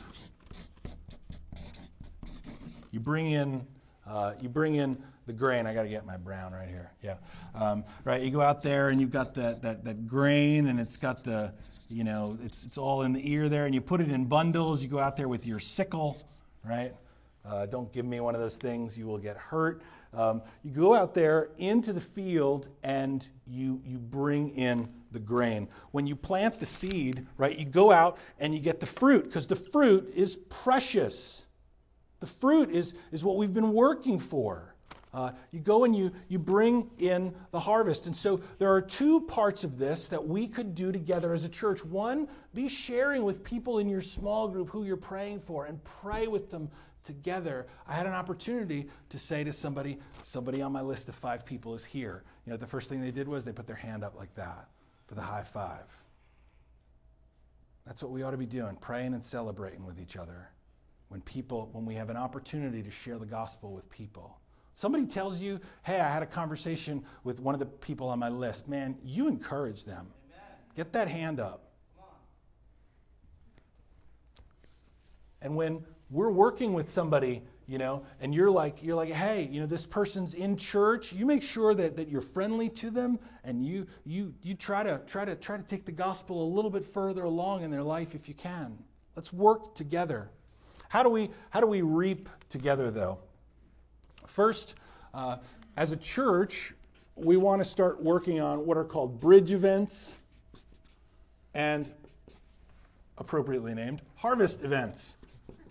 You 2.92 3.00
bring 3.00 3.32
in, 3.32 3.66
uh, 4.06 4.34
you 4.42 4.50
bring 4.50 4.76
in 4.76 5.02
the 5.26 5.34
grain. 5.34 5.66
I 5.66 5.74
got 5.74 5.84
to 5.84 5.90
get 5.90 6.06
my 6.06 6.18
brown 6.18 6.52
right 6.54 6.68
here. 6.68 6.92
Yeah, 7.02 7.16
um, 7.56 7.84
right. 8.04 8.22
You 8.22 8.32
go 8.32 8.42
out 8.42 8.62
there 8.62 8.90
and 8.90 9.00
you've 9.00 9.12
got 9.12 9.34
that, 9.36 9.62
that 9.62 9.86
that 9.86 10.08
grain, 10.08 10.68
and 10.68 10.80
it's 10.80 10.98
got 10.98 11.24
the, 11.24 11.54
you 11.90 12.04
know, 12.04 12.38
it's 12.44 12.64
it's 12.64 12.78
all 12.78 13.04
in 13.04 13.14
the 13.14 13.32
ear 13.32 13.50
there, 13.50 13.66
and 13.66 13.74
you 13.74 13.82
put 13.82 14.02
it 14.02 14.10
in 14.10 14.26
bundles. 14.26 14.84
You 14.84 14.90
go 14.90 15.00
out 15.00 15.16
there 15.16 15.30
with 15.30 15.46
your 15.46 15.60
sickle, 15.60 16.22
right? 16.66 16.94
Uh, 17.44 17.66
don't 17.66 17.92
give 17.92 18.06
me 18.06 18.20
one 18.20 18.36
of 18.36 18.42
those 18.42 18.58
things; 18.58 18.98
you 18.98 19.08
will 19.08 19.18
get 19.18 19.38
hurt. 19.38 19.82
Um, 20.14 20.42
you 20.64 20.72
go 20.72 20.94
out 20.94 21.14
there 21.14 21.50
into 21.58 21.94
the 21.94 22.02
field 22.02 22.68
and 22.84 23.28
you, 23.48 23.82
you 23.86 23.98
bring 23.98 24.50
in 24.50 24.90
the 25.12 25.20
grain. 25.20 25.70
When 25.92 26.06
you 26.06 26.16
plant 26.16 26.60
the 26.60 26.66
seed, 26.66 27.26
right, 27.38 27.58
you 27.58 27.66
go 27.66 27.92
out 27.92 28.18
and 28.40 28.54
you 28.54 28.60
get 28.60 28.80
the 28.80 28.86
fruit 28.86 29.26
because 29.26 29.48
the 29.48 29.56
fruit 29.56 30.12
is 30.14 30.36
precious. 30.50 31.46
The 32.20 32.28
fruit 32.28 32.72
is, 32.72 32.94
is 33.12 33.24
what 33.24 33.38
we've 33.38 33.54
been 33.54 33.74
working 33.74 34.20
for. 34.20 34.76
Uh, 35.14 35.32
you 35.52 35.60
go 35.60 35.84
and 35.84 35.94
you, 35.94 36.12
you 36.30 36.40
bring 36.40 36.90
in 37.00 37.34
the 37.52 37.60
harvest. 37.60 38.06
And 38.06 38.16
so 38.16 38.40
there 38.60 38.72
are 38.74 38.82
two 38.82 39.22
parts 39.22 39.66
of 39.66 39.78
this 39.78 40.08
that 40.08 40.26
we 40.26 40.48
could 40.48 40.74
do 40.74 40.92
together 40.92 41.34
as 41.34 41.44
a 41.44 41.50
church. 41.50 41.84
One, 41.84 42.30
be 42.54 42.70
sharing 42.70 43.24
with 43.24 43.44
people 43.44 43.80
in 43.80 43.90
your 43.90 44.02
small 44.02 44.48
group 44.48 44.70
who 44.70 44.86
you're 44.86 44.96
praying 44.96 45.42
for 45.42 45.66
and 45.66 45.84
pray 45.84 46.28
with 46.28 46.50
them 46.50 46.70
together, 47.04 47.68
I 47.88 47.94
had 47.94 48.06
an 48.06 48.14
opportunity 48.14 48.90
to 49.10 49.20
say 49.20 49.44
to 49.44 49.54
somebody, 49.54 49.98
somebody 50.24 50.62
on 50.62 50.72
my 50.72 50.82
list 50.82 51.10
of 51.10 51.16
five 51.16 51.46
people 51.46 51.74
is 51.74 51.84
here. 51.84 52.24
You 52.46 52.52
know, 52.52 52.58
the 52.58 52.68
first 52.68 52.90
thing 52.90 53.02
they 53.02 53.12
did 53.12 53.28
was 53.28 53.46
they 53.46 53.52
put 53.52 53.68
their 53.68 53.76
hand 53.76 54.04
up 54.04 54.16
like 54.16 54.34
that 54.36 54.70
for 55.08 55.16
the 55.16 55.22
high 55.22 55.44
five. 55.44 55.86
That's 57.86 58.04
what 58.04 58.12
we 58.12 58.24
ought 58.24 58.32
to 58.32 58.38
be 58.38 58.46
doing, 58.46 58.76
praying 58.78 59.14
and 59.14 59.24
celebrating 59.24 59.86
with 59.86 60.00
each 60.00 60.18
other 60.18 60.50
when 61.10 61.22
people, 61.22 61.70
when 61.74 61.86
we 61.86 61.96
have 61.96 62.10
an 62.10 62.18
opportunity 62.18 62.82
to 62.84 62.92
share 62.92 63.18
the 63.18 63.26
gospel 63.26 63.74
with 63.74 63.90
people. 63.90 64.40
Somebody 64.76 65.06
tells 65.06 65.42
you, 65.42 65.60
hey, 65.84 66.00
I 66.00 66.10
had 66.10 66.24
a 66.24 66.28
conversation 66.28 67.04
with 67.24 67.40
one 67.40 67.54
of 67.54 67.60
the 67.60 67.66
people 67.66 68.08
on 68.08 68.20
my 68.20 68.30
list. 68.30 68.70
Man, 68.70 68.98
you 69.04 69.28
encourage 69.28 69.84
them. 69.84 70.08
Amen. 70.30 70.58
Get 70.76 70.94
that 70.94 71.08
hand 71.08 71.40
up. 71.40 71.72
And 75.42 75.56
when 75.56 75.84
we're 76.12 76.30
working 76.30 76.74
with 76.74 76.90
somebody 76.90 77.42
you 77.68 77.78
know 77.78 78.04
and 78.20 78.36
you're 78.36 78.52
like 78.52 78.84
you're 78.84 78.96
like 78.96 79.10
hey 79.10 79.48
you 79.50 79.62
know 79.62 79.66
this 79.66 79.86
person's 79.86 80.34
in 80.34 80.58
church. 80.58 81.14
You 81.14 81.26
make 81.26 81.42
sure 81.42 81.74
that, 81.74 81.96
that 81.98 82.10
you're 82.10 82.22
friendly 82.22 82.70
to 82.70 82.90
them 82.92 83.18
and 83.44 83.66
you 83.66 83.88
you 84.06 84.34
you 84.44 84.54
try 84.54 84.84
to 84.84 85.02
try 85.08 85.26
to 85.26 85.36
try 85.36 85.58
to 85.58 85.64
take 85.64 85.86
the 85.86 85.92
gospel 85.92 86.44
a 86.44 86.50
little 86.54 86.70
bit 86.70 86.84
further 86.84 87.24
along 87.24 87.64
in 87.64 87.72
their 87.72 87.84
life 87.84 88.14
if 88.14 88.28
you 88.28 88.36
can. 88.36 88.78
Let's 89.16 89.32
work 89.32 89.74
together. 89.74 90.30
How 90.90 91.02
do 91.02 91.10
we 91.10 91.30
how 91.50 91.62
do 91.62 91.68
we 91.68 91.82
reap 91.82 92.28
together 92.50 92.92
though? 92.92 93.20
First 94.28 94.76
uh, 95.14 95.38
as 95.78 95.94
a 95.94 95.98
church 95.98 96.74
we 97.16 97.38
want 97.38 97.62
to 97.62 97.66
start 97.66 98.02
working 98.02 98.42
on 98.42 98.66
what 98.66 98.78
are 98.78 98.84
called 98.84 99.20
bridge 99.20 99.52
events 99.52 100.16
and 101.54 101.92
appropriately 103.18 103.76
named 103.76 104.02
harvest 104.16 104.64
events 104.64 105.18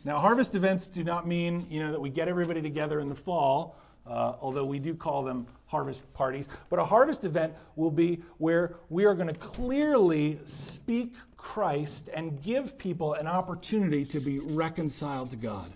now, 0.05 0.18
harvest 0.18 0.55
events 0.55 0.86
do 0.86 1.05
not 1.05 1.26
mean 1.26 1.66
you 1.68 1.80
know 1.80 1.92
that 1.92 2.01
we 2.01 2.09
get 2.09 2.26
everybody 2.26 2.62
together 2.62 3.01
in 3.01 3.09
the 3.09 3.14
fall, 3.14 3.76
uh, 4.07 4.34
although 4.40 4.64
we 4.64 4.78
do 4.78 4.94
call 4.94 5.22
them 5.22 5.46
harvest 5.66 6.11
parties. 6.14 6.48
But 6.70 6.78
a 6.78 6.84
harvest 6.84 7.24
event 7.24 7.53
will 7.76 7.90
be 7.90 8.22
where 8.38 8.76
we 8.88 9.05
are 9.05 9.14
going 9.14 9.28
to 9.28 9.34
clearly 9.34 10.40
speak 10.46 11.14
Christ 11.36 12.09
and 12.14 12.40
give 12.42 12.78
people 12.78 13.12
an 13.14 13.26
opportunity 13.26 14.07
to 14.07 14.20
be 14.20 14.38
reconciled 14.38 15.30
to 15.30 15.36
God. 15.36 15.70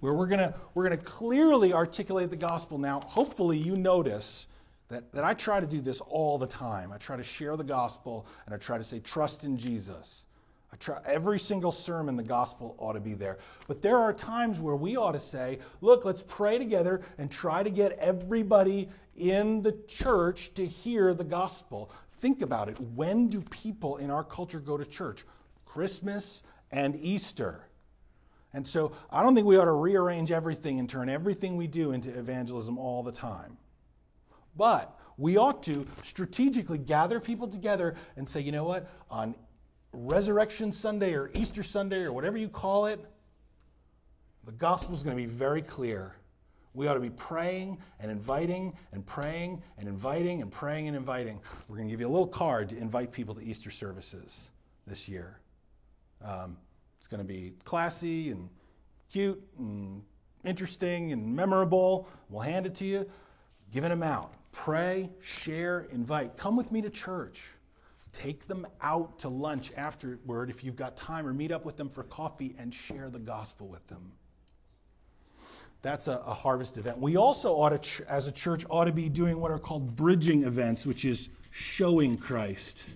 Where 0.00 0.12
we're 0.12 0.26
going 0.26 0.40
to 0.40 0.54
we're 0.74 0.86
going 0.86 0.98
to 0.98 1.04
clearly 1.04 1.72
articulate 1.72 2.28
the 2.28 2.36
gospel. 2.36 2.76
Now, 2.76 3.00
hopefully, 3.00 3.56
you 3.56 3.76
notice 3.76 4.46
that, 4.88 5.10
that 5.12 5.24
I 5.24 5.32
try 5.32 5.58
to 5.58 5.66
do 5.66 5.80
this 5.80 6.02
all 6.02 6.36
the 6.36 6.46
time. 6.46 6.92
I 6.92 6.98
try 6.98 7.16
to 7.16 7.22
share 7.22 7.56
the 7.56 7.64
gospel 7.64 8.26
and 8.44 8.54
I 8.54 8.58
try 8.58 8.76
to 8.78 8.84
say, 8.84 9.00
trust 9.00 9.44
in 9.44 9.56
Jesus. 9.58 10.26
Try, 10.78 11.00
every 11.06 11.38
single 11.38 11.72
sermon, 11.72 12.14
the 12.14 12.22
gospel 12.22 12.76
ought 12.78 12.92
to 12.92 13.00
be 13.00 13.14
there. 13.14 13.38
But 13.66 13.82
there 13.82 13.96
are 13.96 14.12
times 14.12 14.60
where 14.60 14.76
we 14.76 14.96
ought 14.96 15.12
to 15.12 15.20
say, 15.20 15.58
look, 15.80 16.04
let's 16.04 16.22
pray 16.22 16.58
together 16.58 17.00
and 17.16 17.30
try 17.30 17.62
to 17.62 17.70
get 17.70 17.92
everybody 17.92 18.88
in 19.16 19.62
the 19.62 19.72
church 19.88 20.54
to 20.54 20.64
hear 20.64 21.14
the 21.14 21.24
gospel. 21.24 21.90
Think 22.16 22.42
about 22.42 22.68
it. 22.68 22.78
When 22.80 23.28
do 23.28 23.40
people 23.40 23.96
in 23.96 24.10
our 24.10 24.22
culture 24.22 24.60
go 24.60 24.76
to 24.76 24.84
church? 24.84 25.24
Christmas 25.64 26.42
and 26.70 26.96
Easter. 26.96 27.64
And 28.52 28.66
so 28.66 28.92
I 29.10 29.22
don't 29.22 29.34
think 29.34 29.46
we 29.46 29.56
ought 29.56 29.64
to 29.64 29.72
rearrange 29.72 30.30
everything 30.30 30.78
and 30.78 30.88
turn 30.88 31.08
everything 31.08 31.56
we 31.56 31.66
do 31.66 31.92
into 31.92 32.16
evangelism 32.16 32.78
all 32.78 33.02
the 33.02 33.12
time. 33.12 33.56
But 34.56 34.96
we 35.16 35.36
ought 35.36 35.62
to 35.64 35.86
strategically 36.02 36.78
gather 36.78 37.20
people 37.20 37.48
together 37.48 37.96
and 38.16 38.28
say, 38.28 38.40
you 38.40 38.52
know 38.52 38.64
what, 38.64 38.90
on 39.10 39.34
Resurrection 39.98 40.72
Sunday 40.72 41.14
or 41.14 41.30
Easter 41.34 41.62
Sunday 41.62 42.02
or 42.02 42.12
whatever 42.12 42.38
you 42.38 42.48
call 42.48 42.86
it, 42.86 43.04
the 44.44 44.52
gospel 44.52 44.94
is 44.94 45.02
going 45.02 45.16
to 45.16 45.22
be 45.22 45.28
very 45.28 45.60
clear. 45.60 46.14
We 46.72 46.86
ought 46.86 46.94
to 46.94 47.00
be 47.00 47.10
praying 47.10 47.78
and 47.98 48.10
inviting 48.10 48.76
and 48.92 49.04
praying 49.04 49.60
and 49.76 49.88
inviting 49.88 50.40
and 50.42 50.52
praying 50.52 50.86
and 50.86 50.96
inviting. 50.96 51.40
We're 51.66 51.76
going 51.76 51.88
to 51.88 51.92
give 51.92 52.00
you 52.00 52.06
a 52.06 52.08
little 52.08 52.28
card 52.28 52.68
to 52.68 52.76
invite 52.76 53.10
people 53.10 53.34
to 53.34 53.42
Easter 53.42 53.70
services 53.70 54.50
this 54.86 55.08
year. 55.08 55.40
Um, 56.24 56.56
it's 56.98 57.08
going 57.08 57.20
to 57.20 57.26
be 57.26 57.54
classy 57.64 58.30
and 58.30 58.48
cute 59.10 59.42
and 59.58 60.02
interesting 60.44 61.12
and 61.12 61.34
memorable. 61.34 62.08
We'll 62.28 62.42
hand 62.42 62.66
it 62.66 62.74
to 62.76 62.84
you. 62.84 63.10
Giving 63.72 63.90
them 63.90 64.04
out. 64.04 64.32
Pray, 64.52 65.10
share, 65.20 65.88
invite. 65.90 66.36
Come 66.36 66.56
with 66.56 66.70
me 66.70 66.80
to 66.82 66.90
church. 66.90 67.50
Take 68.12 68.46
them 68.46 68.66
out 68.80 69.18
to 69.20 69.28
lunch 69.28 69.72
afterward 69.76 70.50
if 70.50 70.64
you've 70.64 70.76
got 70.76 70.96
time, 70.96 71.26
or 71.26 71.32
meet 71.32 71.52
up 71.52 71.64
with 71.64 71.76
them 71.76 71.88
for 71.88 72.02
coffee 72.02 72.54
and 72.58 72.72
share 72.72 73.10
the 73.10 73.18
gospel 73.18 73.68
with 73.68 73.86
them. 73.86 74.12
That's 75.82 76.08
a, 76.08 76.18
a 76.26 76.34
harvest 76.34 76.76
event. 76.76 76.98
We 76.98 77.16
also 77.16 77.54
ought 77.54 77.82
to, 77.82 78.10
as 78.10 78.26
a 78.26 78.32
church, 78.32 78.64
ought 78.68 78.86
to 78.86 78.92
be 78.92 79.08
doing 79.08 79.40
what 79.40 79.50
are 79.50 79.58
called 79.58 79.94
bridging 79.94 80.42
events, 80.42 80.86
which 80.86 81.04
is 81.04 81.28
showing 81.50 82.16
Christ. 82.16 82.88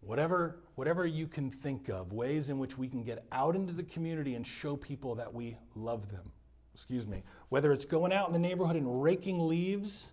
Whatever, 0.00 0.60
whatever 0.74 1.06
you 1.06 1.26
can 1.26 1.50
think 1.50 1.88
of, 1.88 2.12
ways 2.12 2.50
in 2.50 2.58
which 2.58 2.76
we 2.78 2.88
can 2.88 3.02
get 3.02 3.24
out 3.32 3.54
into 3.54 3.72
the 3.72 3.82
community 3.82 4.34
and 4.34 4.46
show 4.46 4.76
people 4.76 5.14
that 5.14 5.32
we 5.32 5.56
love 5.74 6.10
them. 6.10 6.30
Excuse 6.74 7.06
me. 7.06 7.22
Whether 7.50 7.72
it's 7.72 7.84
going 7.84 8.12
out 8.12 8.26
in 8.28 8.32
the 8.32 8.38
neighborhood 8.38 8.76
and 8.76 9.02
raking 9.02 9.46
leaves 9.46 10.12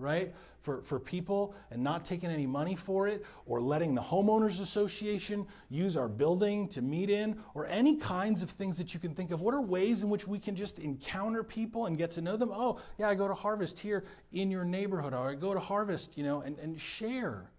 right, 0.00 0.34
for, 0.58 0.82
for 0.82 0.98
people 0.98 1.54
and 1.70 1.82
not 1.82 2.04
taking 2.04 2.30
any 2.30 2.46
money 2.46 2.74
for 2.74 3.08
it, 3.08 3.24
or 3.46 3.60
letting 3.60 3.94
the 3.94 4.00
homeowners 4.00 4.60
association 4.60 5.46
use 5.68 5.96
our 5.96 6.08
building 6.08 6.68
to 6.68 6.82
meet 6.82 7.10
in, 7.10 7.38
or 7.54 7.66
any 7.66 7.96
kinds 7.96 8.42
of 8.42 8.50
things 8.50 8.76
that 8.78 8.92
you 8.94 9.00
can 9.00 9.14
think 9.14 9.30
of. 9.30 9.40
What 9.40 9.54
are 9.54 9.62
ways 9.62 10.02
in 10.02 10.10
which 10.10 10.26
we 10.26 10.38
can 10.38 10.54
just 10.54 10.78
encounter 10.78 11.42
people 11.42 11.86
and 11.86 11.96
get 11.96 12.10
to 12.12 12.22
know 12.22 12.36
them? 12.36 12.50
Oh, 12.52 12.80
yeah, 12.98 13.08
I 13.08 13.14
go 13.14 13.28
to 13.28 13.34
Harvest 13.34 13.78
here 13.78 14.04
in 14.32 14.50
your 14.50 14.64
neighborhood, 14.64 15.14
or 15.14 15.30
I 15.30 15.34
go 15.34 15.54
to 15.54 15.60
Harvest, 15.60 16.18
you 16.18 16.24
know, 16.24 16.40
and, 16.40 16.58
and 16.58 16.78
share. 16.80 17.50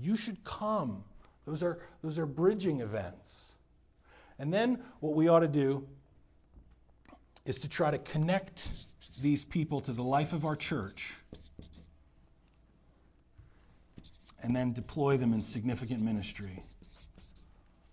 You 0.00 0.16
should 0.16 0.42
come. 0.44 1.04
Those 1.46 1.62
are, 1.62 1.78
those 2.02 2.18
are 2.18 2.26
bridging 2.26 2.80
events. 2.80 3.54
And 4.38 4.52
then 4.52 4.82
what 5.00 5.14
we 5.14 5.28
ought 5.28 5.40
to 5.40 5.48
do 5.48 5.86
is 7.46 7.60
to 7.60 7.68
try 7.68 7.90
to 7.90 7.98
connect 7.98 8.68
these 9.20 9.44
people 9.44 9.80
to 9.80 9.92
the 9.92 10.02
life 10.02 10.32
of 10.32 10.44
our 10.44 10.56
church 10.56 11.14
and 14.46 14.54
then 14.54 14.72
deploy 14.72 15.16
them 15.16 15.32
in 15.32 15.42
significant 15.42 16.00
ministry. 16.00 16.62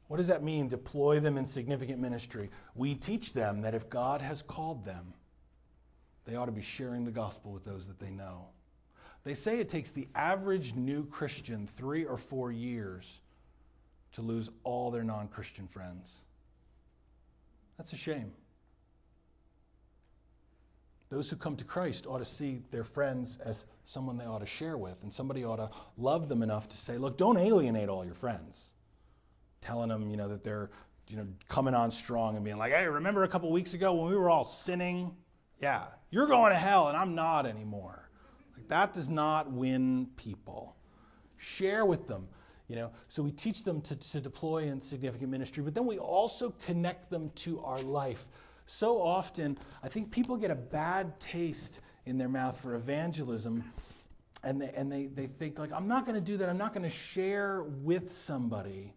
What 0.08 0.18
does 0.18 0.28
that 0.28 0.43
mean, 0.43 0.68
deploy 0.68 1.20
them 1.20 1.36
in 1.36 1.47
significant 1.47 1.99
ministry? 1.99 2.51
We 2.76 2.93
teach 2.93 3.34
them 3.34 3.62
that 3.62 3.74
if 3.74 3.89
God 3.89 4.22
has 4.22 4.43
called 4.43 4.86
them, 4.86 5.16
they 6.26 6.36
ought 6.36 6.45
to 6.45 6.51
be 6.51 6.62
sharing 6.62 7.06
the 7.06 7.12
gospel 7.12 7.51
with 7.51 7.64
those 7.64 7.88
that 7.88 7.99
they 7.99 8.12
know. 8.12 8.49
They 9.24 9.34
say 9.34 9.60
it 9.60 9.68
takes 9.68 9.89
the 9.89 10.08
average 10.14 10.76
new 10.76 11.08
Christian 11.08 11.66
three 11.66 12.06
or 12.06 12.18
four 12.18 12.51
years 12.51 13.22
to 14.12 14.22
lose 14.22 14.51
all 14.64 14.91
their 14.91 15.04
non 15.04 15.30
Christian 15.30 15.68
friends. 15.68 16.20
That's 17.80 17.93
a 17.93 17.97
shame. 17.97 18.32
Those 21.14 21.30
who 21.30 21.36
come 21.36 21.55
to 21.57 21.64
Christ 21.64 22.07
ought 22.07 22.18
to 22.18 22.26
see 22.26 22.64
their 22.72 22.84
friends 22.84 23.38
as 23.45 23.68
someone 23.86 24.18
they 24.18 24.26
ought 24.26 24.39
to 24.39 24.47
share 24.47 24.78
with, 24.78 25.03
and 25.03 25.14
somebody 25.14 25.45
ought 25.45 25.57
to 25.57 25.70
love 25.95 26.28
them 26.28 26.41
enough 26.41 26.68
to 26.70 26.78
say, 26.78 26.97
look, 26.97 27.18
don't 27.18 27.38
alienate 27.38 27.88
all 27.88 28.03
your 28.03 28.16
friends. 28.16 28.74
Telling 29.61 29.89
them, 29.89 30.09
you 30.09 30.18
know, 30.18 30.28
that 30.28 30.43
they're, 30.43 30.72
you 31.07 31.18
know, 31.18 31.28
coming 31.49 31.76
on 31.76 31.91
strong 31.91 32.36
and 32.36 32.43
being 32.43 32.57
like, 32.57 32.72
hey, 32.72 32.88
remember 32.88 33.26
a 33.26 33.28
couple 33.28 33.51
weeks 33.51 33.76
ago 33.76 33.93
when 33.93 34.09
we 34.09 34.18
were 34.18 34.28
all 34.28 34.43
sinning? 34.43 35.16
Yeah, 35.59 35.84
you're 36.09 36.26
going 36.26 36.51
to 36.51 36.57
hell 36.57 36.88
and 36.88 36.97
I'm 36.97 37.14
not 37.14 37.45
anymore. 37.45 38.09
Like 38.57 38.68
that 38.70 38.91
does 38.91 39.07
not 39.07 39.51
win 39.51 40.07
people. 40.18 40.76
Share 41.38 41.86
with 41.86 42.07
them. 42.07 42.28
You 42.68 42.78
know, 42.78 42.91
so 43.07 43.22
we 43.22 43.32
teach 43.32 43.64
them 43.64 43.82
to, 43.82 43.95
to 43.95 44.20
deploy 44.20 44.64
in 44.64 44.82
significant 44.82 45.30
ministry, 45.30 45.61
but 45.61 45.76
then 45.76 45.86
we 45.86 45.99
also 45.99 46.55
connect 46.66 47.11
them 47.11 47.30
to 47.36 47.59
our 47.59 47.80
life 47.82 48.26
so 48.66 49.01
often, 49.01 49.57
I 49.84 49.88
think 49.88 50.11
people 50.11 50.38
get 50.38 50.51
a 50.51 50.55
bad 50.55 51.20
taste 51.20 51.82
in 52.05 52.18
their 52.18 52.30
mouth 52.30 52.59
for 52.59 52.76
evangelism 52.76 53.64
and 54.43 54.61
they, 54.61 54.72
and 54.76 54.91
they, 54.91 55.05
they 55.05 55.28
think 55.28 55.57
like 55.57 55.72
i'm 55.72 55.88
not 55.88 56.05
going 56.05 56.16
to 56.16 56.22
do 56.22 56.38
that. 56.38 56.49
I'm 56.49 56.57
not 56.57 56.74
going 56.74 56.84
to 56.84 56.89
share 56.89 57.64
with 57.64 58.11
somebody 58.11 58.93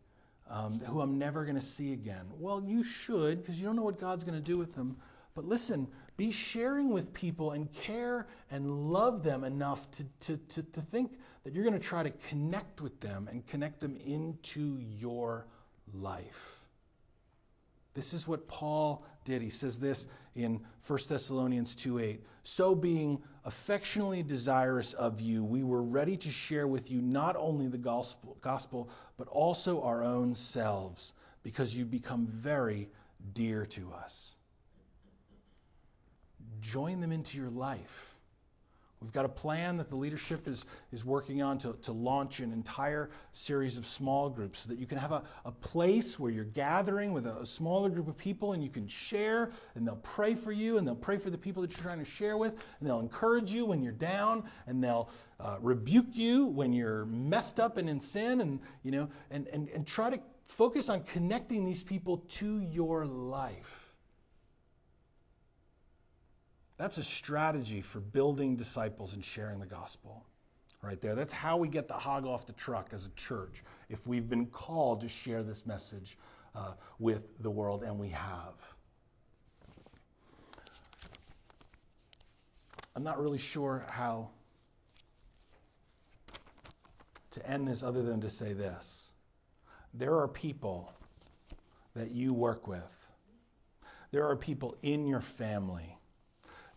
um, 0.50 0.80
who 0.80 1.00
i'm 1.00 1.18
never 1.18 1.44
going 1.44 1.56
to 1.56 1.62
see 1.62 1.92
again. 1.92 2.26
Well 2.38 2.62
you 2.64 2.82
should 2.82 3.42
because 3.42 3.58
you 3.58 3.66
don't 3.66 3.76
know 3.76 3.82
what 3.82 3.98
god's 3.98 4.24
going 4.24 4.38
to 4.38 4.44
do 4.44 4.58
with 4.58 4.74
them. 4.74 4.96
But 5.34 5.44
listen 5.44 5.86
be 6.16 6.30
sharing 6.30 6.90
with 6.90 7.12
people 7.12 7.50
and 7.52 7.70
care 7.72 8.26
and 8.50 8.90
love 8.90 9.22
them 9.22 9.44
enough 9.44 9.90
to, 9.90 10.04
to, 10.20 10.36
to, 10.38 10.62
to 10.62 10.80
think 10.80 11.18
that 11.44 11.52
you're 11.52 11.64
going 11.64 11.78
to 11.78 11.86
try 11.86 12.02
to 12.02 12.10
connect 12.28 12.80
with 12.80 12.98
them 13.00 13.28
and 13.30 13.46
connect 13.46 13.80
them 13.80 13.96
into 14.04 14.78
your 14.80 15.46
life 15.92 16.65
this 17.96 18.12
is 18.12 18.28
what 18.28 18.46
Paul 18.46 19.04
did. 19.24 19.42
He 19.42 19.50
says 19.50 19.80
this 19.80 20.06
in 20.36 20.60
1 20.86 21.08
Thessalonians 21.08 21.74
2:8. 21.74 22.20
So 22.44 22.74
being 22.74 23.20
affectionately 23.44 24.22
desirous 24.22 24.92
of 24.92 25.20
you, 25.20 25.44
we 25.44 25.64
were 25.64 25.82
ready 25.82 26.16
to 26.18 26.30
share 26.30 26.68
with 26.68 26.90
you 26.90 27.00
not 27.00 27.34
only 27.36 27.68
the 27.68 27.78
gospel, 27.78 28.36
gospel 28.42 28.90
but 29.16 29.26
also 29.28 29.82
our 29.82 30.04
own 30.04 30.34
selves, 30.34 31.14
because 31.42 31.76
you 31.76 31.84
become 31.84 32.26
very 32.26 32.90
dear 33.32 33.64
to 33.66 33.92
us. 33.92 34.36
Join 36.60 37.00
them 37.00 37.12
into 37.12 37.38
your 37.38 37.50
life. 37.50 38.15
We've 39.02 39.12
got 39.12 39.26
a 39.26 39.30
plan 39.30 39.76
that 39.76 39.90
the 39.90 39.96
leadership 39.96 40.48
is, 40.48 40.64
is 40.90 41.04
working 41.04 41.42
on 41.42 41.58
to, 41.58 41.74
to 41.82 41.92
launch 41.92 42.40
an 42.40 42.50
entire 42.50 43.10
series 43.32 43.76
of 43.76 43.84
small 43.84 44.30
groups 44.30 44.60
so 44.60 44.70
that 44.70 44.78
you 44.78 44.86
can 44.86 44.96
have 44.96 45.12
a, 45.12 45.22
a 45.44 45.52
place 45.52 46.18
where 46.18 46.32
you're 46.32 46.44
gathering 46.44 47.12
with 47.12 47.26
a, 47.26 47.36
a 47.36 47.46
smaller 47.46 47.90
group 47.90 48.08
of 48.08 48.16
people 48.16 48.54
and 48.54 48.64
you 48.64 48.70
can 48.70 48.88
share 48.88 49.50
and 49.74 49.86
they'll 49.86 49.96
pray 49.96 50.34
for 50.34 50.50
you 50.50 50.78
and 50.78 50.86
they'll 50.86 50.94
pray 50.94 51.18
for 51.18 51.28
the 51.28 51.36
people 51.36 51.60
that 51.60 51.70
you're 51.72 51.82
trying 51.82 51.98
to 51.98 52.06
share 52.06 52.38
with 52.38 52.66
and 52.80 52.88
they'll 52.88 53.00
encourage 53.00 53.50
you 53.50 53.66
when 53.66 53.82
you're 53.82 53.92
down 53.92 54.42
and 54.66 54.82
they'll 54.82 55.10
uh, 55.40 55.58
rebuke 55.60 56.14
you 56.16 56.46
when 56.46 56.72
you're 56.72 57.04
messed 57.06 57.60
up 57.60 57.76
and 57.76 57.90
in 57.90 58.00
sin 58.00 58.40
and, 58.40 58.60
you 58.82 58.90
know, 58.90 59.10
and, 59.30 59.46
and, 59.48 59.68
and 59.68 59.86
try 59.86 60.08
to 60.08 60.18
focus 60.46 60.88
on 60.88 61.02
connecting 61.02 61.64
these 61.64 61.82
people 61.82 62.18
to 62.28 62.60
your 62.60 63.04
life. 63.04 63.85
That's 66.78 66.98
a 66.98 67.04
strategy 67.04 67.80
for 67.80 68.00
building 68.00 68.56
disciples 68.56 69.14
and 69.14 69.24
sharing 69.24 69.58
the 69.58 69.66
gospel. 69.66 70.24
Right 70.82 71.00
there. 71.00 71.14
That's 71.14 71.32
how 71.32 71.56
we 71.56 71.68
get 71.68 71.88
the 71.88 71.94
hog 71.94 72.26
off 72.26 72.46
the 72.46 72.52
truck 72.52 72.90
as 72.92 73.06
a 73.06 73.10
church 73.10 73.64
if 73.88 74.06
we've 74.06 74.28
been 74.28 74.46
called 74.46 75.00
to 75.00 75.08
share 75.08 75.42
this 75.42 75.66
message 75.66 76.18
uh, 76.54 76.74
with 76.98 77.42
the 77.42 77.50
world, 77.50 77.82
and 77.82 77.98
we 77.98 78.08
have. 78.10 78.74
I'm 82.94 83.02
not 83.02 83.20
really 83.20 83.38
sure 83.38 83.84
how 83.88 84.30
to 87.30 87.50
end 87.50 87.66
this 87.66 87.82
other 87.82 88.02
than 88.02 88.20
to 88.20 88.30
say 88.30 88.52
this. 88.52 89.10
There 89.92 90.14
are 90.14 90.28
people 90.28 90.92
that 91.94 92.10
you 92.10 92.32
work 92.32 92.68
with, 92.68 93.12
there 94.12 94.26
are 94.26 94.36
people 94.36 94.76
in 94.82 95.06
your 95.06 95.20
family 95.20 95.95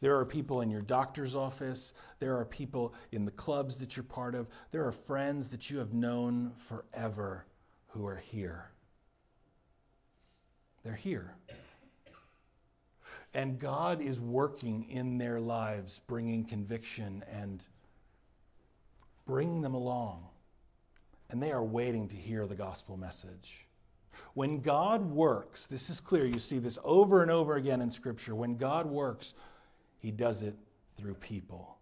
there 0.02 0.18
are 0.18 0.26
people 0.26 0.62
in 0.62 0.70
your 0.70 0.82
doctor's 0.82 1.36
office. 1.36 1.94
There 2.20 2.36
are 2.38 2.46
people 2.46 2.94
in 3.12 3.26
the 3.26 3.32
clubs 3.32 3.78
that 3.78 3.98
you're 3.98 4.04
part 4.04 4.36
of. 4.36 4.48
There 4.72 4.86
are 4.86 4.92
friends 4.92 5.50
that 5.50 5.70
you 5.70 5.78
have 5.80 5.94
known 5.94 6.52
forever 6.54 7.46
who 7.88 8.06
are 8.06 8.18
here. 8.18 8.72
They're 10.84 10.94
here. 10.94 11.36
And 13.34 13.60
God 13.60 14.02
is 14.02 14.20
working 14.20 14.86
in 14.90 15.18
their 15.18 15.40
lives, 15.40 16.02
bringing 16.08 16.46
conviction 16.46 17.24
and 17.32 17.64
bringing 19.28 19.62
them 19.62 19.76
along. 19.76 20.26
And 21.30 21.44
they 21.44 21.52
are 21.52 21.64
waiting 21.64 22.08
to 22.08 22.16
hear 22.16 22.48
the 22.48 22.56
gospel 22.56 22.98
message. 22.98 23.68
When 24.34 24.62
God 24.62 25.06
works, 25.06 25.68
this 25.68 25.90
is 25.90 26.00
clear, 26.00 26.26
you 26.26 26.40
see 26.40 26.60
this 26.60 26.80
over 26.84 27.22
and 27.22 27.30
over 27.30 27.56
again 27.56 27.82
in 27.82 27.92
Scripture. 27.92 28.34
When 28.34 28.56
God 28.56 28.86
works, 28.86 29.36
He 30.00 30.12
does 30.12 30.42
it 30.42 30.56
through 30.98 31.16
people 31.16 31.78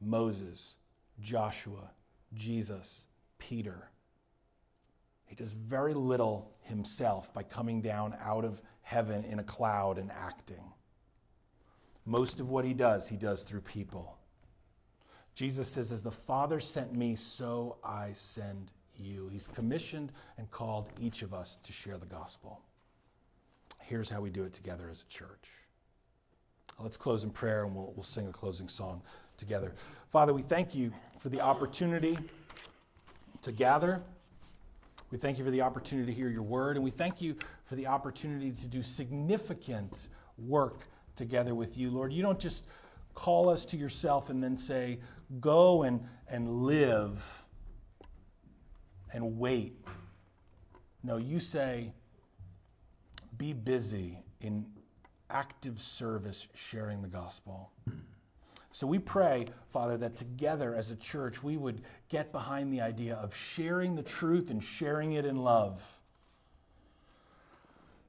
Moses, 0.00 0.76
Joshua, 1.20 1.90
Jesus, 2.34 3.06
Peter. 3.38 3.90
He 5.26 5.34
does 5.34 5.54
very 5.54 5.94
little 5.94 6.52
himself 6.60 7.34
by 7.34 7.42
coming 7.42 7.80
down 7.80 8.14
out 8.20 8.44
of 8.44 8.62
heaven 8.82 9.24
in 9.24 9.40
a 9.40 9.44
cloud 9.44 9.98
and 9.98 10.10
acting. 10.12 10.72
Most 12.06 12.40
of 12.40 12.48
what 12.48 12.64
he 12.64 12.72
does, 12.72 13.08
he 13.08 13.16
does 13.16 13.42
through 13.42 13.60
people. 13.60 14.16
Jesus 15.34 15.68
says, 15.68 15.92
As 15.92 16.02
the 16.02 16.10
Father 16.10 16.60
sent 16.60 16.94
me, 16.94 17.14
so 17.14 17.76
I 17.84 18.12
send 18.14 18.72
you. 18.96 19.28
He's 19.28 19.46
commissioned 19.46 20.12
and 20.38 20.50
called 20.50 20.90
each 20.98 21.22
of 21.22 21.34
us 21.34 21.56
to 21.56 21.72
share 21.72 21.98
the 21.98 22.06
gospel. 22.06 22.62
Here's 23.80 24.08
how 24.08 24.20
we 24.20 24.30
do 24.30 24.44
it 24.44 24.52
together 24.52 24.88
as 24.90 25.02
a 25.02 25.06
church. 25.06 25.67
Let's 26.80 26.96
close 26.96 27.24
in 27.24 27.30
prayer 27.30 27.64
and 27.64 27.74
we'll, 27.74 27.92
we'll 27.96 28.04
sing 28.04 28.28
a 28.28 28.32
closing 28.32 28.68
song 28.68 29.02
together. 29.36 29.72
Father, 30.10 30.32
we 30.32 30.42
thank 30.42 30.74
you 30.74 30.92
for 31.18 31.28
the 31.28 31.40
opportunity 31.40 32.16
to 33.42 33.52
gather. 33.52 34.02
We 35.10 35.18
thank 35.18 35.38
you 35.38 35.44
for 35.44 35.50
the 35.50 35.62
opportunity 35.62 36.12
to 36.12 36.16
hear 36.16 36.28
your 36.28 36.42
word, 36.42 36.76
and 36.76 36.84
we 36.84 36.90
thank 36.90 37.22
you 37.22 37.34
for 37.64 37.76
the 37.76 37.86
opportunity 37.86 38.52
to 38.52 38.68
do 38.68 38.82
significant 38.82 40.08
work 40.36 40.86
together 41.16 41.54
with 41.54 41.78
you, 41.78 41.90
Lord. 41.90 42.12
You 42.12 42.22
don't 42.22 42.38
just 42.38 42.66
call 43.14 43.48
us 43.48 43.64
to 43.66 43.76
yourself 43.76 44.28
and 44.28 44.44
then 44.44 44.56
say, 44.56 45.00
go 45.40 45.82
and, 45.82 46.04
and 46.28 46.48
live 46.48 47.44
and 49.12 49.38
wait. 49.38 49.74
No, 51.02 51.16
you 51.16 51.40
say, 51.40 51.92
be 53.36 53.52
busy 53.52 54.18
in 54.40 54.66
active 55.30 55.78
service 55.78 56.48
sharing 56.54 57.02
the 57.02 57.08
gospel. 57.08 57.70
So 58.70 58.86
we 58.86 58.98
pray, 58.98 59.46
Father, 59.70 59.96
that 59.98 60.14
together 60.14 60.74
as 60.74 60.90
a 60.90 60.96
church 60.96 61.42
we 61.42 61.56
would 61.56 61.82
get 62.08 62.32
behind 62.32 62.72
the 62.72 62.80
idea 62.80 63.16
of 63.16 63.34
sharing 63.34 63.96
the 63.96 64.02
truth 64.02 64.50
and 64.50 64.62
sharing 64.62 65.14
it 65.14 65.24
in 65.24 65.36
love. 65.36 65.98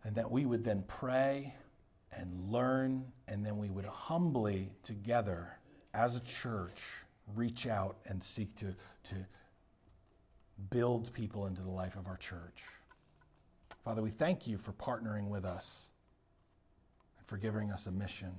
And 0.04 0.16
that 0.16 0.30
we 0.30 0.46
would 0.46 0.64
then 0.64 0.84
pray 0.88 1.54
and 2.18 2.52
learn, 2.52 3.06
and 3.28 3.46
then 3.46 3.58
we 3.58 3.70
would 3.70 3.86
humbly 3.86 4.70
together 4.84 5.58
as 5.94 6.16
a 6.16 6.22
church 6.22 6.84
reach 7.36 7.68
out 7.68 7.98
and 8.06 8.24
seek 8.24 8.56
to, 8.56 8.76
to 9.04 9.16
build 10.70 11.12
people 11.14 11.48
into 11.48 11.62
the 11.62 11.72
life 11.72 11.96
of 11.96 12.08
our 12.08 12.18
church. 12.18 12.64
Father, 13.84 14.02
we 14.02 14.10
thank 14.10 14.48
you 14.48 14.58
for 14.58 14.74
partnering 14.74 15.30
with 15.30 15.46
us 15.46 15.90
for 17.30 17.38
giving 17.38 17.72
us 17.72 17.86
a 17.86 17.92
mission. 17.92 18.34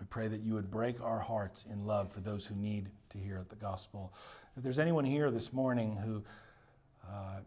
We 0.00 0.06
pray 0.06 0.26
that 0.26 0.40
you 0.40 0.54
would 0.54 0.72
break 0.72 1.00
our 1.00 1.20
hearts 1.20 1.64
in 1.70 1.86
love 1.86 2.10
for 2.10 2.20
those 2.20 2.44
who 2.44 2.56
need 2.56 2.88
to 3.10 3.18
hear 3.18 3.44
the 3.48 3.56
gospel. 3.56 4.12
If 4.56 4.64
there's 4.64 4.80
anyone 4.80 5.04
here 5.04 5.30
this 5.30 5.52
morning 5.52 5.96
who 5.96 6.24
uh, 7.08 7.40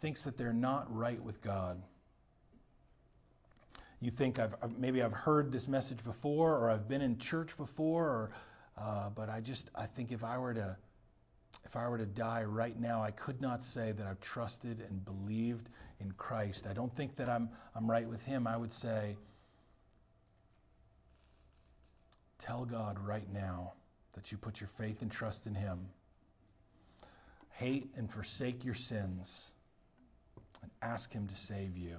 thinks 0.00 0.22
that 0.24 0.36
they're 0.36 0.52
not 0.52 0.94
right 0.94 1.20
with 1.22 1.40
God, 1.40 1.82
you 4.00 4.10
think 4.10 4.38
I've, 4.38 4.54
maybe 4.78 5.02
I've 5.02 5.12
heard 5.14 5.50
this 5.50 5.66
message 5.66 6.04
before, 6.04 6.58
or 6.58 6.70
I've 6.70 6.86
been 6.86 7.00
in 7.00 7.16
church 7.16 7.56
before, 7.56 8.04
or, 8.04 8.30
uh, 8.76 9.08
but 9.08 9.30
I 9.30 9.40
just 9.40 9.70
I 9.74 9.86
think 9.86 10.12
if 10.12 10.22
I 10.22 10.36
were 10.36 10.52
to 10.52 10.76
if 11.64 11.74
I 11.74 11.88
were 11.88 11.96
to 11.96 12.06
die 12.06 12.44
right 12.44 12.78
now, 12.78 13.02
I 13.02 13.12
could 13.12 13.40
not 13.40 13.64
say 13.64 13.92
that 13.92 14.06
I've 14.06 14.20
trusted 14.20 14.84
and 14.86 15.02
believed 15.06 15.70
in 16.00 16.12
Christ. 16.12 16.66
I 16.66 16.72
don't 16.72 16.94
think 16.94 17.16
that 17.16 17.28
I'm 17.28 17.48
I'm 17.74 17.90
right 17.90 18.08
with 18.08 18.24
Him. 18.24 18.46
I 18.46 18.56
would 18.56 18.72
say 18.72 19.16
Tell 22.44 22.66
God 22.66 22.98
right 22.98 23.26
now 23.32 23.72
that 24.12 24.30
you 24.30 24.36
put 24.36 24.60
your 24.60 24.68
faith 24.68 25.00
and 25.00 25.10
trust 25.10 25.46
in 25.46 25.54
Him. 25.54 25.88
Hate 27.52 27.88
and 27.96 28.10
forsake 28.10 28.66
your 28.66 28.74
sins 28.74 29.52
and 30.60 30.70
ask 30.82 31.10
Him 31.10 31.26
to 31.26 31.34
save 31.34 31.74
you, 31.74 31.96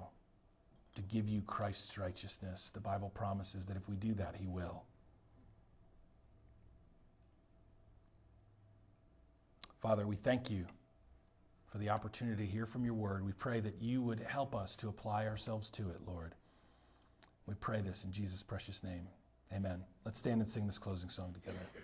to 0.94 1.02
give 1.02 1.28
you 1.28 1.42
Christ's 1.42 1.98
righteousness. 1.98 2.70
The 2.70 2.80
Bible 2.80 3.10
promises 3.10 3.66
that 3.66 3.76
if 3.76 3.90
we 3.90 3.96
do 3.96 4.14
that, 4.14 4.36
He 4.36 4.46
will. 4.46 4.84
Father, 9.82 10.06
we 10.06 10.16
thank 10.16 10.52
you 10.52 10.68
for 11.68 11.78
the 11.78 11.90
opportunity 11.90 12.46
to 12.46 12.52
hear 12.52 12.66
from 12.66 12.86
your 12.86 12.94
word. 12.94 13.26
We 13.26 13.34
pray 13.34 13.60
that 13.60 13.82
you 13.82 14.02
would 14.02 14.20
help 14.20 14.56
us 14.56 14.76
to 14.78 14.90
apply 14.90 15.28
ourselves 15.28 15.70
to 15.72 15.90
it, 15.90 16.00
Lord. 16.08 16.36
We 17.48 17.56
pray 17.56 17.82
this 17.82 18.04
in 18.04 18.12
Jesus' 18.12 18.44
precious 18.44 18.84
name. 18.84 19.08
Amen. 19.54 19.84
Let's 20.04 20.20
stand 20.20 20.42
and 20.42 20.50
sing 20.50 20.68
this 20.68 20.80
closing 20.80 21.10
song 21.10 21.34
together. 21.34 21.66